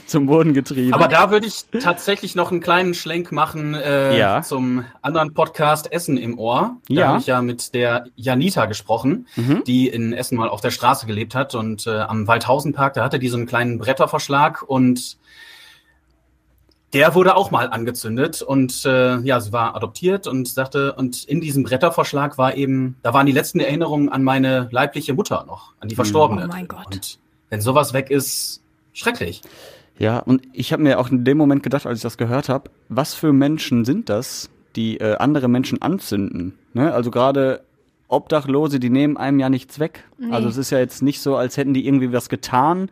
zum 0.08 0.26
Boden 0.26 0.54
getrieben. 0.54 0.94
Aber 0.94 1.06
da 1.08 1.30
würde 1.30 1.46
ich 1.46 1.64
tatsächlich 1.82 2.34
noch 2.34 2.50
einen 2.50 2.60
kleinen 2.60 2.94
Schlenk 2.94 3.30
machen 3.32 3.74
äh, 3.74 4.18
Ja. 4.18 4.42
zum 4.42 4.84
anderen 5.02 5.34
Podcast 5.34 5.92
Essen 5.92 6.16
im 6.16 6.38
Ohr. 6.38 6.76
Da 6.88 6.94
Ja. 6.94 7.08
habe 7.08 7.18
ich 7.20 7.26
ja 7.26 7.42
mit 7.42 7.74
der 7.74 8.06
Janita 8.16 8.66
gesprochen, 8.66 9.26
Mhm. 9.36 9.62
die 9.66 9.88
in 9.88 10.12
Essen 10.12 10.36
mal 10.38 10.48
auf 10.48 10.60
der 10.60 10.70
Straße 10.70 11.06
gelebt 11.06 11.34
hat 11.34 11.54
und 11.54 11.86
äh, 11.86 11.98
am 12.00 12.26
Waldhausenpark, 12.26 12.94
da 12.94 13.04
hatte 13.04 13.18
die 13.18 13.28
so 13.28 13.36
einen 13.36 13.46
kleinen 13.46 13.78
Bretterverschlag 13.78 14.62
und 14.62 15.18
der 16.94 17.14
wurde 17.14 17.36
auch 17.36 17.50
mal 17.50 17.68
angezündet 17.68 18.40
und 18.40 18.86
äh, 18.86 19.18
ja, 19.18 19.40
sie 19.40 19.52
war 19.52 19.76
adoptiert 19.76 20.26
und 20.26 20.48
sagte, 20.48 20.94
und 20.94 21.22
in 21.24 21.42
diesem 21.42 21.62
Brettervorschlag 21.62 22.38
war 22.38 22.54
eben, 22.56 22.96
da 23.02 23.12
waren 23.12 23.26
die 23.26 23.32
letzten 23.32 23.60
Erinnerungen 23.60 24.08
an 24.08 24.24
meine 24.24 24.68
leibliche 24.70 25.12
Mutter 25.12 25.44
noch, 25.46 25.74
an 25.80 25.88
die 25.88 25.94
Verstorbene. 25.96 26.44
Oh 26.46 26.48
mein 26.48 26.66
Gott. 26.66 26.86
Und 26.94 27.18
wenn 27.50 27.60
sowas 27.60 27.92
weg 27.92 28.10
ist, 28.10 28.62
schrecklich. 28.94 29.42
Ja, 29.98 30.20
und 30.20 30.42
ich 30.52 30.72
habe 30.72 30.82
mir 30.82 30.98
auch 31.00 31.10
in 31.10 31.24
dem 31.24 31.36
Moment 31.38 31.62
gedacht, 31.62 31.86
als 31.86 31.98
ich 31.98 32.02
das 32.02 32.16
gehört 32.18 32.48
habe, 32.48 32.70
was 32.88 33.14
für 33.14 33.32
Menschen 33.32 33.84
sind 33.84 34.08
das, 34.08 34.48
die 34.76 34.98
äh, 34.98 35.16
andere 35.16 35.48
Menschen 35.48 35.82
anzünden? 35.82 36.54
Ne? 36.72 36.92
Also 36.92 37.10
gerade 37.10 37.62
Obdachlose, 38.06 38.78
die 38.80 38.90
nehmen 38.90 39.16
einem 39.16 39.38
ja 39.40 39.48
nichts 39.50 39.78
weg. 39.80 40.04
Nee. 40.18 40.30
Also 40.32 40.48
es 40.48 40.56
ist 40.56 40.70
ja 40.70 40.78
jetzt 40.78 41.02
nicht 41.02 41.20
so, 41.20 41.36
als 41.36 41.56
hätten 41.56 41.74
die 41.74 41.86
irgendwie 41.86 42.12
was 42.12 42.28
getan, 42.28 42.90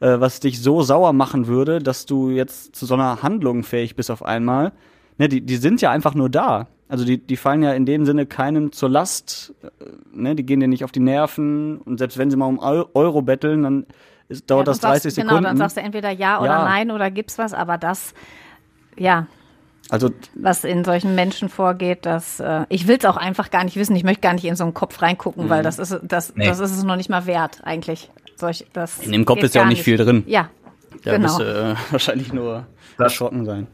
äh, 0.00 0.18
was 0.18 0.40
dich 0.40 0.60
so 0.62 0.82
sauer 0.82 1.12
machen 1.12 1.46
würde, 1.46 1.78
dass 1.78 2.06
du 2.06 2.30
jetzt 2.30 2.74
zu 2.74 2.86
so 2.86 2.94
einer 2.94 3.22
Handlung 3.22 3.62
fähig 3.62 3.94
bist 3.94 4.10
auf 4.10 4.24
einmal. 4.24 4.72
Ne, 5.18 5.28
die, 5.28 5.40
die 5.40 5.56
sind 5.56 5.80
ja 5.82 5.90
einfach 5.90 6.14
nur 6.14 6.28
da. 6.28 6.68
Also 6.88 7.04
die, 7.04 7.18
die 7.18 7.36
fallen 7.36 7.62
ja 7.62 7.72
in 7.72 7.84
dem 7.86 8.04
Sinne 8.06 8.26
keinem 8.26 8.72
zur 8.72 8.88
Last. 8.88 9.54
Äh, 9.62 9.68
ne, 10.14 10.34
die 10.34 10.44
gehen 10.44 10.60
dir 10.60 10.68
nicht 10.68 10.84
auf 10.84 10.92
die 10.92 11.00
Nerven. 11.00 11.78
Und 11.78 11.98
selbst 11.98 12.16
wenn 12.18 12.30
sie 12.30 12.36
mal 12.36 12.46
um 12.46 12.58
Eu- 12.58 12.86
Euro 12.94 13.22
betteln, 13.22 13.62
dann 13.62 13.86
ist, 14.28 14.50
dauert 14.50 14.66
Ja, 14.66 14.72
das 14.72 14.80
dann 14.80 14.90
30 14.92 15.02
sagst, 15.02 15.14
Sekunden. 15.16 15.36
Genau, 15.36 15.48
dann 15.48 15.56
sagst 15.56 15.76
du 15.76 15.80
entweder 15.80 16.10
ja 16.10 16.40
oder 16.40 16.50
Ja. 16.50 16.64
nein 16.64 16.90
oder 16.90 17.10
gibt's 17.10 17.38
was, 17.38 17.52
aber 17.54 17.78
das, 17.78 18.14
ja, 18.96 19.26
also 19.88 20.10
was 20.34 20.64
in 20.64 20.82
solchen 20.84 21.14
Menschen 21.14 21.48
vorgeht, 21.48 22.06
das, 22.06 22.40
äh, 22.40 22.64
ich 22.68 22.88
will's 22.88 23.04
auch 23.04 23.16
einfach 23.16 23.50
gar 23.50 23.62
nicht 23.62 23.76
wissen. 23.76 23.94
Ich 23.94 24.02
möchte 24.02 24.20
gar 24.20 24.32
nicht 24.32 24.44
in 24.44 24.56
so 24.56 24.64
einen 24.64 24.74
Kopf 24.74 25.00
reingucken, 25.00 25.44
Mhm. 25.44 25.48
weil 25.50 25.62
das 25.62 25.78
ist, 25.78 25.96
das, 26.02 26.34
Nee. 26.34 26.46
das 26.46 26.58
ist 26.58 26.72
es 26.72 26.82
noch 26.82 26.96
nicht 26.96 27.08
mal 27.08 27.26
wert, 27.26 27.60
eigentlich. 27.64 28.10
Solch, 28.34 28.66
das 28.72 28.98
In 28.98 29.12
dem 29.12 29.24
Kopf 29.24 29.42
ist 29.42 29.54
ja 29.54 29.62
auch 29.62 29.66
nicht 29.68 29.82
viel 29.82 29.96
drin. 29.96 30.24
Ja, 30.26 30.50
da 31.04 31.12
genau. 31.16 31.38
du 31.38 31.44
äh, 31.44 31.74
wahrscheinlich 31.92 32.32
nur 32.32 32.66
Das- 32.98 33.12
erschrocken 33.12 33.44
sein. 33.44 33.68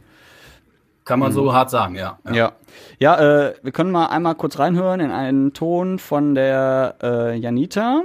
Kann 1.05 1.19
man 1.19 1.33
so 1.33 1.53
hart 1.53 1.69
sagen, 1.69 1.97
ja. 1.97 2.19
Ja. 2.33 2.53
Ja, 3.01 3.19
äh, 3.49 3.55
wir 3.63 3.73
können 3.73 3.91
mal 3.91 4.07
einmal 4.07 4.37
kurz 4.37 4.61
reinhören 4.61 5.01
in 5.01 5.11
einen 5.11 5.53
Ton 5.53 5.99
von 5.99 6.37
der 6.37 6.95
äh, 7.03 7.35
Janita. 7.37 8.03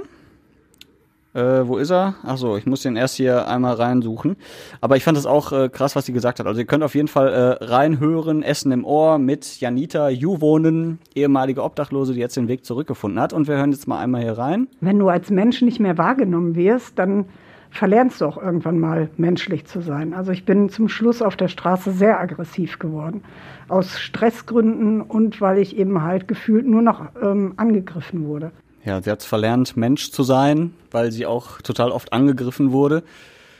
Äh, 1.34 1.68
wo 1.68 1.76
ist 1.76 1.90
er? 1.90 2.14
Ach 2.24 2.38
so, 2.38 2.56
ich 2.56 2.66
muss 2.66 2.82
den 2.82 2.96
erst 2.96 3.16
hier 3.16 3.48
einmal 3.48 3.74
reinsuchen. 3.74 4.36
Aber 4.80 4.96
ich 4.96 5.04
fand 5.04 5.16
das 5.16 5.26
auch 5.26 5.52
äh, 5.52 5.68
krass, 5.68 5.94
was 5.94 6.06
sie 6.06 6.12
gesagt 6.12 6.40
hat. 6.40 6.46
Also 6.46 6.60
ihr 6.60 6.66
könnt 6.66 6.82
auf 6.82 6.94
jeden 6.94 7.08
Fall 7.08 7.28
äh, 7.28 7.64
reinhören, 7.64 8.42
Essen 8.42 8.72
im 8.72 8.84
Ohr 8.84 9.18
mit 9.18 9.60
Janita 9.60 10.08
Juwonen, 10.08 10.98
ehemalige 11.14 11.62
Obdachlose, 11.62 12.14
die 12.14 12.20
jetzt 12.20 12.36
den 12.36 12.48
Weg 12.48 12.64
zurückgefunden 12.64 13.20
hat. 13.20 13.32
Und 13.32 13.46
wir 13.46 13.56
hören 13.56 13.72
jetzt 13.72 13.86
mal 13.86 14.00
einmal 14.00 14.22
hier 14.22 14.38
rein. 14.38 14.68
Wenn 14.80 14.98
du 14.98 15.08
als 15.08 15.30
Mensch 15.30 15.60
nicht 15.60 15.80
mehr 15.80 15.98
wahrgenommen 15.98 16.56
wirst, 16.56 16.98
dann 16.98 17.26
verlernst 17.70 18.20
du 18.20 18.26
auch 18.26 18.38
irgendwann 18.38 18.78
mal 18.78 19.10
menschlich 19.16 19.66
zu 19.66 19.80
sein. 19.80 20.14
Also 20.14 20.32
ich 20.32 20.44
bin 20.44 20.70
zum 20.70 20.88
Schluss 20.88 21.20
auf 21.20 21.36
der 21.36 21.48
Straße 21.48 21.92
sehr 21.92 22.18
aggressiv 22.18 22.78
geworden. 22.78 23.22
Aus 23.68 23.98
Stressgründen 23.98 25.02
und 25.02 25.40
weil 25.40 25.58
ich 25.58 25.76
eben 25.76 26.02
halt 26.02 26.26
gefühlt 26.26 26.66
nur 26.66 26.82
noch 26.82 27.06
ähm, 27.22 27.52
angegriffen 27.56 28.26
wurde. 28.26 28.52
Ja, 28.88 29.02
sie 29.02 29.10
hat 29.10 29.22
verlernt, 29.22 29.76
Mensch 29.76 30.12
zu 30.12 30.22
sein, 30.22 30.72
weil 30.90 31.12
sie 31.12 31.26
auch 31.26 31.60
total 31.60 31.90
oft 31.90 32.14
angegriffen 32.14 32.72
wurde. 32.72 33.02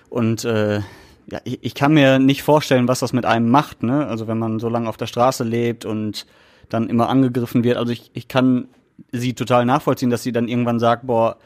Und 0.09 0.47
äh, 0.47 0.79
ja, 1.31 1.41
ich, 1.45 1.59
ich 1.61 1.74
kann 1.74 1.93
mir 1.93 2.18
nicht 2.18 2.43
vorstellen, 2.43 2.89
was 2.89 3.01
das 3.01 3.12
mit 3.12 3.26
einem 3.26 3.51
macht, 3.51 3.83
ne? 3.83 4.07
Also 4.07 4.26
wenn 4.26 4.39
man 4.39 4.59
so 4.59 4.70
lange 4.70 4.89
auf 4.89 4.97
der 4.97 5.05
Straße 5.05 5.45
lebt 5.45 5.85
und 5.85 6.24
dann 6.70 6.89
immer 6.89 7.11
angegriffen 7.11 7.62
wird. 7.62 7.76
Also 7.76 7.93
ich, 7.93 8.11
ich 8.14 8.26
kann 8.29 8.68
sie 9.12 9.35
total 9.35 9.66
nachvollziehen, 9.66 10.09
dass 10.09 10.22
sie 10.22 10.33
dann 10.33 10.49
irgendwann 10.49 10.79
sagt, 10.79 11.07
boah, 11.07 11.37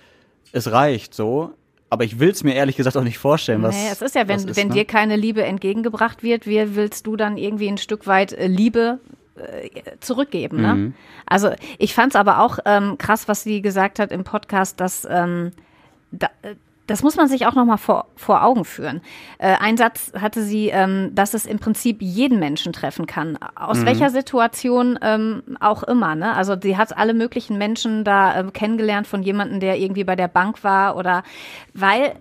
es 0.53 0.71
reicht 0.71 1.13
so. 1.13 1.51
Aber 1.91 2.05
ich 2.05 2.21
will 2.21 2.31
es 2.31 2.45
mir 2.45 2.55
ehrlich 2.55 2.77
gesagt 2.77 2.97
auch 2.97 3.03
nicht 3.03 3.19
vorstellen, 3.19 3.65
was. 3.65 3.75
Nee, 3.75 3.89
es 3.91 4.01
ist 4.01 4.15
ja, 4.15 4.29
wenn, 4.29 4.37
ist, 4.37 4.57
wenn 4.57 4.69
ne? 4.69 4.75
dir 4.75 4.85
keine 4.85 5.17
Liebe 5.17 5.43
entgegengebracht 5.43 6.23
wird, 6.23 6.47
wie 6.47 6.77
willst 6.77 7.09
du 7.09 7.17
dann 7.17 7.37
irgendwie 7.37 7.67
ein 7.67 7.79
Stück 7.79 8.07
weit 8.07 8.33
äh, 8.33 8.47
Liebe 8.47 9.01
zurückgeben? 10.01 10.61
Ne? 10.61 10.75
Mhm. 10.75 10.95
Also 11.27 11.51
ich 11.79 11.95
fand 11.95 12.13
es 12.13 12.17
aber 12.17 12.41
auch 12.41 12.59
ähm, 12.65 12.99
krass, 12.99 13.29
was 13.29 13.43
sie 13.43 13.63
gesagt 13.63 13.99
hat 13.99 14.13
im 14.13 14.25
Podcast, 14.25 14.81
dass 14.81 15.07
ähm, 15.11 15.53
da, 16.11 16.29
äh, 16.43 16.55
das 16.89 17.03
muss 17.03 17.17
man 17.17 17.29
sich 17.29 17.47
auch 17.47 17.55
noch 17.55 17.65
mal 17.65 17.77
vor, 17.77 18.07
vor 18.17 18.43
Augen 18.45 18.65
führen. 18.65 19.01
Äh, 19.39 19.55
ein 19.61 19.77
Satz 19.77 20.13
hatte 20.21 20.43
sie, 20.43 20.69
ähm, 20.69 21.15
dass 21.15 21.33
es 21.33 21.47
im 21.47 21.59
Prinzip 21.61 22.03
jeden 22.03 22.41
Menschen 22.41 22.73
treffen 22.73 23.07
kann, 23.07 23.39
aus 23.55 23.79
Mhm. 23.79 23.87
welcher 23.87 24.11
Situation 24.11 24.99
ähm, 25.01 25.43
auch 25.61 25.85
immer. 25.85 26.17
Ne? 26.17 26.35
Also 26.35 26.57
sie 26.61 26.77
hat 26.77 26.95
alle 26.99 27.15
möglichen 27.15 27.57
Menschen 27.57 28.05
da 28.05 28.39
ähm, 28.39 28.53
kennengelernt 28.53 29.07
von 29.07 29.23
jemandem, 29.23 29.61
der 29.61 29.79
irgendwie 29.79 30.05
bei 30.05 30.17
der 30.17 30.29
Bank 30.29 30.65
war 30.65 30.97
oder 30.97 31.23
weil 31.73 32.15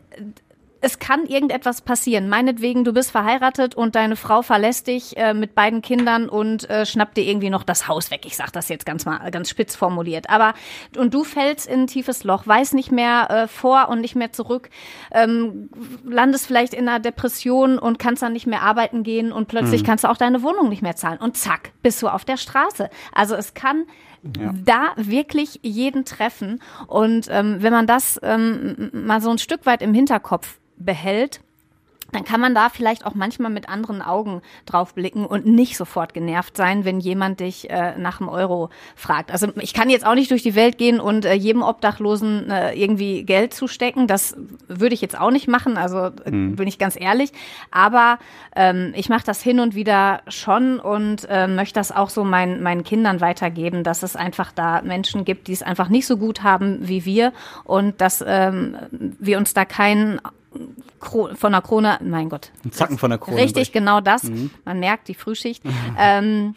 es 0.81 0.97
kann 0.97 1.25
irgendetwas 1.25 1.81
passieren. 1.81 2.27
Meinetwegen, 2.27 2.83
du 2.83 2.91
bist 2.91 3.11
verheiratet 3.11 3.75
und 3.75 3.95
deine 3.95 4.15
Frau 4.15 4.41
verlässt 4.41 4.87
dich 4.87 5.15
äh, 5.15 5.33
mit 5.33 5.53
beiden 5.53 5.83
Kindern 5.83 6.27
und 6.27 6.67
äh, 6.69 6.87
schnappt 6.87 7.17
dir 7.17 7.23
irgendwie 7.23 7.51
noch 7.51 7.63
das 7.63 7.87
Haus 7.87 8.09
weg. 8.09 8.21
Ich 8.25 8.35
sag 8.35 8.51
das 8.51 8.67
jetzt 8.67 8.85
ganz 8.85 9.05
mal 9.05 9.29
ganz 9.29 9.49
spitz 9.49 9.75
formuliert. 9.75 10.29
Aber 10.29 10.55
und 10.97 11.13
du 11.13 11.23
fällst 11.23 11.67
in 11.67 11.81
ein 11.81 11.87
tiefes 11.87 12.23
Loch, 12.23 12.47
weißt 12.47 12.73
nicht 12.73 12.91
mehr 12.91 13.29
äh, 13.29 13.47
vor 13.47 13.89
und 13.89 14.01
nicht 14.01 14.15
mehr 14.15 14.31
zurück, 14.31 14.69
ähm, 15.11 15.69
landest 16.03 16.47
vielleicht 16.47 16.73
in 16.73 16.89
einer 16.89 16.99
Depression 16.99 17.77
und 17.77 17.99
kannst 17.99 18.23
dann 18.23 18.33
nicht 18.33 18.47
mehr 18.47 18.63
arbeiten 18.63 19.03
gehen 19.03 19.31
und 19.31 19.47
plötzlich 19.47 19.83
kannst 19.83 20.03
du 20.03 20.09
auch 20.09 20.17
deine 20.17 20.41
Wohnung 20.41 20.69
nicht 20.69 20.81
mehr 20.81 20.95
zahlen 20.95 21.19
und 21.19 21.37
zack 21.37 21.71
bist 21.83 22.01
du 22.01 22.07
auf 22.07 22.25
der 22.25 22.37
Straße. 22.37 22.89
Also 23.13 23.35
es 23.35 23.53
kann 23.53 23.85
da 24.23 24.93
wirklich 24.95 25.59
jeden 25.63 26.05
treffen. 26.05 26.61
Und 26.87 27.27
ähm, 27.29 27.57
wenn 27.59 27.73
man 27.73 27.87
das 27.87 28.19
ähm, 28.23 28.89
mal 28.93 29.21
so 29.21 29.29
ein 29.29 29.37
Stück 29.37 29.65
weit 29.65 29.81
im 29.81 29.93
Hinterkopf 29.93 30.59
behält, 30.77 31.41
dann 32.11 32.23
kann 32.23 32.41
man 32.41 32.53
da 32.55 32.69
vielleicht 32.69 33.05
auch 33.05 33.13
manchmal 33.13 33.51
mit 33.51 33.69
anderen 33.69 34.01
Augen 34.01 34.41
drauf 34.65 34.93
blicken 34.93 35.25
und 35.25 35.45
nicht 35.45 35.77
sofort 35.77 36.13
genervt 36.13 36.57
sein, 36.57 36.85
wenn 36.85 36.99
jemand 36.99 37.39
dich 37.39 37.69
äh, 37.69 37.97
nach 37.97 38.17
dem 38.17 38.29
Euro 38.29 38.69
fragt. 38.95 39.31
Also 39.31 39.47
ich 39.59 39.73
kann 39.73 39.89
jetzt 39.89 40.05
auch 40.05 40.15
nicht 40.15 40.31
durch 40.31 40.43
die 40.43 40.55
Welt 40.55 40.77
gehen 40.77 40.99
und 40.99 41.25
äh, 41.25 41.33
jedem 41.33 41.61
Obdachlosen 41.61 42.49
äh, 42.49 42.73
irgendwie 42.73 43.23
Geld 43.23 43.53
zustecken. 43.53 44.07
Das 44.07 44.35
würde 44.67 44.93
ich 44.93 45.01
jetzt 45.01 45.19
auch 45.19 45.31
nicht 45.31 45.47
machen, 45.47 45.77
also 45.77 46.07
äh, 46.07 46.31
bin 46.31 46.67
ich 46.67 46.79
ganz 46.79 46.99
ehrlich. 46.99 47.31
Aber 47.71 48.19
ähm, 48.55 48.93
ich 48.95 49.09
mache 49.09 49.25
das 49.25 49.41
hin 49.41 49.59
und 49.59 49.75
wieder 49.75 50.21
schon 50.27 50.79
und 50.79 51.27
äh, 51.29 51.47
möchte 51.47 51.79
das 51.79 51.91
auch 51.91 52.09
so 52.09 52.23
meinen, 52.23 52.61
meinen 52.61 52.83
Kindern 52.83 53.21
weitergeben, 53.21 53.83
dass 53.83 54.03
es 54.03 54.15
einfach 54.15 54.51
da 54.51 54.81
Menschen 54.81 55.25
gibt, 55.25 55.47
die 55.47 55.53
es 55.53 55.63
einfach 55.63 55.89
nicht 55.89 56.05
so 56.05 56.17
gut 56.17 56.43
haben 56.43 56.79
wie 56.81 57.05
wir 57.05 57.33
und 57.63 58.01
dass 58.01 58.23
ähm, 58.25 58.77
wir 58.91 59.37
uns 59.37 59.53
da 59.53 59.65
keinen 59.65 60.19
von 60.99 61.51
der 61.51 61.61
Krone, 61.61 61.97
mein 62.01 62.29
Gott. 62.29 62.51
Ein 62.65 62.71
Zacken 62.71 62.97
von 62.97 63.09
der 63.09 63.19
Krone. 63.19 63.37
Richtig, 63.37 63.71
genau 63.71 64.01
das. 64.01 64.23
Man 64.65 64.79
merkt 64.79 65.07
die 65.07 65.13
Frühschicht. 65.15 65.63
ähm, 65.99 66.55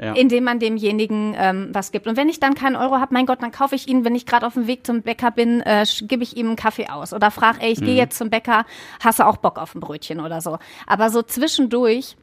Ja. 0.00 0.12
Indem 0.14 0.42
man 0.42 0.58
demjenigen 0.58 1.34
ähm, 1.36 1.68
was 1.72 1.92
gibt. 1.92 2.08
Und 2.08 2.16
wenn 2.16 2.28
ich 2.28 2.40
dann 2.40 2.54
keinen 2.54 2.74
Euro 2.74 2.96
habe, 2.98 3.14
mein 3.14 3.26
Gott, 3.26 3.40
dann 3.42 3.52
kaufe 3.52 3.76
ich 3.76 3.86
ihn, 3.86 4.04
wenn 4.04 4.16
ich 4.16 4.26
gerade 4.26 4.44
auf 4.44 4.54
dem 4.54 4.66
Weg 4.66 4.84
zum 4.84 5.02
Bäcker 5.02 5.30
bin, 5.30 5.60
äh, 5.60 5.86
gebe 6.02 6.24
ich 6.24 6.36
ihm 6.36 6.48
einen 6.48 6.56
Kaffee 6.56 6.88
aus. 6.88 7.12
Oder 7.12 7.30
frage, 7.30 7.60
ey, 7.60 7.70
ich 7.70 7.78
gehe 7.78 7.94
jetzt 7.94 8.18
zum 8.18 8.28
Bäcker, 8.28 8.64
hast 8.98 9.20
du 9.20 9.26
auch 9.26 9.36
Bock 9.36 9.56
auf 9.56 9.76
ein 9.76 9.80
Brötchen 9.80 10.18
oder 10.18 10.40
so. 10.40 10.58
Aber 10.88 11.10
so 11.10 11.22
zwischendurch, 11.22 12.16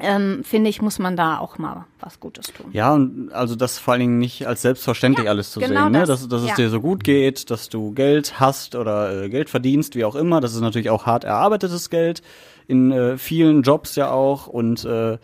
ähm, 0.00 0.42
finde 0.44 0.70
ich, 0.70 0.82
muss 0.82 0.98
man 0.98 1.16
da 1.16 1.38
auch 1.38 1.58
mal 1.58 1.86
was 2.00 2.18
Gutes 2.20 2.46
tun. 2.46 2.66
Ja, 2.72 2.92
und 2.92 3.32
also 3.32 3.54
das 3.54 3.78
vor 3.78 3.92
allen 3.92 4.00
Dingen 4.00 4.18
nicht 4.18 4.46
als 4.46 4.62
selbstverständlich 4.62 5.28
alles 5.28 5.52
zu 5.52 5.60
genau 5.60 5.84
sehen, 5.84 5.92
ne? 5.92 5.98
das. 6.00 6.08
dass, 6.08 6.28
dass 6.28 6.42
es 6.42 6.48
Ja. 6.48 6.54
dir 6.56 6.70
so 6.70 6.80
gut 6.80 7.04
geht, 7.04 7.50
dass 7.50 7.68
du 7.68 7.92
Geld 7.92 8.40
hast 8.40 8.74
oder 8.74 9.24
äh, 9.24 9.28
Geld 9.28 9.50
verdienst, 9.50 9.94
wie 9.94 10.04
auch 10.04 10.16
immer. 10.16 10.40
Das 10.40 10.54
ist 10.54 10.60
natürlich 10.60 10.90
auch 10.90 11.06
hart 11.06 11.24
erarbeitetes 11.24 11.90
Geld 11.90 12.22
in 12.66 12.90
äh, 12.90 13.18
vielen 13.18 13.62
Jobs 13.62 13.94
ja 13.94 14.10
auch 14.10 14.46
und 14.46 14.84
äh, 14.84 15.18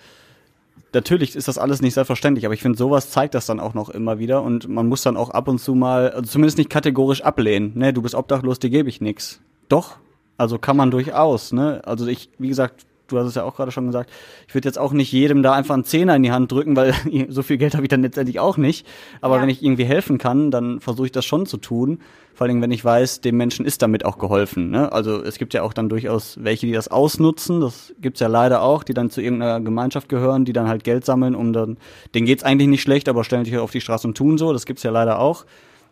natürlich 0.92 1.36
ist 1.36 1.48
das 1.48 1.58
alles 1.58 1.82
nicht 1.82 1.94
selbstverständlich, 1.94 2.44
aber 2.44 2.54
ich 2.54 2.62
finde, 2.62 2.78
sowas 2.78 3.10
zeigt 3.10 3.34
das 3.34 3.46
dann 3.46 3.60
auch 3.60 3.74
noch 3.74 3.88
immer 3.88 4.18
wieder 4.18 4.42
und 4.42 4.68
man 4.68 4.86
muss 4.88 5.02
dann 5.02 5.16
auch 5.16 5.30
ab 5.30 5.48
und 5.48 5.58
zu 5.58 5.74
mal, 5.74 6.10
also 6.10 6.22
zumindest 6.30 6.58
nicht 6.58 6.70
kategorisch 6.70 7.22
ablehnen, 7.22 7.72
ne, 7.76 7.92
du 7.92 8.02
bist 8.02 8.14
obdachlos, 8.14 8.58
dir 8.58 8.70
gebe 8.70 8.88
ich 8.88 9.00
nix. 9.00 9.40
Doch, 9.68 9.96
also 10.36 10.58
kann 10.58 10.76
man 10.76 10.90
durchaus, 10.90 11.52
ne? 11.52 11.82
Also 11.84 12.06
ich, 12.06 12.30
wie 12.38 12.48
gesagt, 12.48 12.86
du 13.11 13.18
hast 13.18 13.26
es 13.26 13.34
ja 13.34 13.44
auch 13.44 13.54
gerade 13.56 13.70
schon 13.72 13.86
gesagt, 13.86 14.11
ich 14.48 14.54
würde 14.54 14.66
jetzt 14.68 14.78
auch 14.78 14.92
nicht 14.92 15.12
jedem 15.12 15.42
da 15.42 15.52
einfach 15.52 15.74
einen 15.74 15.84
Zehner 15.84 16.16
in 16.16 16.22
die 16.22 16.32
Hand 16.32 16.50
drücken, 16.50 16.76
weil 16.76 16.94
so 17.28 17.42
viel 17.42 17.58
Geld 17.58 17.74
habe 17.74 17.84
ich 17.84 17.88
dann 17.90 18.02
letztendlich 18.02 18.40
auch 18.40 18.56
nicht. 18.56 18.86
Aber 19.20 19.36
Ja. 19.36 19.42
wenn 19.42 19.48
ich 19.48 19.62
irgendwie 19.62 19.84
helfen 19.84 20.18
kann, 20.18 20.50
dann 20.50 20.80
versuche 20.80 21.06
ich 21.06 21.12
das 21.12 21.24
schon 21.24 21.46
zu 21.46 21.56
tun. 21.58 22.00
Vor 22.34 22.46
allem, 22.46 22.62
wenn 22.62 22.70
ich 22.70 22.82
weiß, 22.84 23.20
dem 23.20 23.36
Menschen 23.36 23.66
ist 23.66 23.82
damit 23.82 24.06
auch 24.06 24.16
geholfen. 24.16 24.70
Ne? 24.70 24.90
Also 24.92 25.22
es 25.22 25.36
gibt 25.36 25.52
ja 25.52 25.62
auch 25.62 25.74
dann 25.74 25.90
durchaus 25.90 26.38
welche, 26.42 26.66
die 26.66 26.72
das 26.72 26.88
ausnutzen. 26.88 27.61
Das 27.61 27.92
gibt's 28.00 28.20
ja 28.20 28.28
leider 28.28 28.62
auch, 28.62 28.82
die 28.82 28.94
dann 28.94 29.11
zu 29.11 29.20
irgendeiner 29.20 29.61
Gemeinschaft 29.61 30.08
gehören, 30.08 30.46
die 30.46 30.54
dann 30.54 30.66
halt 30.66 30.82
Geld 30.82 31.04
sammeln, 31.04 31.34
um 31.34 31.52
dann, 31.52 31.76
denen 32.14 32.24
geht's 32.26 32.42
eigentlich 32.42 32.68
nicht 32.68 32.80
schlecht, 32.82 33.11
aber 33.11 33.24
stellen 33.24 33.44
sich 33.44 33.52
halt 33.52 33.62
auf 33.62 33.72
die 33.72 33.82
Straße 33.82 34.06
und 34.08 34.16
tun 34.16 34.38
so. 34.38 34.54
Das 34.54 34.64
gibt's 34.64 34.82
ja 34.82 34.90
leider 34.90 35.18
auch. 35.18 35.44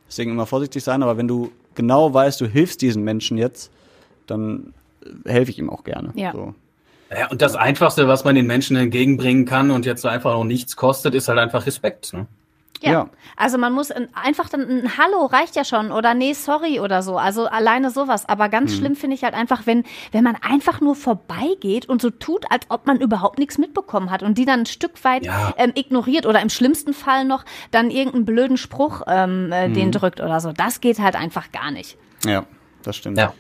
Deswegen 0.09 0.31
immer 0.31 0.47
vorsichtig 0.47 0.83
sein. 0.83 1.03
Aber 1.03 1.19
wenn 1.19 1.29
du 1.29 1.51
genau 1.75 2.15
weißt, 2.15 2.41
du 2.41 2.47
hilfst 2.47 2.81
diesen 2.81 3.05
Menschen 3.05 3.37
jetzt, 3.37 3.71
dann 4.27 4.73
äh, 5.05 5.29
helfe 5.31 5.51
ich 5.51 5.59
ihm 5.59 5.69
auch 5.69 5.85
gerne. 5.85 6.13
Ja. 6.15 6.33
So. 6.33 6.55
Ja, 7.11 7.29
und 7.29 7.41
das 7.41 7.55
Einfachste, 7.57 8.07
was 8.07 8.25
man 8.25 8.35
den 8.35 8.47
Menschen 8.47 8.77
entgegenbringen 8.77 9.45
kann 9.47 9.71
und 9.71 9.87
jetzt 9.87 10.03
so 10.03 10.09
einfach 10.09 10.33
noch 10.33 10.45
nichts 10.45 10.77
kostet, 10.77 11.15
ist 11.15 11.29
halt 11.29 11.39
einfach 11.39 11.67
Respekt. 11.67 12.13
Ne? 12.13 12.27
Ja. 12.81 12.93
Ja. 12.93 13.11
Also 13.37 13.59
man 13.59 13.73
muss 13.73 13.91
ein, 13.91 14.09
einfach 14.15 14.49
dann 14.49 14.61
ein 14.69 14.99
Hallo 14.99 15.27
reicht 15.27 15.57
ja 15.57 15.65
schon 15.65 15.91
oder 15.91 16.15
nee, 16.15 16.33
sorry 16.33 16.81
oder 16.81 17.03
so. 17.03 17.17
Also 17.17 17.47
alleine 17.47 17.91
sowas. 17.91 18.29
Aber 18.29 18.49
ganz 18.49 18.77
schlimm 18.77 18.95
finde 18.95 19.17
ich 19.17 19.25
halt 19.25 19.35
einfach, 19.35 19.63
wenn, 19.67 19.85
wenn 20.13 20.23
man 20.25 20.37
einfach 20.37 20.81
nur 20.81 20.95
vorbeigeht 20.95 21.89
und 21.89 22.03
so 22.03 22.11
tut, 22.11 22.45
als 22.51 22.67
ob 22.69 22.87
man 22.87 23.01
überhaupt 23.01 23.39
nichts 23.39 23.59
mitbekommen 23.59 24.11
hat 24.11 24.23
und 24.23 24.39
die 24.39 24.45
dann 24.45 24.61
ein 24.61 24.67
Stück 24.67 25.03
weit 25.05 25.25
Ja. 25.25 25.55
ähm, 25.57 25.73
ignoriert 25.75 26.27
oder 26.27 26.41
im 26.41 26.51
schlimmsten 26.51 26.93
Fall 26.95 27.25
noch 27.25 27.45
dann 27.71 27.91
irgendeinen 27.91 28.25
blöden 28.25 28.57
Spruch 28.57 29.03
ähm, 29.07 29.51
äh, 29.51 29.69
den 29.69 29.93
drückt 29.93 30.21
oder 30.21 30.41
so. 30.41 30.53
Das 30.53 30.81
geht 30.81 30.99
halt 30.99 31.17
einfach 31.17 31.51
gar 31.53 31.71
nicht. 31.71 31.97
Ja, 32.25 32.45
das 32.83 32.97
stimmt. 32.97 33.19
Ja. 33.19 33.33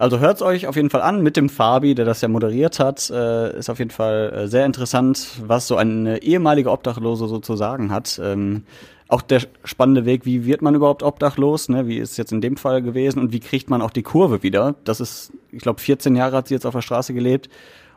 Also 0.00 0.18
hört's 0.18 0.40
euch 0.40 0.66
auf 0.66 0.76
jeden 0.76 0.88
Fall 0.88 1.02
an 1.02 1.22
mit 1.22 1.36
dem 1.36 1.50
Fabi, 1.50 1.94
der 1.94 2.06
das 2.06 2.22
ja 2.22 2.28
moderiert 2.28 2.80
hat. 2.80 3.10
Äh, 3.10 3.58
ist 3.58 3.68
auf 3.68 3.78
jeden 3.78 3.90
Fall 3.90 4.32
äh, 4.34 4.48
sehr 4.48 4.64
interessant, 4.64 5.28
was 5.46 5.66
so 5.66 5.76
eine 5.76 6.22
ehemalige 6.22 6.70
Obdachlose 6.70 7.28
so 7.28 7.38
zu 7.38 7.54
sagen 7.54 7.92
hat. 7.92 8.18
Ähm, 8.24 8.62
auch 9.08 9.20
der 9.20 9.42
spannende 9.62 10.06
Weg, 10.06 10.24
wie 10.24 10.46
wird 10.46 10.62
man 10.62 10.74
überhaupt 10.74 11.02
obdachlos? 11.02 11.68
Ne? 11.68 11.86
Wie 11.86 11.98
ist 11.98 12.12
es 12.12 12.16
jetzt 12.16 12.32
in 12.32 12.40
dem 12.40 12.56
Fall 12.56 12.80
gewesen 12.80 13.18
und 13.18 13.32
wie 13.32 13.40
kriegt 13.40 13.68
man 13.68 13.82
auch 13.82 13.90
die 13.90 14.02
Kurve 14.02 14.42
wieder? 14.42 14.74
Das 14.84 15.00
ist, 15.00 15.32
ich 15.52 15.60
glaube, 15.60 15.80
14 15.82 16.16
Jahre 16.16 16.34
hat 16.34 16.48
sie 16.48 16.54
jetzt 16.54 16.64
auf 16.64 16.74
der 16.74 16.80
Straße 16.80 17.12
gelebt. 17.12 17.50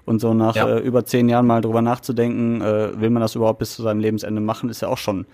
Und 0.05 0.19
so 0.19 0.33
nach 0.33 0.57
Ja. 0.57 0.67
äh, 0.67 0.79
über 0.79 1.05
zehn 1.05 1.29
Jahren 1.29 1.47
mal 1.47 1.61
drüber 1.61 1.81
nachzudenken, 1.81 2.59
äh, 2.59 2.99
will 2.99 3.11
man 3.11 3.21
das 3.21 3.35
überhaupt 3.35 3.59
bis 3.59 3.75
zu 3.75 3.81
seinem 3.81 4.01
Lebensende 4.01 4.41
machen, 4.41 4.69
ist 4.69 4.81
ja 4.81 4.89
auch 4.89 4.97
schon 4.97 5.25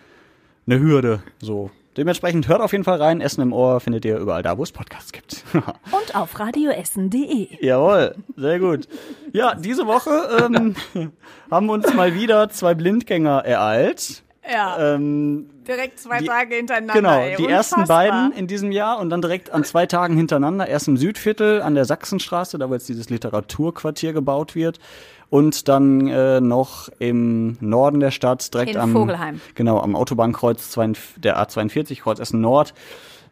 eine 0.68 0.80
Hürde. 0.80 1.24
So. 1.42 1.72
Dementsprechend 1.98 2.48
hört 2.48 2.62
auf 2.62 2.72
jeden 2.72 2.84
Fall 2.84 3.02
rein. 3.02 3.20
Essen 3.20 3.42
im 3.42 3.52
Ohr 3.52 3.80
findet 3.80 4.06
ihr 4.06 4.18
überall 4.18 4.44
da, 4.44 4.58
wo 4.58 4.64
es 4.64 4.72
Podcasts 4.72 5.12
gibt. 5.12 5.44
Und 5.54 6.16
auf 6.16 6.40
radioessen.de. 6.40 7.64
Jawohl, 7.66 8.16
sehr 8.38 8.60
gut. 8.60 8.88
Ja, 9.34 9.56
diese 9.56 9.86
Woche 9.88 10.12
ähm, 10.46 10.76
haben 11.52 11.70
uns 11.70 11.94
mal 11.94 12.14
wieder 12.14 12.50
zwei 12.50 12.74
Blindgänger 12.76 13.44
ereilt. 13.46 14.24
Ja, 14.52 14.96
Ähm, 14.96 15.50
direkt 15.68 16.00
zwei 16.00 16.20
die- 16.20 16.26
Tage 16.26 16.56
hintereinander. 16.56 16.94
genau, 16.94 17.20
ey. 17.20 17.36
die 17.36 17.46
ersten 17.48 17.82
Unfassbar. 17.82 17.98
beiden 18.12 18.32
in 18.32 18.48
diesem 18.48 18.72
Jahr 18.72 18.98
und 19.00 19.10
dann 19.12 19.22
direkt 19.22 19.52
an 19.52 19.64
zwei 19.64 19.86
Tagen 19.86 20.16
hintereinander. 20.18 20.68
Erst 20.68 20.88
im 20.88 20.98
Südviertel 20.98 21.62
an 21.62 21.76
der 21.76 21.86
Sachsenstraße, 21.86 22.58
da 22.58 22.68
wo 22.70 22.74
jetzt 22.74 22.90
dieses 22.90 23.10
Literaturquartier 23.12 24.14
gebaut 24.14 24.56
wird. 24.56 24.80
Und 25.30 25.68
dann 25.68 26.08
äh, 26.08 26.42
noch 26.42 26.90
im 26.98 27.58
Norden 27.60 28.00
der 28.00 28.12
Stadt, 28.12 28.52
direkt 28.54 28.72
In 28.72 28.78
am 28.78 28.92
Vogelheim. 28.94 29.42
Genau, 29.54 29.80
am 29.80 29.96
Autobahnkreuz 29.96 30.72
42 30.72 31.22
der 31.22 31.38
A42, 31.40 32.02
Kreuz 32.02 32.20
Essen 32.20 32.42
Nord. 32.42 32.74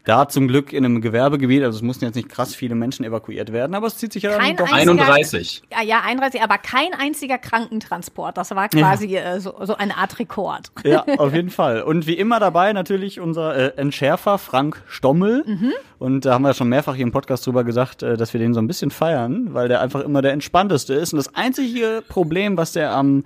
Da 0.07 0.29
zum 0.29 0.47
Glück 0.47 0.71
in 0.71 0.85
einem 0.85 1.01
Gewerbegebiet, 1.01 1.63
also 1.63 1.75
es 1.77 1.81
mussten 1.81 2.05
jetzt 2.05 2.15
nicht 2.15 2.29
krass 2.29 2.55
viele 2.55 2.75
Menschen 2.75 3.03
evakuiert 3.03 3.51
werden, 3.51 3.75
aber 3.75 3.87
es 3.87 3.97
zieht 3.97 4.13
sich 4.13 4.23
ja 4.23 4.37
dann 4.37 4.55
doch 4.55 4.71
einziger- 4.71 5.03
31. 5.03 5.63
Ja, 5.69 5.83
ja, 5.83 6.01
31, 6.05 6.41
aber 6.41 6.57
kein 6.57 6.93
einziger 6.97 7.37
Krankentransport. 7.37 8.37
Das 8.37 8.51
war 8.55 8.69
quasi 8.69 9.17
äh, 9.17 9.41
so, 9.41 9.53
so 9.63 9.75
eine 9.75 9.97
Art 9.97 10.17
Rekord. 10.17 10.71
Ja, 10.85 11.03
auf 11.17 11.33
jeden 11.33 11.49
Fall. 11.49 11.81
Und 11.81 12.07
wie 12.07 12.13
immer 12.13 12.39
dabei 12.39 12.71
natürlich 12.71 13.19
unser 13.19 13.55
äh, 13.55 13.77
Entschärfer 13.77 14.37
Frank 14.37 14.81
Stommel. 14.87 15.43
Mhm. 15.45 15.73
Und 15.99 16.25
da 16.25 16.35
haben 16.35 16.43
wir 16.43 16.53
schon 16.53 16.69
mehrfach 16.69 16.95
hier 16.95 17.03
im 17.03 17.11
Podcast 17.11 17.45
drüber 17.45 17.65
gesagt, 17.65 18.01
äh, 18.01 18.15
dass 18.15 18.31
wir 18.31 18.39
den 18.39 18.53
so 18.53 18.61
ein 18.61 18.67
bisschen 18.67 18.91
feiern, 18.91 19.53
weil 19.53 19.67
der 19.67 19.81
einfach 19.81 20.01
immer 20.01 20.21
der 20.21 20.31
entspannteste 20.31 20.93
ist. 20.93 21.11
Und 21.11 21.17
das 21.17 21.35
einzige 21.35 22.01
Problem, 22.07 22.55
was 22.55 22.71
der 22.71 22.91
am 22.93 23.25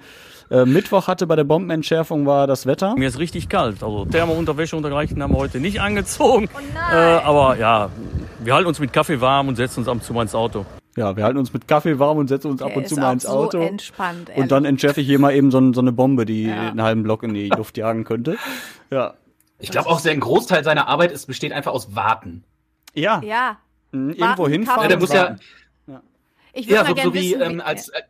äh, 0.51 0.65
Mittwoch 0.65 1.07
hatte 1.07 1.25
bei 1.27 1.35
der 1.35 1.43
Bombenentschärfung, 1.45 2.25
war 2.25 2.45
das 2.45 2.65
Wetter. 2.65 2.93
Mir 2.95 3.07
ist 3.07 3.17
richtig 3.19 3.49
kalt. 3.49 3.81
Also 3.81 4.05
Thermounterwäsche 4.05 4.75
und 4.75 4.83
dergleichen 4.83 5.21
haben 5.23 5.33
wir 5.33 5.37
heute 5.39 5.59
nicht 5.59 5.81
angezogen. 5.81 6.49
Oh 6.53 6.59
äh, 6.93 6.95
aber 6.95 7.57
ja, 7.57 7.89
wir 8.43 8.53
halten 8.53 8.67
uns 8.67 8.79
mit 8.79 8.93
Kaffee 8.93 9.21
warm 9.21 9.47
und 9.47 9.55
setzen 9.55 9.79
uns 9.79 9.87
ab 9.87 9.95
und 9.95 10.03
zu 10.03 10.13
mal 10.13 10.23
ins 10.23 10.35
Auto. 10.35 10.65
Ja, 10.97 11.15
wir 11.15 11.23
halten 11.23 11.37
uns 11.37 11.53
mit 11.53 11.67
Kaffee 11.69 11.97
warm 11.99 12.17
und 12.17 12.27
setzen 12.27 12.51
uns 12.51 12.61
ab 12.61 12.69
Der 12.69 12.77
und 12.77 12.87
zu 12.89 12.95
mal 12.97 13.13
ins 13.13 13.23
so 13.23 13.29
Auto. 13.29 13.59
entspannt, 13.59 14.29
und 14.35 14.51
dann 14.51 14.63
ehrlich. 14.65 14.69
entschärfe 14.71 14.99
ich 15.01 15.07
hier 15.07 15.19
mal 15.19 15.33
eben 15.33 15.49
so, 15.49 15.71
so 15.73 15.79
eine 15.79 15.93
Bombe, 15.93 16.25
die 16.25 16.51
einen 16.51 16.81
halben 16.81 17.03
Block 17.03 17.23
in 17.23 17.33
die 17.33 17.47
Luft 17.49 17.77
jagen 17.77 18.03
könnte. 18.03 18.37
Ja. 18.89 19.13
Ich 19.59 19.71
glaube 19.71 19.87
auch, 19.89 20.03
ein 20.03 20.19
Großteil 20.19 20.63
seiner 20.65 20.87
Arbeit 20.89 21.11
ist, 21.11 21.27
besteht 21.27 21.53
einfach 21.53 21.71
aus 21.71 21.95
Warten. 21.95 22.43
Ja, 22.93 23.21
Ja, 23.23 23.57
Mhm, 23.93 24.09
irgendwo 24.11 24.43
Warten, 24.43 24.51
hinfahren. 24.51 24.81
Ja, 24.83 24.87
der 24.87 24.99
muss 24.99 25.13
ja, 25.13 25.21
warten. 25.23 25.39
ich 26.53 26.65
würde 26.67 26.75
ja 26.75 26.81
mal 26.83 26.89
so, 26.89 26.95
gerne 26.95 27.09
so 27.09 27.13
wie 27.13 27.31
wissen, 27.31 27.41
ähm, 27.41 27.61
als. 27.61 27.89
Äh, 27.89 28.01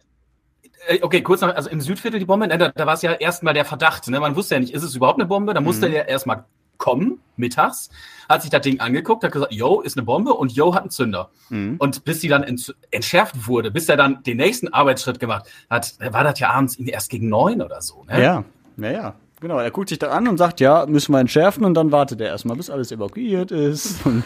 okay, 1.01 1.21
kurz 1.21 1.41
noch, 1.41 1.55
also 1.55 1.69
im 1.69 1.82
Südviertel 1.82 2.19
die 2.19 2.25
Bombe, 2.25 2.47
ne, 2.47 2.57
da, 2.57 2.69
da 2.69 2.86
war 2.86 2.93
es 2.93 3.01
ja 3.01 3.13
erstmal 3.13 3.53
der 3.53 3.65
Verdacht. 3.65 4.07
Ne? 4.09 4.19
Man 4.19 4.36
wusste 4.36 4.55
ja 4.55 4.59
nicht, 4.61 4.73
ist 4.73 4.84
es 4.84 4.95
überhaupt 4.95 5.19
eine 5.19 5.27
Bombe? 5.27 5.53
Da 5.53 5.61
musste 5.61 5.89
der 5.89 6.07
erstmal 6.07 6.45
kommen, 6.77 7.19
mittags, 7.36 7.89
hat 8.27 8.41
sich 8.41 8.49
das 8.49 8.61
Ding 8.61 8.79
angeguckt, 8.79 9.23
hat 9.23 9.32
gesagt, 9.32 9.53
yo, 9.53 9.82
ist 9.82 9.95
eine 9.97 10.03
Bombe 10.05 10.34
und 10.34 10.51
yo, 10.53 10.73
hat 10.73 10.82
einen 10.82 10.89
Zünder. 10.89 11.29
Und 11.77 12.03
bis 12.05 12.19
die 12.21 12.27
dann 12.27 12.43
ents- 12.43 12.73
entschärft 12.89 13.47
wurde, 13.47 13.69
bis 13.69 13.88
er 13.88 13.97
dann 13.97 14.23
den 14.23 14.38
nächsten 14.38 14.67
Arbeitsschritt 14.73 15.19
gemacht 15.19 15.45
hat, 15.69 15.93
war 16.11 16.23
das 16.23 16.39
ja 16.39 16.49
abends 16.49 16.75
erst 16.77 17.11
gegen 17.11 17.29
neun 17.29 17.61
oder 17.61 17.82
so. 17.82 18.03
Ne? 18.09 18.21
Ja, 18.23 18.43
ja, 18.77 18.91
ja. 18.91 19.13
Genau, 19.41 19.57
er 19.59 19.69
guckt 19.71 19.89
sich 19.89 19.99
da 19.99 20.09
an 20.09 20.27
und 20.27 20.38
sagt, 20.38 20.59
ja, 20.59 20.86
müssen 20.88 21.11
wir 21.13 21.19
entschärfen 21.19 21.65
und 21.65 21.73
dann 21.75 21.91
wartet 21.91 22.19
er 22.21 22.27
erstmal, 22.27 22.57
bis 22.57 22.69
alles 22.69 22.91
evakuiert 22.91 23.51
ist. 23.51 24.03
Und 24.05 24.23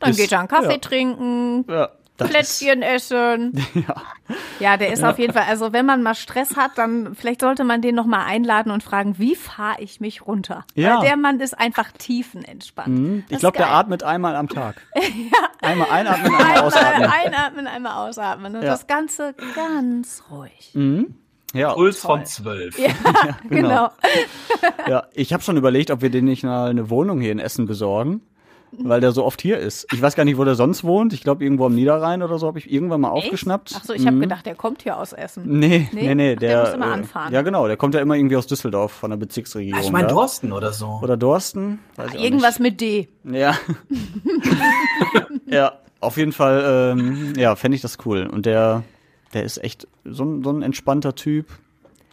dann 0.00 0.10
bis- 0.10 0.16
geht 0.18 0.32
er 0.32 0.40
einen 0.40 0.48
Kaffee 0.48 0.72
ja, 0.72 0.78
trinken, 0.78 1.64
Ja, 1.68 1.90
das 2.16 2.28
Plätzchen 2.30 2.82
essen. 2.82 3.52
Ja. 3.74 3.94
Ja, 4.60 4.76
der 4.78 4.92
ist 4.92 5.04
auf 5.04 5.18
jeden 5.18 5.32
Fall, 5.34 5.44
also 5.48 5.72
wenn 5.74 5.84
man 5.84 6.02
mal 6.02 6.14
Stress 6.14 6.56
hat, 6.56 6.78
dann 6.78 7.14
vielleicht 7.14 7.40
sollte 7.42 7.62
man 7.64 7.82
den 7.82 7.94
nochmal 7.94 8.24
einladen 8.24 8.70
und 8.72 8.82
fragen, 8.82 9.18
wie 9.18 9.34
fahre 9.34 9.82
ich 9.82 10.00
mich 10.00 10.26
runter? 10.26 10.64
Ja. 10.74 10.96
Weil 11.00 11.08
der 11.08 11.16
Mann 11.18 11.40
ist 11.40 11.58
einfach 11.58 11.90
tiefenentspannt. 11.92 12.88
Mhm. 12.88 13.24
Ich 13.26 13.34
ist 13.34 13.40
glaube, 13.40 13.58
der 13.58 13.70
atmet 13.70 14.02
einmal 14.02 14.36
am 14.36 14.48
Tag. 14.48 14.76
Einmal 15.60 15.88
einatmen, 15.90 16.26
einmal 16.34 16.42
Einmal 16.46 16.62
ausatmen. 16.62 17.10
einatmen, 17.10 17.66
einmal 17.66 18.08
ausatmen. 18.08 18.56
Und 18.56 18.62
Ja. 18.62 18.68
das 18.70 18.86
Ganze 18.86 19.34
ganz 19.54 20.22
ruhig. 20.30 20.74
Ja, 21.54 21.72
Puls 21.72 22.00
von 22.00 22.24
zwölf. 22.26 22.78
Ja, 22.78 22.88
genau. 23.48 23.90
ja. 24.86 25.06
Ich 25.14 25.32
habe 25.32 25.42
schon 25.42 25.56
überlegt, 25.56 25.90
ob 25.90 26.02
wir 26.02 26.10
den 26.10 26.24
nicht 26.26 26.44
mal 26.44 26.68
eine 26.70 26.90
Wohnung 26.90 27.20
hier 27.20 27.32
in 27.32 27.38
Essen 27.38 27.66
besorgen, 27.66 28.20
weil 28.78 29.00
der 29.00 29.12
so 29.12 29.24
oft 29.24 29.40
hier 29.40 29.58
ist. 29.58 29.86
Ich 29.92 30.00
weiß 30.02 30.14
gar 30.16 30.24
nicht, 30.24 30.36
wo 30.38 30.44
der 30.44 30.54
sonst 30.54 30.84
wohnt. 30.84 31.12
Ich 31.12 31.22
glaube, 31.22 31.44
irgendwo 31.44 31.66
am 31.66 31.74
Niederrhein 31.74 32.22
oder 32.22 32.38
so 32.38 32.46
habe 32.46 32.58
ich 32.58 32.70
irgendwann 32.72 33.00
mal 33.00 33.10
aufgeschnappt. 33.10 33.72
Ach 33.76 33.84
so, 33.84 33.92
ich 33.92 34.06
habe 34.06 34.18
gedacht, 34.18 34.46
der 34.46 34.54
kommt 34.54 34.82
hier 34.82 34.98
aus 34.98 35.12
Essen. 35.12 35.42
Nee, 35.58 35.88
Nee? 35.92 36.02
nee, 36.06 36.14
nee, 36.14 36.32
Ach, 36.36 36.40
der 36.40 36.48
der, 36.50 36.60
muss 36.64 36.74
immer 36.74 36.86
äh, 36.86 36.92
anfahren. 36.92 37.32
Ja, 37.32 37.42
genau, 37.42 37.66
der 37.66 37.76
kommt 37.76 37.94
ja 37.94 38.00
immer 38.00 38.14
irgendwie 38.16 38.36
aus 38.36 38.46
Düsseldorf 38.46 38.92
von 38.92 39.10
der 39.10 39.16
Bezirksregierung. 39.16 39.80
Ich 39.80 39.90
meine. 39.92 40.08
Dorsten 40.08 40.52
oder 40.52 40.72
so. 40.72 41.00
Oder 41.02 41.16
Dorsten, 41.16 41.78
weiß 41.96 42.12
ich 42.12 42.18
auch 42.18 42.24
Irgendwas 42.24 42.58
mit 42.58 42.80
D. 42.80 43.08
nicht. 43.22 43.40
Ja. 43.40 43.54
ja, 45.46 45.72
auf 46.00 46.16
jeden 46.16 46.32
Fall, 46.32 46.94
ähm, 46.98 47.32
ja, 47.36 47.56
fände 47.56 47.76
ich 47.76 47.82
das 47.82 47.98
cool. 48.04 48.26
Und 48.26 48.46
der, 48.46 48.82
der 49.32 49.44
ist 49.44 49.62
echt 49.62 49.86
so 50.04 50.24
ein, 50.24 50.42
so 50.44 50.50
ein 50.50 50.62
entspannter 50.62 51.14
Typ. 51.14 51.46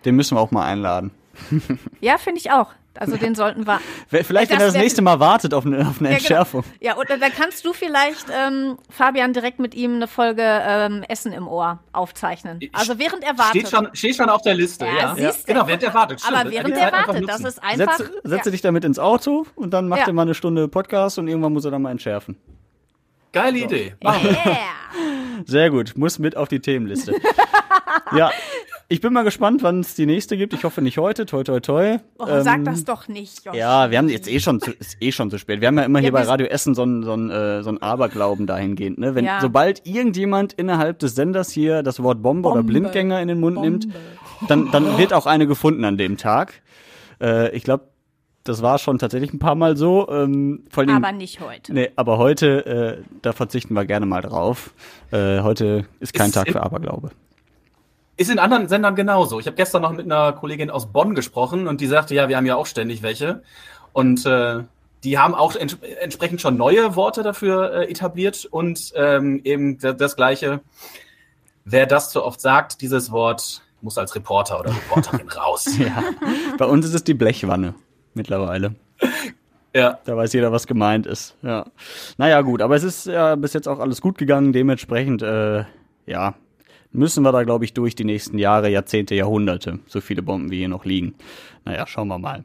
Den 0.05 0.15
müssen 0.15 0.35
wir 0.37 0.41
auch 0.41 0.51
mal 0.51 0.65
einladen. 0.65 1.11
Ja, 2.01 2.17
finde 2.17 2.39
ich 2.39 2.51
auch. 2.51 2.71
Also 2.99 3.15
den 3.17 3.35
sollten 3.35 3.65
wir. 3.65 3.79
Vielleicht, 4.09 4.51
wenn 4.51 4.59
er 4.59 4.65
das 4.65 4.73
wär- 4.73 4.81
nächste 4.81 5.01
Mal 5.01 5.19
wartet 5.19 5.53
auf 5.53 5.65
eine, 5.65 5.79
auf 5.87 5.99
eine 5.99 6.09
Ja, 6.09 6.17
genau. 6.17 6.17
Entschärfung. 6.17 6.63
Ja, 6.81 6.95
und 6.95 7.09
dann 7.09 7.19
kannst 7.37 7.63
du 7.65 7.71
vielleicht, 7.73 8.25
ähm, 8.29 8.77
Fabian, 8.89 9.31
direkt 9.33 9.59
mit 9.59 9.73
ihm 9.75 9.95
eine 9.95 10.07
Folge 10.07 10.41
ähm, 10.43 11.03
Essen 11.07 11.31
im 11.31 11.47
Ohr 11.47 11.79
aufzeichnen. 11.93 12.59
Also 12.73 12.99
während 12.99 13.23
er 13.23 13.37
wartet. 13.37 13.67
Steht 13.67 13.69
schon, 13.69 13.89
steht 13.93 14.15
schon 14.17 14.29
auf 14.29 14.41
der 14.41 14.55
Liste, 14.55 14.85
Ja, 14.85 15.15
ja. 15.15 15.31
Genau, 15.45 15.67
während 15.67 15.83
er 15.83 15.93
wartet. 15.93 16.19
Stimmt, 16.21 16.37
Aber 16.37 16.51
während 16.51 16.75
er 16.75 16.91
wartet, 16.91 17.29
das 17.29 17.41
ist 17.41 17.63
einfach. 17.63 17.97
Setze, 17.97 18.11
setze 18.23 18.49
ja. 18.49 18.51
dich 18.51 18.61
damit 18.61 18.83
ins 18.83 18.99
Auto 18.99 19.45
und 19.55 19.71
dann 19.73 19.87
macht 19.87 20.01
Ja. 20.01 20.07
er 20.07 20.13
mal 20.13 20.23
eine 20.23 20.33
Stunde 20.33 20.67
Podcast 20.67 21.17
und 21.17 21.27
irgendwann 21.27 21.53
muss 21.53 21.63
er 21.65 21.71
dann 21.71 21.81
mal 21.81 21.91
entschärfen. 21.91 22.37
Geile 23.31 23.59
Idee. 23.59 23.95
Machen 24.03 24.23
wir. 24.29 24.31
Yeah. 24.31 24.57
Sehr 25.45 25.69
gut, 25.69 25.93
muss 25.95 26.19
mit 26.19 26.35
auf 26.35 26.49
die 26.49 26.59
Themenliste. 26.59 27.13
ja, 28.15 28.29
ich 28.91 29.01
bin 29.01 29.13
mal 29.13 29.23
gespannt, 29.23 29.63
wann 29.63 29.79
es 29.79 29.95
die 29.95 30.05
nächste 30.05 30.35
gibt. 30.37 30.53
Ich 30.53 30.63
hoffe 30.63 30.81
nicht 30.81 30.97
heute, 30.97 31.25
toi 31.25 31.43
toi 31.43 31.59
toi. 31.59 31.97
Oh, 32.19 32.25
Ähm, 32.27 32.43
sag 32.43 32.63
das 32.65 32.83
doch 32.83 33.07
nicht, 33.07 33.45
Josh. 33.45 33.55
Ja, 33.55 33.89
wir 33.89 33.97
haben 33.97 34.09
jetzt 34.09 34.27
eh 34.29 34.39
schon 34.39 34.59
zu, 34.59 34.71
ist 34.71 34.97
eh 34.99 35.11
schon 35.11 35.29
zu 35.31 35.37
spät. 35.39 35.61
Wir 35.61 35.67
haben 35.69 35.77
ja 35.77 35.83
immer 35.85 35.99
hier 35.99 36.09
Ja, 36.09 36.13
bei 36.13 36.23
wir- 36.23 36.29
Radio 36.29 36.47
Essen 36.47 36.75
so 36.75 36.81
einen 36.83 37.03
so 37.03 37.13
einen, 37.13 37.29
äh, 37.29 37.63
so 37.63 37.69
einen 37.69 37.81
Aberglauben 37.81 38.47
dahingehend, 38.47 38.97
ne? 38.99 39.15
Wenn 39.15 39.25
Ja. 39.25 39.39
sobald 39.41 39.85
irgendjemand 39.87 40.53
innerhalb 40.53 40.99
des 40.99 41.15
Senders 41.15 41.51
hier 41.51 41.83
das 41.83 42.01
Wort 42.03 42.21
Bombe, 42.21 42.49
oder 42.49 42.57
Bombe. 42.57 42.71
Blindgänger 42.73 43.21
in 43.21 43.27
den 43.29 43.39
Mund 43.39 43.59
nimmt, 43.61 43.87
dann 44.47 44.69
dann 44.71 44.97
wird 44.97 45.13
auch 45.13 45.25
eine 45.25 45.47
gefunden 45.47 45.85
an 45.85 45.97
dem 45.97 46.17
Tag. 46.17 46.61
Äh, 47.21 47.55
ich 47.55 47.63
glaube, 47.63 47.85
das 48.43 48.61
war 48.61 48.77
schon 48.79 48.97
tatsächlich 48.99 49.31
ein 49.33 49.39
paar 49.39 49.55
Mal 49.55 49.77
so. 49.77 50.09
Ähm, 50.09 50.63
vor 50.69 50.81
allem, 50.83 50.95
Aber 51.03 51.11
nicht 51.11 51.39
heute. 51.39 51.73
Nee, 51.73 51.91
aber 51.95 52.17
heute, 52.17 52.65
äh, 52.65 53.03
da 53.21 53.33
verzichten 53.33 53.73
wir 53.75 53.85
gerne 53.85 54.05
mal 54.05 54.21
drauf. 54.21 54.73
Äh, 55.11 55.41
heute 55.41 55.85
ist 55.99 56.13
kein 56.13 56.27
Ist 56.29 56.33
Tag 56.35 56.49
für 56.49 56.61
Aberglaube. 56.61 57.11
Ist 58.21 58.29
in 58.29 58.37
anderen 58.37 58.67
Sendern 58.67 58.93
genauso. 58.93 59.39
Ich 59.39 59.47
habe 59.47 59.55
gestern 59.55 59.81
noch 59.81 59.93
mit 59.93 60.05
einer 60.05 60.31
Kollegin 60.33 60.69
aus 60.69 60.91
Bonn 60.91 61.15
gesprochen 61.15 61.67
und 61.67 61.81
die 61.81 61.87
sagte, 61.87 62.13
ja, 62.13 62.29
wir 62.29 62.37
haben 62.37 62.45
ja 62.45 62.55
auch 62.55 62.67
ständig 62.67 63.01
welche. 63.01 63.41
Und 63.93 64.27
äh, 64.27 64.59
die 65.03 65.17
haben 65.17 65.33
auch 65.33 65.55
ents 65.55 65.79
entsprechend 65.99 66.39
schon 66.39 66.55
neue 66.55 66.95
Worte 66.95 67.23
dafür 67.23 67.73
äh, 67.73 67.89
etabliert 67.89 68.45
und 68.45 68.93
ähm, 68.95 69.41
eben 69.43 69.79
das 69.79 70.15
Gleiche. 70.15 70.59
Wer 71.65 71.87
das 71.87 72.11
zu 72.11 72.23
oft 72.23 72.39
sagt, 72.39 72.81
dieses 72.81 73.11
Wort, 73.11 73.63
muss 73.81 73.97
als 73.97 74.13
Reporter 74.13 74.59
oder 74.59 74.69
Reporterin 74.69 75.27
raus. 75.35 75.75
Ja. 75.79 76.03
Bei 76.59 76.65
uns 76.65 76.85
ist 76.85 76.93
es 76.93 77.03
die 77.03 77.15
Blechwanne 77.15 77.73
mittlerweile. 78.13 78.75
Ja. 79.73 79.97
Da 80.05 80.15
weiß 80.15 80.31
jeder, 80.33 80.51
was 80.51 80.67
gemeint 80.67 81.07
ist. 81.07 81.35
Ja. 81.41 81.65
Naja, 82.19 82.41
gut, 82.41 82.61
aber 82.61 82.75
es 82.75 82.83
ist 82.83 83.07
ja 83.07 83.33
bis 83.33 83.53
jetzt 83.53 83.67
auch 83.67 83.79
alles 83.79 83.99
gut 83.99 84.19
gegangen. 84.19 84.53
Dementsprechend, 84.53 85.23
äh, 85.23 85.63
ja, 86.05 86.35
müssen 86.91 87.23
wir 87.23 87.31
da, 87.31 87.43
glaube 87.43 87.65
ich, 87.65 87.73
durch 87.73 87.95
die 87.95 88.03
nächsten 88.03 88.37
Jahre, 88.37 88.69
Jahrzehnte, 88.69 89.15
Jahrhunderte, 89.15 89.79
so 89.87 90.01
viele 90.01 90.21
Bomben 90.21 90.51
wie 90.51 90.59
hier 90.59 90.69
noch 90.69 90.85
liegen. 90.85 91.15
Naja, 91.65 91.87
schauen 91.87 92.07
wir 92.07 92.19
mal. 92.19 92.43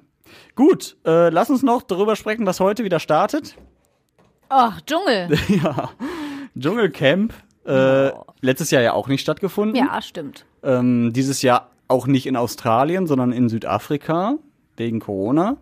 Gut, 0.55 0.97
äh, 1.05 1.31
lass 1.31 1.51
uns 1.51 1.63
noch 1.63 1.83
darüber 1.83 2.17
sprechen, 2.17 2.47
was 2.47 2.61
heute 2.61 2.85
wieder 2.85 3.01
startet. 3.01 3.57
Oh, 4.51 4.71
Dschungel. 4.87 5.39
ja. 5.63 5.91
Dschungelcamp. 6.59 7.35
Äh, 7.67 8.13
letztes 8.41 8.71
Jahr 8.71 8.83
ja 8.83 8.93
auch 8.93 9.09
nicht 9.09 9.21
stattgefunden. 9.21 9.77
Ja, 9.77 10.01
stimmt. 10.01 10.45
Ähm, 10.63 11.13
dieses 11.13 11.43
Jahr 11.43 11.71
auch 11.89 12.07
nicht 12.07 12.27
in 12.27 12.37
Australien, 12.37 13.07
sondern 13.07 13.33
in 13.33 13.49
Südafrika 13.49 14.37
wegen 14.77 15.01
Corona. 15.01 15.57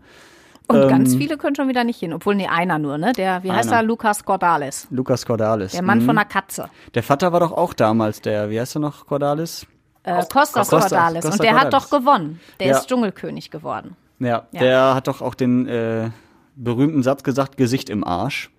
Und 0.66 0.76
Ähm, 0.82 0.88
ganz 0.88 1.14
viele 1.14 1.36
können 1.36 1.54
schon 1.54 1.68
wieder 1.68 1.84
nicht 1.84 2.00
hin, 2.00 2.12
obwohl 2.14 2.34
nee, 2.36 2.46
einer 2.48 2.78
nur, 2.78 2.96
ne? 2.96 3.12
Der, 3.12 3.42
wie 3.42 3.52
heißt 3.52 3.68
Einer. 3.68 3.80
er? 3.80 3.82
Lukas 3.82 4.24
Cordalis. 4.24 4.86
Lukas 4.90 5.26
Cordalis. 5.26 5.72
Der 5.72 5.82
Mann 5.82 5.98
Mhm. 6.00 6.06
von 6.06 6.16
der 6.16 6.24
Katze. 6.24 6.70
Der 6.94 7.02
Vater 7.02 7.32
war 7.32 7.40
doch 7.40 7.52
auch 7.52 7.74
damals 7.74 8.20
der, 8.22 8.48
wie 8.48 8.58
heißt 8.58 8.76
er 8.76 8.80
noch, 8.80 9.06
Cordalis? 9.06 9.66
Äh, 10.04 10.22
Kostas 10.32 10.68
Costa- 10.70 10.78
Cordalis. 10.80 11.24
Costa 11.24 11.30
Und 11.32 11.42
der 11.42 11.54
hat 11.54 11.62
Cordalis. 11.70 11.90
doch 11.90 11.98
gewonnen. 11.98 12.40
Der 12.60 12.66
Ja. 12.68 12.78
ist 12.78 12.88
Dschungelkönig 12.88 13.50
geworden. 13.50 13.96
Ja, 14.20 14.44
Ja. 14.52 14.60
der 14.60 14.94
hat 14.94 15.06
doch 15.08 15.20
auch 15.20 15.34
den 15.34 15.66
äh, 15.68 16.10
berühmten 16.56 17.02
Satz 17.02 17.22
gesagt, 17.24 17.56
Gesicht 17.56 17.90
im 17.90 18.04
Arsch. 18.04 18.50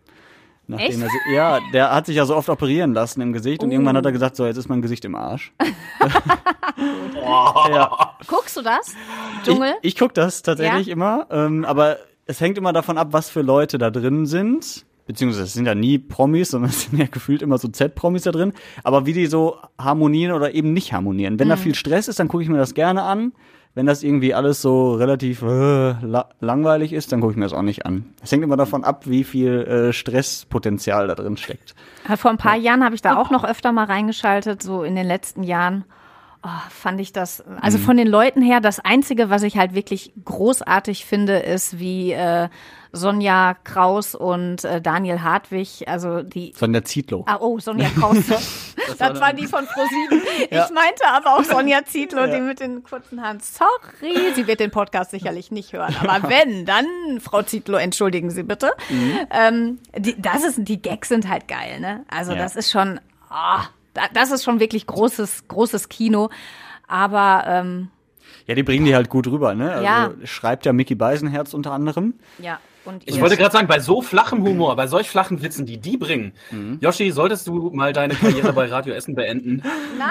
Nachdem 0.67 1.03
Echt? 1.03 1.11
Er, 1.27 1.33
ja, 1.33 1.59
der 1.73 1.91
hat 1.93 2.05
sich 2.07 2.15
ja 2.15 2.25
so 2.25 2.35
oft 2.35 2.49
operieren 2.49 2.93
lassen 2.93 3.21
im 3.21 3.33
Gesicht 3.33 3.61
und 3.63 3.69
Oh. 3.69 3.71
irgendwann 3.73 3.95
hat 3.97 4.05
er 4.05 4.11
gesagt, 4.11 4.35
so, 4.35 4.45
jetzt 4.45 4.57
ist 4.57 4.67
mein 4.69 4.81
Gesicht 4.81 5.05
im 5.05 5.15
Arsch. 5.15 5.53
ja. 7.69 8.15
Guckst 8.27 8.57
du 8.57 8.61
das? 8.61 8.93
Dschungel? 9.43 9.73
Ich, 9.81 9.93
ich 9.93 9.99
gucke 9.99 10.13
das 10.13 10.41
tatsächlich 10.41 10.87
Ja? 10.87 10.93
immer, 10.93 11.27
ähm, 11.31 11.65
aber 11.65 11.97
es 12.25 12.41
hängt 12.41 12.57
immer 12.57 12.73
davon 12.73 12.97
ab, 12.97 13.09
was 13.11 13.29
für 13.29 13.41
Leute 13.41 13.77
da 13.77 13.91
drin 13.91 14.25
sind. 14.25 14.85
Beziehungsweise 15.07 15.43
es 15.43 15.53
sind 15.53 15.67
ja 15.67 15.75
nie 15.75 15.99
Promis, 15.99 16.49
sondern 16.49 16.71
es 16.71 16.81
sind 16.89 16.97
ja 16.97 17.05
gefühlt 17.05 17.43
immer 17.43 17.59
so 17.59 17.67
Z-Promis 17.67 18.23
da 18.23 18.31
drin. 18.31 18.53
Aber 18.83 19.05
wie 19.05 19.13
die 19.13 19.27
so 19.27 19.57
harmonieren 19.77 20.33
oder 20.35 20.55
eben 20.55 20.73
nicht 20.73 20.93
harmonieren. 20.93 21.37
Wenn 21.37 21.49
da 21.49 21.57
viel 21.57 21.75
Stress 21.75 22.07
ist, 22.07 22.19
dann 22.19 22.27
gucke 22.27 22.41
ich 22.41 22.49
mir 22.49 22.57
das 22.57 22.73
gerne 22.73 23.03
an. 23.03 23.33
Wenn 23.75 23.85
das 23.85 24.03
irgendwie 24.03 24.33
alles 24.33 24.61
so 24.61 24.93
relativ 24.93 25.41
äh, 25.41 25.91
la 26.01 26.29
langweilig 26.39 26.93
ist, 26.93 27.11
dann 27.11 27.19
gucke 27.19 27.33
ich 27.33 27.37
mir 27.37 27.43
das 27.43 27.53
auch 27.53 27.61
nicht 27.61 27.85
an. 27.85 28.05
Es 28.23 28.31
hängt 28.31 28.43
immer 28.43 28.55
davon 28.55 28.85
ab, 28.85 29.03
wie 29.05 29.25
viel 29.25 29.63
äh, 29.63 29.93
Stresspotenzial 29.93 31.07
da 31.07 31.15
drin 31.15 31.35
steckt. 31.35 31.75
Äh, 32.09 32.15
Vor 32.15 32.31
ein 32.31 32.37
paar 32.37 32.55
Jahren 32.55 32.85
habe 32.85 32.95
ich 32.95 33.01
da 33.01 33.17
auch 33.17 33.31
noch 33.31 33.43
öfter 33.43 33.73
mal 33.73 33.83
reingeschaltet, 33.83 34.63
so 34.63 34.83
in 34.83 34.95
den 34.95 35.05
letzten 35.05 35.43
Jahren. 35.43 35.83
Oh, 36.41 36.69
fand 36.69 37.01
ich 37.01 37.11
das, 37.11 37.43
also 37.59 37.79
von 37.79 37.97
den 37.97 38.07
Leuten 38.07 38.41
her, 38.43 38.61
das 38.61 38.79
Einzige, 38.79 39.31
was 39.31 39.41
ich 39.41 39.57
halt 39.57 39.73
wirklich 39.73 40.13
großartig 40.23 41.03
finde, 41.03 41.39
ist, 41.39 41.79
wie 41.79 42.11
äh, 42.11 42.49
Sonja 42.95 43.55
Kraus 43.63 44.15
und 44.15 44.63
äh, 44.63 44.81
Daniel 44.81 45.21
Hartwig, 45.21 45.83
also 45.87 46.23
die 46.23 46.53
Von 46.53 46.73
der 46.73 46.85
Zietlow. 46.85 47.23
Ah, 47.27 47.37
oh, 47.39 47.59
Sonja 47.59 47.89
Kraus. 47.89 48.17
das, 48.97 49.19
war 49.19 49.33
die 49.33 49.47
von 49.47 49.65
ProSieben. 49.65 50.21
Ich 50.49 50.69
meinte 50.73 51.05
aber 51.07 51.35
auch 51.35 51.43
Sonja 51.43 51.83
Zietlow, 51.85 52.25
die 52.27 52.39
mit 52.39 52.59
den 52.59 52.83
kurzen 52.83 53.21
Haaren. 53.21 53.39
Sorry, 53.41 54.33
sie 54.33 54.47
wird 54.47 54.59
den 54.59 54.71
Podcast 54.71 55.11
sicherlich 55.11 55.51
nicht 55.51 55.73
hören. 55.73 55.95
Aber 55.99 56.29
wenn, 56.29 56.65
dann, 56.65 56.85
Frau 57.19 57.41
Zietlow, 57.43 57.77
entschuldigen 57.77 58.29
Sie 58.29 58.43
bitte. 58.43 58.71
Ähm, 59.31 59.79
die, 59.97 60.19
das 60.21 60.43
ist, 60.43 60.59
die 60.59 60.81
Gags 60.81 61.09
sind 61.09 61.27
halt 61.29 61.47
geil, 61.47 61.79
ne? 61.79 62.05
Also 62.07 62.31
Ja. 62.33 62.37
das 62.39 62.55
ist 62.55 62.71
schon, 62.71 62.99
da, 63.29 64.03
das 64.13 64.31
ist 64.31 64.43
schon 64.43 64.59
wirklich 64.59 64.87
großes, 64.87 65.47
großes 65.47 65.89
Kino. 65.89 66.29
Aber 66.87 67.43
ähm, 67.47 67.89
Ja, 68.47 68.55
die 68.55 68.63
bringen 68.63 68.85
die 68.85 68.95
halt 68.95 69.09
gut 69.09 69.27
rüber, 69.27 69.55
ne? 69.55 69.71
Also 69.71 69.83
Ja. 69.83 70.11
schreibt 70.23 70.65
ja 70.65 70.73
Mickey 70.73 70.95
Beisenherz 70.95 71.53
unter 71.53 71.71
anderem. 71.71 72.13
ja, 72.39 72.59
und 72.85 73.03
Ich 73.05 73.19
wollte 73.21 73.37
gerade 73.37 73.51
sagen, 73.51 73.67
bei 73.67 73.79
so 73.79 74.01
flachem 74.01 74.43
Humor, 74.43 74.75
bei 74.75 74.87
solch 74.87 75.09
flachen 75.09 75.41
Witzen, 75.41 75.65
die 75.65 75.77
die 75.77 75.97
bringen, 75.97 76.33
Mhm. 76.51 76.79
Yoshi, 76.81 77.11
solltest 77.11 77.47
du 77.47 77.71
mal 77.73 77.93
deine 77.93 78.13
Karriere 78.15 78.53
bei 78.53 78.65
Radio 78.67 78.93
Essen 78.93 79.15
beenden? 79.15 79.61
Nein! 79.97 80.09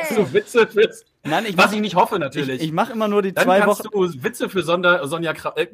Dass 0.00 0.16
du 0.16 0.32
Witze 0.32 0.66
für, 0.66 0.88
Nein, 1.24 1.44
ich 1.48 1.56
was 1.56 1.66
mach- 1.66 1.72
ich 1.74 1.80
nicht 1.80 1.94
hoffe 1.94 2.16
Ich, 2.16 2.20
natürlich. 2.20 2.62
ich 2.62 2.72
mache 2.72 2.92
immer 2.92 3.06
nur 3.06 3.22
die 3.22 3.32
Dann 3.32 3.44
zwei 3.44 3.60
kannst 3.60 3.84
Wochen, 3.84 4.12
du 4.16 4.24
Witze 4.24 4.48
für 4.48 4.62
Sonder, 4.62 5.06
Sonja 5.06 5.32
Kra 5.32 5.52
äh, 5.56 5.66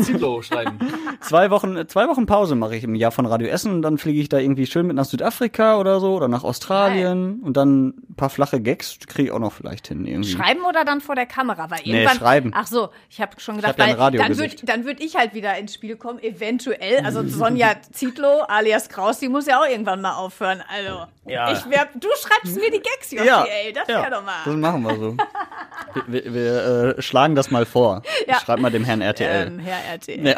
Zietlow 0.00 0.40
schreiben. 0.42 0.78
zwei 1.20 1.50
Wochen, 1.50 1.86
zwei 1.88 2.08
Wochen 2.08 2.24
Pause 2.26 2.54
mache 2.54 2.76
ich 2.76 2.84
im 2.84 2.94
Jahr 2.94 3.10
von 3.12 3.26
Radio 3.26 3.48
Essen 3.48 3.72
und 3.72 3.82
dann 3.82 3.98
fliege 3.98 4.20
ich 4.20 4.28
da 4.30 4.38
irgendwie 4.38 4.66
schön 4.66 4.86
mit 4.86 4.96
nach 4.96 5.04
Südafrika 5.04 5.78
oder 5.78 6.00
so 6.00 6.14
oder 6.14 6.28
nach 6.28 6.42
Australien 6.42 7.40
und 7.42 7.56
dann 7.56 7.88
ein 7.88 8.14
paar 8.16 8.30
flache 8.30 8.60
Gags 8.62 8.98
kriege 9.06 9.28
ich 9.28 9.32
auch 9.32 9.38
noch 9.38 9.52
vielleicht 9.52 9.88
hin 9.88 10.06
irgendwie. 10.06 10.30
Schreiben 10.30 10.62
oder 10.68 10.84
dann 10.84 11.00
vor 11.02 11.14
der 11.14 11.26
Kamera? 11.26 11.70
Weil 11.70 11.80
Nee, 11.84 11.92
irgendwann, 12.00 12.16
schreiben. 12.18 12.50
Ach 12.54 12.66
so, 12.66 12.88
ich 13.10 13.20
habe 13.20 13.32
schon 13.38 13.56
gedacht, 13.56 13.72
hab 13.78 13.78
ja 13.86 13.98
weil 13.98 14.12
dann 14.18 14.38
würde 14.38 14.54
dann 14.64 14.84
würd 14.86 15.02
ich 15.02 15.16
halt 15.16 15.34
wieder 15.34 15.56
ins 15.58 15.74
Spiel 15.74 15.93
kommen, 15.96 16.22
eventuell. 16.22 17.04
Also 17.04 17.26
Sonja 17.26 17.74
Zietlow 17.92 18.42
alias 18.48 18.88
Kraus, 18.88 19.18
die 19.18 19.28
muss 19.28 19.46
ja 19.46 19.60
auch 19.60 19.66
irgendwann 19.68 20.00
mal 20.00 20.14
aufhören. 20.16 20.62
Also, 20.68 21.06
Ja. 21.26 21.52
ich 21.52 21.68
wär, 21.70 21.88
du 21.94 22.08
schreibst 22.20 22.56
mir 22.56 22.70
die 22.70 22.80
Gags, 22.80 23.10
Joshi, 23.10 23.28
ey, 23.28 23.72
das 23.72 23.88
ja, 23.88 24.02
wär 24.02 24.10
doch 24.10 24.24
mal. 24.24 24.42
Das 24.44 24.54
machen 24.54 24.82
wir 24.82 24.96
so. 24.96 25.16
wir 26.06 26.24
wir, 26.24 26.34
wir 26.34 26.96
äh, 26.98 27.02
schlagen 27.02 27.34
das 27.34 27.50
mal 27.50 27.64
vor. 27.66 28.02
Ja. 28.26 28.34
Ich 28.36 28.42
schreib 28.42 28.58
mal 28.60 28.70
dem 28.70 28.84
Herrn 28.84 29.00
RTL. 29.00 29.46
Ähm, 29.48 29.58
Herr 29.60 29.92
RTL. 29.94 30.26
ja. 30.26 30.36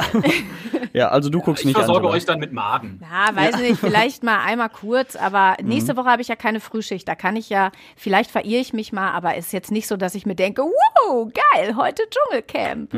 ja, 0.93 1.09
also 1.09 1.29
du 1.31 1.41
guckst 1.41 1.61
Ich 1.63 1.67
nicht 1.67 1.77
versorge 1.77 2.01
Angela. 2.01 2.17
euch 2.17 2.25
dann 2.25 2.39
mit 2.39 2.53
Maden. 2.53 3.01
Ja, 3.03 3.35
weiß 3.35 3.59
nicht, 3.59 3.79
vielleicht 3.81 4.23
mal 4.23 4.41
einmal 4.45 4.69
kurz, 4.71 5.17
aber 5.17 5.57
Mhm. 5.61 5.69
nächste 5.69 5.97
Woche 5.97 6.09
habe 6.11 6.23
ich 6.23 6.29
ja 6.29 6.37
keine 6.37 6.61
Frühschicht. 6.61 7.07
Da 7.09 7.15
kann 7.15 7.37
ich 7.37 7.49
ja, 7.49 7.71
vielleicht 7.97 8.31
verirre 8.31 8.61
ich 8.61 8.73
mich 8.73 8.93
mal, 8.93 9.11
aber 9.13 9.37
ist 9.37 9.53
jetzt 9.53 9.71
nicht 9.71 9.87
so, 9.89 9.97
dass 9.97 10.15
ich 10.15 10.27
mir 10.27 10.35
denke, 10.35 10.63
wow, 10.63 11.29
geil, 11.55 11.77
heute 11.77 12.03
Dschungelcamp. 12.11 12.93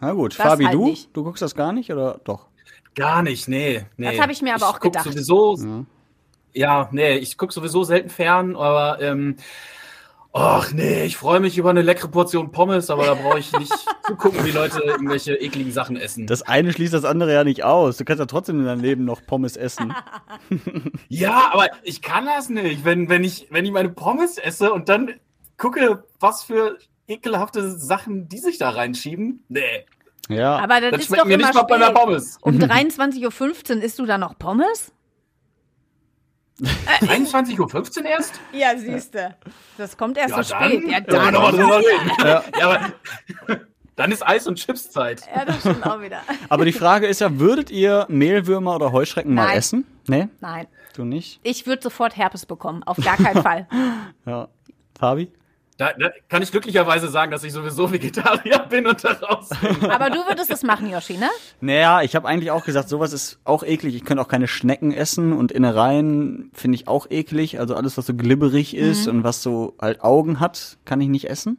Na 0.00 0.12
gut, 0.12 0.38
Das 0.38 0.46
Fabi, 0.46 0.64
halt 0.64 0.74
du? 0.74 0.86
nicht. 0.86 1.16
Du 1.16 1.24
guckst 1.24 1.42
das 1.42 1.54
gar 1.54 1.72
nicht 1.72 1.90
oder 1.92 2.20
doch? 2.24 2.46
Gar 2.94 3.22
nicht, 3.22 3.48
nee. 3.48 3.84
nee. 3.96 4.10
Das 4.10 4.20
hab 4.20 4.30
ich 4.30 4.42
mir 4.42 4.54
aber 4.54 4.68
auch 4.68 4.80
guck 4.80 4.92
gedacht. 4.92 5.04
Sowieso, 5.04 5.58
ja. 6.52 6.88
nee, 6.92 7.16
ich 7.16 7.36
gucke 7.36 7.52
sowieso 7.52 7.84
selten 7.84 8.08
fern, 8.08 8.56
aber 8.56 9.00
ähm, 9.02 9.36
ach 10.32 10.72
nee, 10.72 11.04
ich 11.04 11.16
freue 11.16 11.40
mich 11.40 11.58
über 11.58 11.70
eine 11.70 11.82
leckere 11.82 12.08
Portion 12.08 12.52
Pommes, 12.52 12.88
aber 12.88 13.04
da 13.04 13.14
brauche 13.14 13.38
ich 13.38 13.52
nicht 13.52 13.72
zugucken, 14.06 14.44
wie 14.46 14.50
Leute 14.50 14.80
irgendwelche 14.80 15.34
ekligen 15.34 15.72
Sachen 15.72 15.96
essen. 15.96 16.26
Das 16.26 16.42
eine 16.42 16.72
schließt 16.72 16.94
das 16.94 17.04
andere 17.04 17.34
ja 17.34 17.44
nicht 17.44 17.64
aus. 17.64 17.98
Du 17.98 18.04
kannst 18.04 18.20
ja 18.20 18.26
trotzdem 18.26 18.60
in 18.60 18.66
deinem 18.66 18.80
Leben 18.80 19.04
noch 19.04 19.24
Pommes 19.26 19.56
essen. 19.56 19.94
ja, 21.08 21.50
aber 21.52 21.68
ich 21.82 22.00
kann 22.00 22.24
das 22.24 22.48
nicht, 22.48 22.84
wenn, 22.84 23.10
wenn, 23.10 23.24
ich, 23.24 23.48
wenn 23.50 23.64
ich 23.64 23.72
meine 23.72 23.90
Pommes 23.90 24.38
esse 24.38 24.72
und 24.72 24.88
dann 24.88 25.14
gucke, 25.58 26.04
was 26.18 26.44
für 26.44 26.78
ekelhafte 27.08 27.70
Sachen 27.78 28.28
die 28.28 28.38
sich 28.38 28.58
da 28.58 28.70
reinschieben. 28.70 29.44
Nee, 29.48 29.84
Ja. 30.28 30.56
Aber 30.58 30.80
das 30.80 30.90
das 30.90 31.00
ist 31.00 31.06
schmeckt 31.06 31.22
doch 31.22 31.26
mir 31.26 31.34
immer 31.34 31.46
nicht 31.46 31.54
mal 31.54 31.62
bei 31.62 31.74
einer. 31.76 31.92
Pommes. 31.92 32.38
Um 32.42 32.54
23.15 32.58 33.76
Uhr 33.76 33.82
isst 33.82 33.98
du 33.98 34.06
da 34.06 34.18
noch 34.18 34.38
Pommes? 34.38 34.92
23.15 36.60 37.98
Uhr 38.00 38.04
erst? 38.06 38.40
Ja, 38.52 38.76
siehste. 38.78 39.36
Das 39.76 39.96
kommt 39.96 40.16
erst 40.16 40.36
Ja, 40.36 40.42
so 40.42 40.54
dann, 40.54 40.70
spät. 40.72 40.90
Ja, 40.90 41.00
dann. 41.00 41.34
mal 41.34 41.50
drüber 41.52 41.78
reden. 41.78 42.10
Ja. 42.24 42.42
aber 42.62 42.92
dann 43.94 44.10
ist 44.12 44.26
Eis- 44.26 44.46
und 44.46 44.56
Chips-Zeit. 44.56 45.22
Ja, 45.34 45.44
das 45.44 45.60
stimmt 45.60 45.84
auch 45.86 46.00
wieder. 46.00 46.20
Aber 46.48 46.64
die 46.64 46.72
Frage 46.72 47.06
ist 47.06 47.20
ja, 47.20 47.38
würdet 47.38 47.70
ihr 47.70 48.06
Mehlwürmer 48.08 48.74
oder 48.74 48.92
Heuschrecken 48.92 49.34
mal 49.34 49.46
Nein. 49.46 49.58
essen? 49.58 49.86
Nee, 50.06 50.28
Nein, 50.40 50.66
du 50.94 51.04
nicht? 51.04 51.40
ich 51.42 51.66
würde 51.66 51.82
sofort 51.82 52.16
Herpes 52.16 52.46
bekommen. 52.46 52.82
Auf 52.84 52.96
gar 52.98 53.16
keinen 53.16 53.42
Fall. 53.42 53.66
Ja. 54.24 54.48
Fabi? 54.98 55.30
Da, 55.78 55.92
da 55.92 56.10
kann 56.28 56.42
ich 56.42 56.50
glücklicherweise 56.50 57.08
sagen, 57.08 57.30
dass 57.30 57.44
ich 57.44 57.52
sowieso 57.52 57.92
Vegetarier 57.92 58.60
bin 58.60 58.86
und 58.86 59.04
daraus 59.04 59.50
bin. 59.50 59.90
Aber 59.90 60.08
du 60.08 60.16
würdest 60.26 60.50
es 60.50 60.62
machen, 60.62 60.88
Yoshi, 60.88 61.18
ne? 61.18 61.28
Naja, 61.60 62.00
ich 62.00 62.16
habe 62.16 62.26
eigentlich 62.26 62.50
auch 62.50 62.64
gesagt, 62.64 62.88
sowas 62.88 63.12
ist 63.12 63.38
auch 63.44 63.62
eklig. 63.62 63.94
Ich 63.94 64.04
könnte 64.04 64.22
auch 64.22 64.28
keine 64.28 64.48
Schnecken 64.48 64.92
essen 64.92 65.34
und 65.34 65.52
Innereien 65.52 66.50
finde 66.54 66.76
ich 66.76 66.88
auch 66.88 67.10
eklig. 67.10 67.60
Also 67.60 67.74
alles, 67.74 67.98
was 67.98 68.06
so 68.06 68.14
glibberig 68.14 68.74
ist 68.74 69.06
und 69.06 69.22
was 69.22 69.42
so 69.42 69.74
halt 69.78 70.02
Augen 70.02 70.40
hat, 70.40 70.78
kann 70.86 71.00
ich 71.02 71.08
nicht 71.08 71.28
essen. 71.28 71.58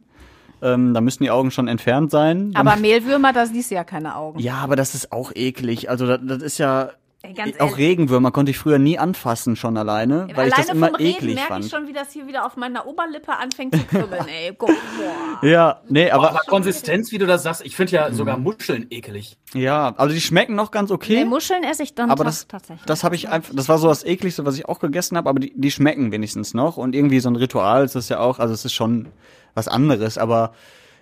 Ähm, 0.60 0.92
da 0.94 1.00
müssen 1.00 1.22
die 1.22 1.30
Augen 1.30 1.52
schon 1.52 1.68
entfernt 1.68 2.10
sein. 2.10 2.50
Aber 2.54 2.74
Mehlwürmer, 2.74 3.32
da 3.32 3.46
siehst 3.46 3.70
du 3.70 3.76
ja 3.76 3.84
keine 3.84 4.16
Augen. 4.16 4.40
ja, 4.40 4.56
aber 4.56 4.74
das 4.74 4.96
ist 4.96 5.12
auch 5.12 5.30
eklig. 5.34 5.88
Also 5.88 6.06
das, 6.08 6.18
das 6.24 6.42
ist 6.42 6.58
ja 6.58 6.90
ganz 7.34 7.56
auch 7.56 7.70
ehrlich. 7.70 7.76
Regenwürmer 7.76 8.30
konnte 8.30 8.50
ich 8.50 8.58
früher 8.58 8.78
nie 8.78 8.98
anfassen 8.98 9.56
schon 9.56 9.76
alleine, 9.76 10.28
weil 10.34 10.48
ich 10.48 10.54
das 10.54 10.70
Alleine 10.70 10.78
immer 10.78 10.86
vom 10.88 10.96
Reden 10.96 11.16
eklig 11.16 11.34
merke 11.34 11.48
fand. 11.48 11.64
ich 11.64 11.70
schon, 11.70 11.86
wie 11.88 11.92
das 11.92 12.12
hier 12.12 12.26
wieder 12.26 12.46
auf 12.46 12.56
meiner 12.56 12.86
Oberlippe 12.86 13.36
anfängt 13.36 13.74
zu 13.74 13.82
kribbeln, 13.84 14.26
ey. 14.28 14.54
Guck, 14.56 14.68
boah. 14.68 15.46
Ja, 15.46 15.80
nee, 15.88 16.10
aber, 16.10 16.30
Aber 16.30 16.40
Konsistenz, 16.46 17.10
wie 17.10 17.18
du 17.18 17.26
das 17.26 17.42
sagst, 17.42 17.64
ich 17.64 17.74
finde 17.74 17.92
ja 17.92 18.12
sogar 18.12 18.38
Muscheln 18.38 18.86
ekelig. 18.90 19.36
ja, 19.52 19.94
also 19.96 20.14
die 20.14 20.20
schmecken 20.20 20.54
noch 20.54 20.70
ganz 20.70 20.90
okay. 20.90 21.16
Nee, 21.16 21.24
Muscheln 21.24 21.64
esse 21.64 21.82
ich 21.82 21.94
dann 21.94 22.10
aber 22.10 22.24
das, 22.24 22.46
tatsächlich. 22.46 22.86
das 22.86 23.02
habe 23.02 23.16
ich 23.16 23.28
einfach, 23.28 23.52
das 23.54 23.68
war 23.68 23.78
so 23.78 23.88
das 23.88 24.04
ekligste, 24.04 24.46
was 24.46 24.56
ich 24.56 24.68
auch 24.68 24.78
gegessen 24.78 25.16
habe, 25.16 25.28
aber 25.28 25.40
die, 25.40 25.52
die 25.56 25.70
schmecken 25.70 26.12
wenigstens 26.12 26.54
noch 26.54 26.76
und 26.76 26.94
irgendwie 26.94 27.20
so 27.20 27.28
ein 27.28 27.36
Ritual 27.36 27.84
ist 27.84 27.94
das 27.96 28.08
ja 28.08 28.20
auch, 28.20 28.38
also 28.38 28.54
es 28.54 28.64
ist 28.64 28.72
schon 28.74 29.08
was 29.54 29.66
anderes, 29.66 30.18
aber 30.18 30.52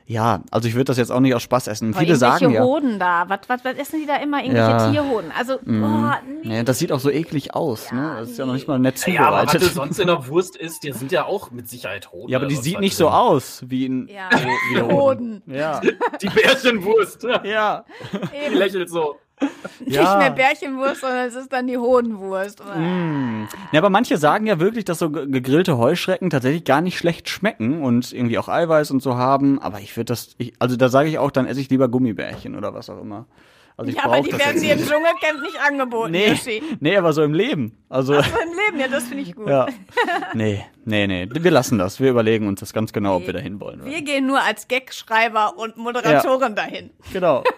ja, 0.06 0.40
also 0.50 0.68
ich 0.68 0.74
würde 0.74 0.84
das 0.84 0.98
jetzt 0.98 1.10
auch 1.10 1.20
nicht 1.20 1.34
aus 1.34 1.42
Spaß 1.42 1.66
essen. 1.66 1.90
Boah, 1.92 1.98
Viele 1.98 2.12
irgendwelche 2.12 2.40
sagen 2.40 2.54
ja, 2.54 2.62
Hoden 2.62 2.98
da. 2.98 3.24
Was, 3.28 3.40
was, 3.48 3.64
was 3.64 3.74
essen 3.76 4.00
die 4.00 4.06
da 4.06 4.16
immer? 4.16 4.38
Irgendwelche 4.42 4.70
Ja. 4.70 4.86
Mhm. 4.88 4.92
Tierhoden. 4.92 5.32
Also, 5.36 5.58
boah, 5.64 6.18
nee. 6.44 6.56
ja, 6.56 6.62
das 6.62 6.78
sieht 6.78 6.92
auch 6.92 7.00
so 7.00 7.10
eklig 7.10 7.54
aus, 7.54 7.90
ne? 7.92 8.16
Das 8.20 8.30
ist 8.30 8.38
ja 8.38 8.46
noch 8.46 8.54
nicht 8.54 8.68
mal 8.68 8.78
nett 8.78 9.04
Ja, 9.06 9.26
aber 9.28 9.36
was 9.38 9.52
du 9.52 9.58
zubereitet. 9.58 9.74
sonst 9.74 9.98
in 9.98 10.06
der 10.06 10.26
Wurst 10.28 10.56
isst, 10.56 10.82
die 10.84 10.92
sind 10.92 11.10
ja 11.12 11.24
auch 11.24 11.50
mit 11.50 11.68
Sicherheit 11.68 12.12
rot. 12.12 12.30
Ja, 12.30 12.38
aber 12.38 12.46
die 12.46 12.56
sieht 12.56 12.78
nicht 12.80 12.96
so 12.96 13.04
drin. 13.06 13.14
aus 13.14 13.64
wie 13.66 13.86
ein 13.86 14.08
Ja. 14.08 14.28
wie, 14.72 14.80
Hoden. 14.80 14.92
Hoden. 14.92 15.42
Ja, 15.46 15.80
Die 16.22 16.28
Bärchenwurst, 16.28 17.26
ja. 17.44 17.84
die 18.12 18.54
lächelt 18.54 18.88
so. 18.90 19.16
Nicht 19.84 20.00
mehr 20.18 20.30
Bärchenwurst, 20.30 21.02
sondern 21.02 21.26
es 21.28 21.34
ist 21.34 21.52
dann 21.52 21.66
die 21.66 21.76
Hodenwurst. 21.76 22.60
Ja, 22.60 23.78
aber 23.80 23.90
manche 23.90 24.16
sagen 24.16 24.46
ja 24.46 24.58
wirklich, 24.58 24.84
dass 24.86 24.98
so 24.98 25.10
ge- 25.10 25.26
gegrillte 25.30 25.76
Heuschrecken 25.76 26.30
tatsächlich 26.30 26.64
gar 26.64 26.80
nicht 26.80 26.96
schlecht 26.98 27.28
schmecken 27.28 27.82
und 27.82 28.12
irgendwie 28.12 28.38
auch 28.38 28.48
Eiweiß 28.48 28.90
und 28.90 29.02
so 29.02 29.16
haben. 29.16 29.60
Aber 29.60 29.80
ich 29.80 29.94
würde 29.96 30.06
das, 30.06 30.34
ich, 30.38 30.54
also 30.58 30.76
da 30.76 30.88
sage 30.88 31.08
ich 31.10 31.18
auch, 31.18 31.30
dann 31.30 31.46
esse 31.46 31.60
ich 31.60 31.68
lieber 31.68 31.88
Gummibärchen 31.88 32.56
oder 32.56 32.72
was 32.72 32.88
auch 32.88 33.00
immer. 33.00 33.26
Also 33.78 33.90
ich 33.90 33.96
Ja, 33.98 34.04
aber 34.04 34.22
die 34.22 34.32
werden 34.32 34.58
dir 34.62 34.72
im. 34.72 34.78
Dschungelcamp 34.78 35.42
nicht 35.42 35.60
angeboten, 35.60 36.10
Nee, 36.12 36.28
Yoshi. 36.30 36.62
nee, 36.80 36.96
aber 36.96 37.12
so 37.12 37.22
im 37.22 37.34
Leben. 37.34 37.76
Also, 37.90 38.14
So 38.14 38.20
im 38.20 38.56
Leben, 38.66 38.80
ja, 38.80 38.88
das 38.88 39.04
finde 39.04 39.22
ich 39.22 39.36
gut. 39.36 39.46
ja. 39.50 39.66
Nee, 40.32 40.64
nee, 40.86 41.06
nee. 41.06 41.28
Wir 41.30 41.50
lassen 41.50 41.76
das. 41.76 42.00
Wir 42.00 42.08
überlegen 42.10 42.48
uns 42.48 42.60
das 42.60 42.72
ganz 42.72 42.94
genau, 42.94 43.16
ob 43.16 43.26
wir 43.26 43.34
dahin 43.34 43.60
wollen. 43.60 43.84
Wir 43.84 44.00
gehen 44.00 44.26
nur 44.26 44.40
als 44.40 44.66
Gagschreiber 44.68 45.58
und 45.58 45.76
Moderatorin 45.76 46.54
dahin. 46.54 46.88
Genau. 47.12 47.44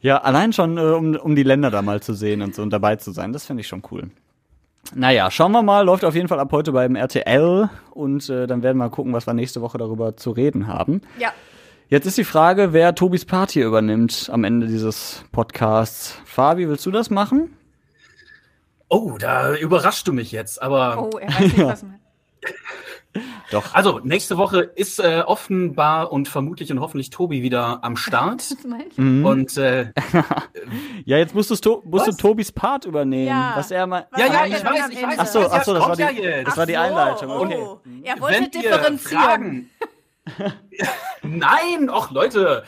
ja, 0.00 0.18
allein 0.18 0.52
schon, 0.52 0.78
äh, 0.78 0.80
um, 0.80 1.16
um 1.16 1.34
die 1.34 1.42
Länder 1.42 1.70
da 1.70 1.82
mal 1.82 2.00
zu 2.00 2.14
sehen 2.14 2.42
und 2.42 2.54
so 2.54 2.62
und 2.62 2.70
dabei 2.70 2.96
zu 2.96 3.12
sein, 3.12 3.32
das 3.32 3.46
finde 3.46 3.62
ich 3.62 3.68
schon 3.68 3.82
cool. 3.90 4.10
Naja, 4.94 5.30
schauen 5.30 5.52
wir 5.52 5.62
mal, 5.62 5.84
läuft 5.84 6.04
auf 6.04 6.14
jeden 6.14 6.28
Fall 6.28 6.40
ab 6.40 6.50
heute 6.52 6.72
beim 6.72 6.94
RTL 6.94 7.68
und 7.90 8.28
äh, 8.30 8.46
dann 8.46 8.62
werden 8.62 8.78
wir 8.78 8.84
mal 8.84 8.90
gucken, 8.90 9.12
was 9.12 9.26
wir 9.26 9.34
nächste 9.34 9.60
Woche 9.60 9.76
darüber 9.76 10.16
zu 10.16 10.30
reden 10.30 10.66
haben. 10.66 11.02
Ja. 11.18 11.32
Jetzt 11.88 12.06
ist 12.06 12.18
die 12.18 12.24
Frage, 12.24 12.72
wer 12.72 12.94
Tobis 12.94 13.24
Part 13.24 13.50
hier 13.50 13.66
übernimmt 13.66 14.28
am 14.32 14.44
Ende 14.44 14.66
dieses 14.66 15.24
Podcasts. 15.32 16.18
Fabi, 16.24 16.68
willst 16.68 16.84
du 16.86 16.90
das 16.90 17.10
machen? 17.10 17.56
Oh, 18.88 19.16
da 19.18 19.54
überraschst 19.54 20.06
du 20.06 20.12
mich 20.12 20.32
jetzt, 20.32 20.62
aber 20.62 21.10
Oh, 21.12 21.18
er 21.18 21.28
weiß 21.28 21.40
nicht, 21.40 21.58
was 21.64 21.82
man. 21.82 21.98
Doch. 23.50 23.74
also 23.74 24.00
nächste 24.02 24.36
Woche 24.36 24.60
ist 24.60 24.98
äh, 25.00 25.22
offenbar 25.26 26.12
und 26.12 26.28
vermutlich 26.28 26.70
und 26.72 26.80
hoffentlich 26.80 27.10
Tobi 27.10 27.42
wieder 27.42 27.82
am 27.82 27.96
Start. 27.96 28.44
Mhm. 28.96 29.24
Und 29.24 29.56
äh, 29.56 29.92
Ja, 31.04 31.16
jetzt 31.18 31.34
musst, 31.34 31.50
du's 31.50 31.60
to 31.60 31.82
musst 31.86 32.06
du? 32.06 32.12
Tobis 32.12 32.52
Part 32.52 32.84
übernehmen. 32.84 33.28
Ja. 33.28 33.52
Was 33.56 33.70
er 33.70 33.86
mal. 33.86 34.06
Ja, 34.16 34.26
ja, 34.26 34.46
ich 34.46 34.64
weiß, 34.64 34.88
ich 34.90 35.02
weiß. 35.02 35.18
Ach 35.18 35.26
so, 35.26 35.42
das 35.42 35.52
ach 35.52 35.64
so, 35.64 35.74
das 35.74 35.88
war 35.88 35.96
die, 35.96 36.44
das 36.44 36.56
war 36.56 36.66
die 36.66 36.76
Ach 36.76 36.82
Einleitung. 36.84 37.30
Okay. 37.30 37.58
Oh. 37.60 37.80
Er 38.02 38.20
wollte 38.20 38.40
Wenn 38.42 38.50
differenzieren. 38.50 39.22
Fragen- 39.22 39.70
Nein, 41.22 41.88
och 41.90 42.10
Leute, 42.10 42.64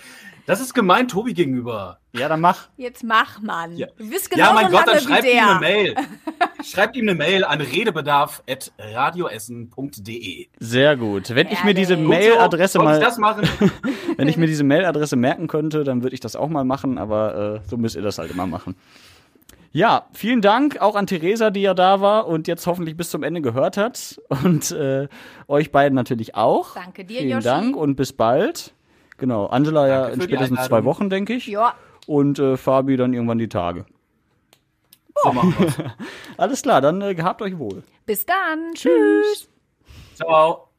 das 0.51 0.61
ist 0.61 0.75
gemein 0.75 1.09
Tobi 1.09 1.35
gegenüber. 1.35 1.99
Ja, 2.13 2.29
dann 2.29 2.41
mach. 2.41 2.69
Jetzt 2.77 3.05
mach, 3.05 3.41
Mann. 3.41 3.77
Ja. 3.77 3.87
Du 3.97 4.11
bist 4.11 4.37
ja, 4.37 4.51
genauso 4.51 4.55
mein 4.55 4.73
Gott, 4.73 4.89
dann 4.89 5.01
schreibt 5.01 5.27
ihm 5.27 5.39
eine. 5.39 5.61
Mail. 5.61 5.95
Schreibt 6.65 6.97
ihm 6.97 7.09
eine 7.09 7.15
Mail 7.15 7.45
an 7.45 7.61
redebedarf.radioessen.de. 7.61 10.49
Sehr 10.59 10.97
gut. 10.97 11.33
Wenn 11.35 11.47
ich 11.49 11.65
mir 11.65 11.73
diese. 11.73 11.97
Mailadresse 11.97 12.77
ich 12.79 12.85
mal, 12.85 13.01
das 13.01 13.17
machen? 13.17 13.49
wenn 14.17 14.29
ich 14.29 14.37
mir 14.37 14.47
diese 14.47 14.65
Mailadresse 14.65 15.17
merken 15.17 15.47
könnte, 15.47 15.85
dann 15.85 16.03
würde 16.03 16.13
ich 16.15 16.21
das 16.21 16.37
auch 16.37 16.49
mal 16.49 16.65
machen, 16.65 16.99
aber 16.99 17.63
äh, 17.65 17.69
so 17.69 17.79
müsst 17.79 17.97
ihr 17.97 18.03
das 18.03 18.19
halt 18.19 18.31
immer 18.31 18.47
machen. 18.47 18.77
Ja, 19.73 20.07
vielen 20.13 20.41
Dank 20.41 20.81
auch 20.81 20.97
an 20.97 21.07
Theresa, 21.07 21.51
die 21.51 21.63
ja 21.63 21.75
da 21.75 22.01
war 22.01 22.27
und 22.27 22.49
jetzt 22.49 22.67
hoffentlich 22.67 22.97
bis 22.97 23.11
zum 23.11 23.23
Ende 23.23 23.41
gehört 23.41 23.77
hat. 23.77 24.21
Und 24.43 24.73
äh, 24.73 25.07
euch 25.47 25.71
beiden 25.71 25.95
natürlich 25.95 26.35
auch. 26.35 26.75
Danke 26.75 27.05
dir, 27.05 27.21
Vielen 27.21 27.31
Yoshi. 27.31 27.45
Dank 27.45 27.77
und 27.77 27.95
bis 27.95 28.13
bald. 28.13 28.75
Genau, 29.21 29.47
Angela 29.47 29.87
ja 29.87 30.01
Danke 30.01 30.15
in 30.15 30.21
für 30.23 30.27
die 30.27 30.35
spätestens 30.35 30.67
zwei 30.67 30.85
Wochen, 30.85 31.11
denke 31.11 31.35
ich. 31.35 31.47
Ja. 31.47 31.75
Und 32.07 32.39
äh, 32.39 32.57
Fabi 32.57 32.97
dann 32.97 33.13
irgendwann 33.15 33.39
die 33.39 33.49
Tage. 33.49 33.85
So 35.23 35.35
wir's. 35.35 35.75
Alles 36.39 36.63
klar, 36.63 36.81
dann 36.81 37.01
äh, 37.03 37.15
gehabt 37.15 37.43
euch 37.43 37.59
wohl. 37.59 37.83
Bis 38.07 38.25
dann. 38.27 38.73
Tschüss. 38.75 39.49
Ciao. 40.15 40.70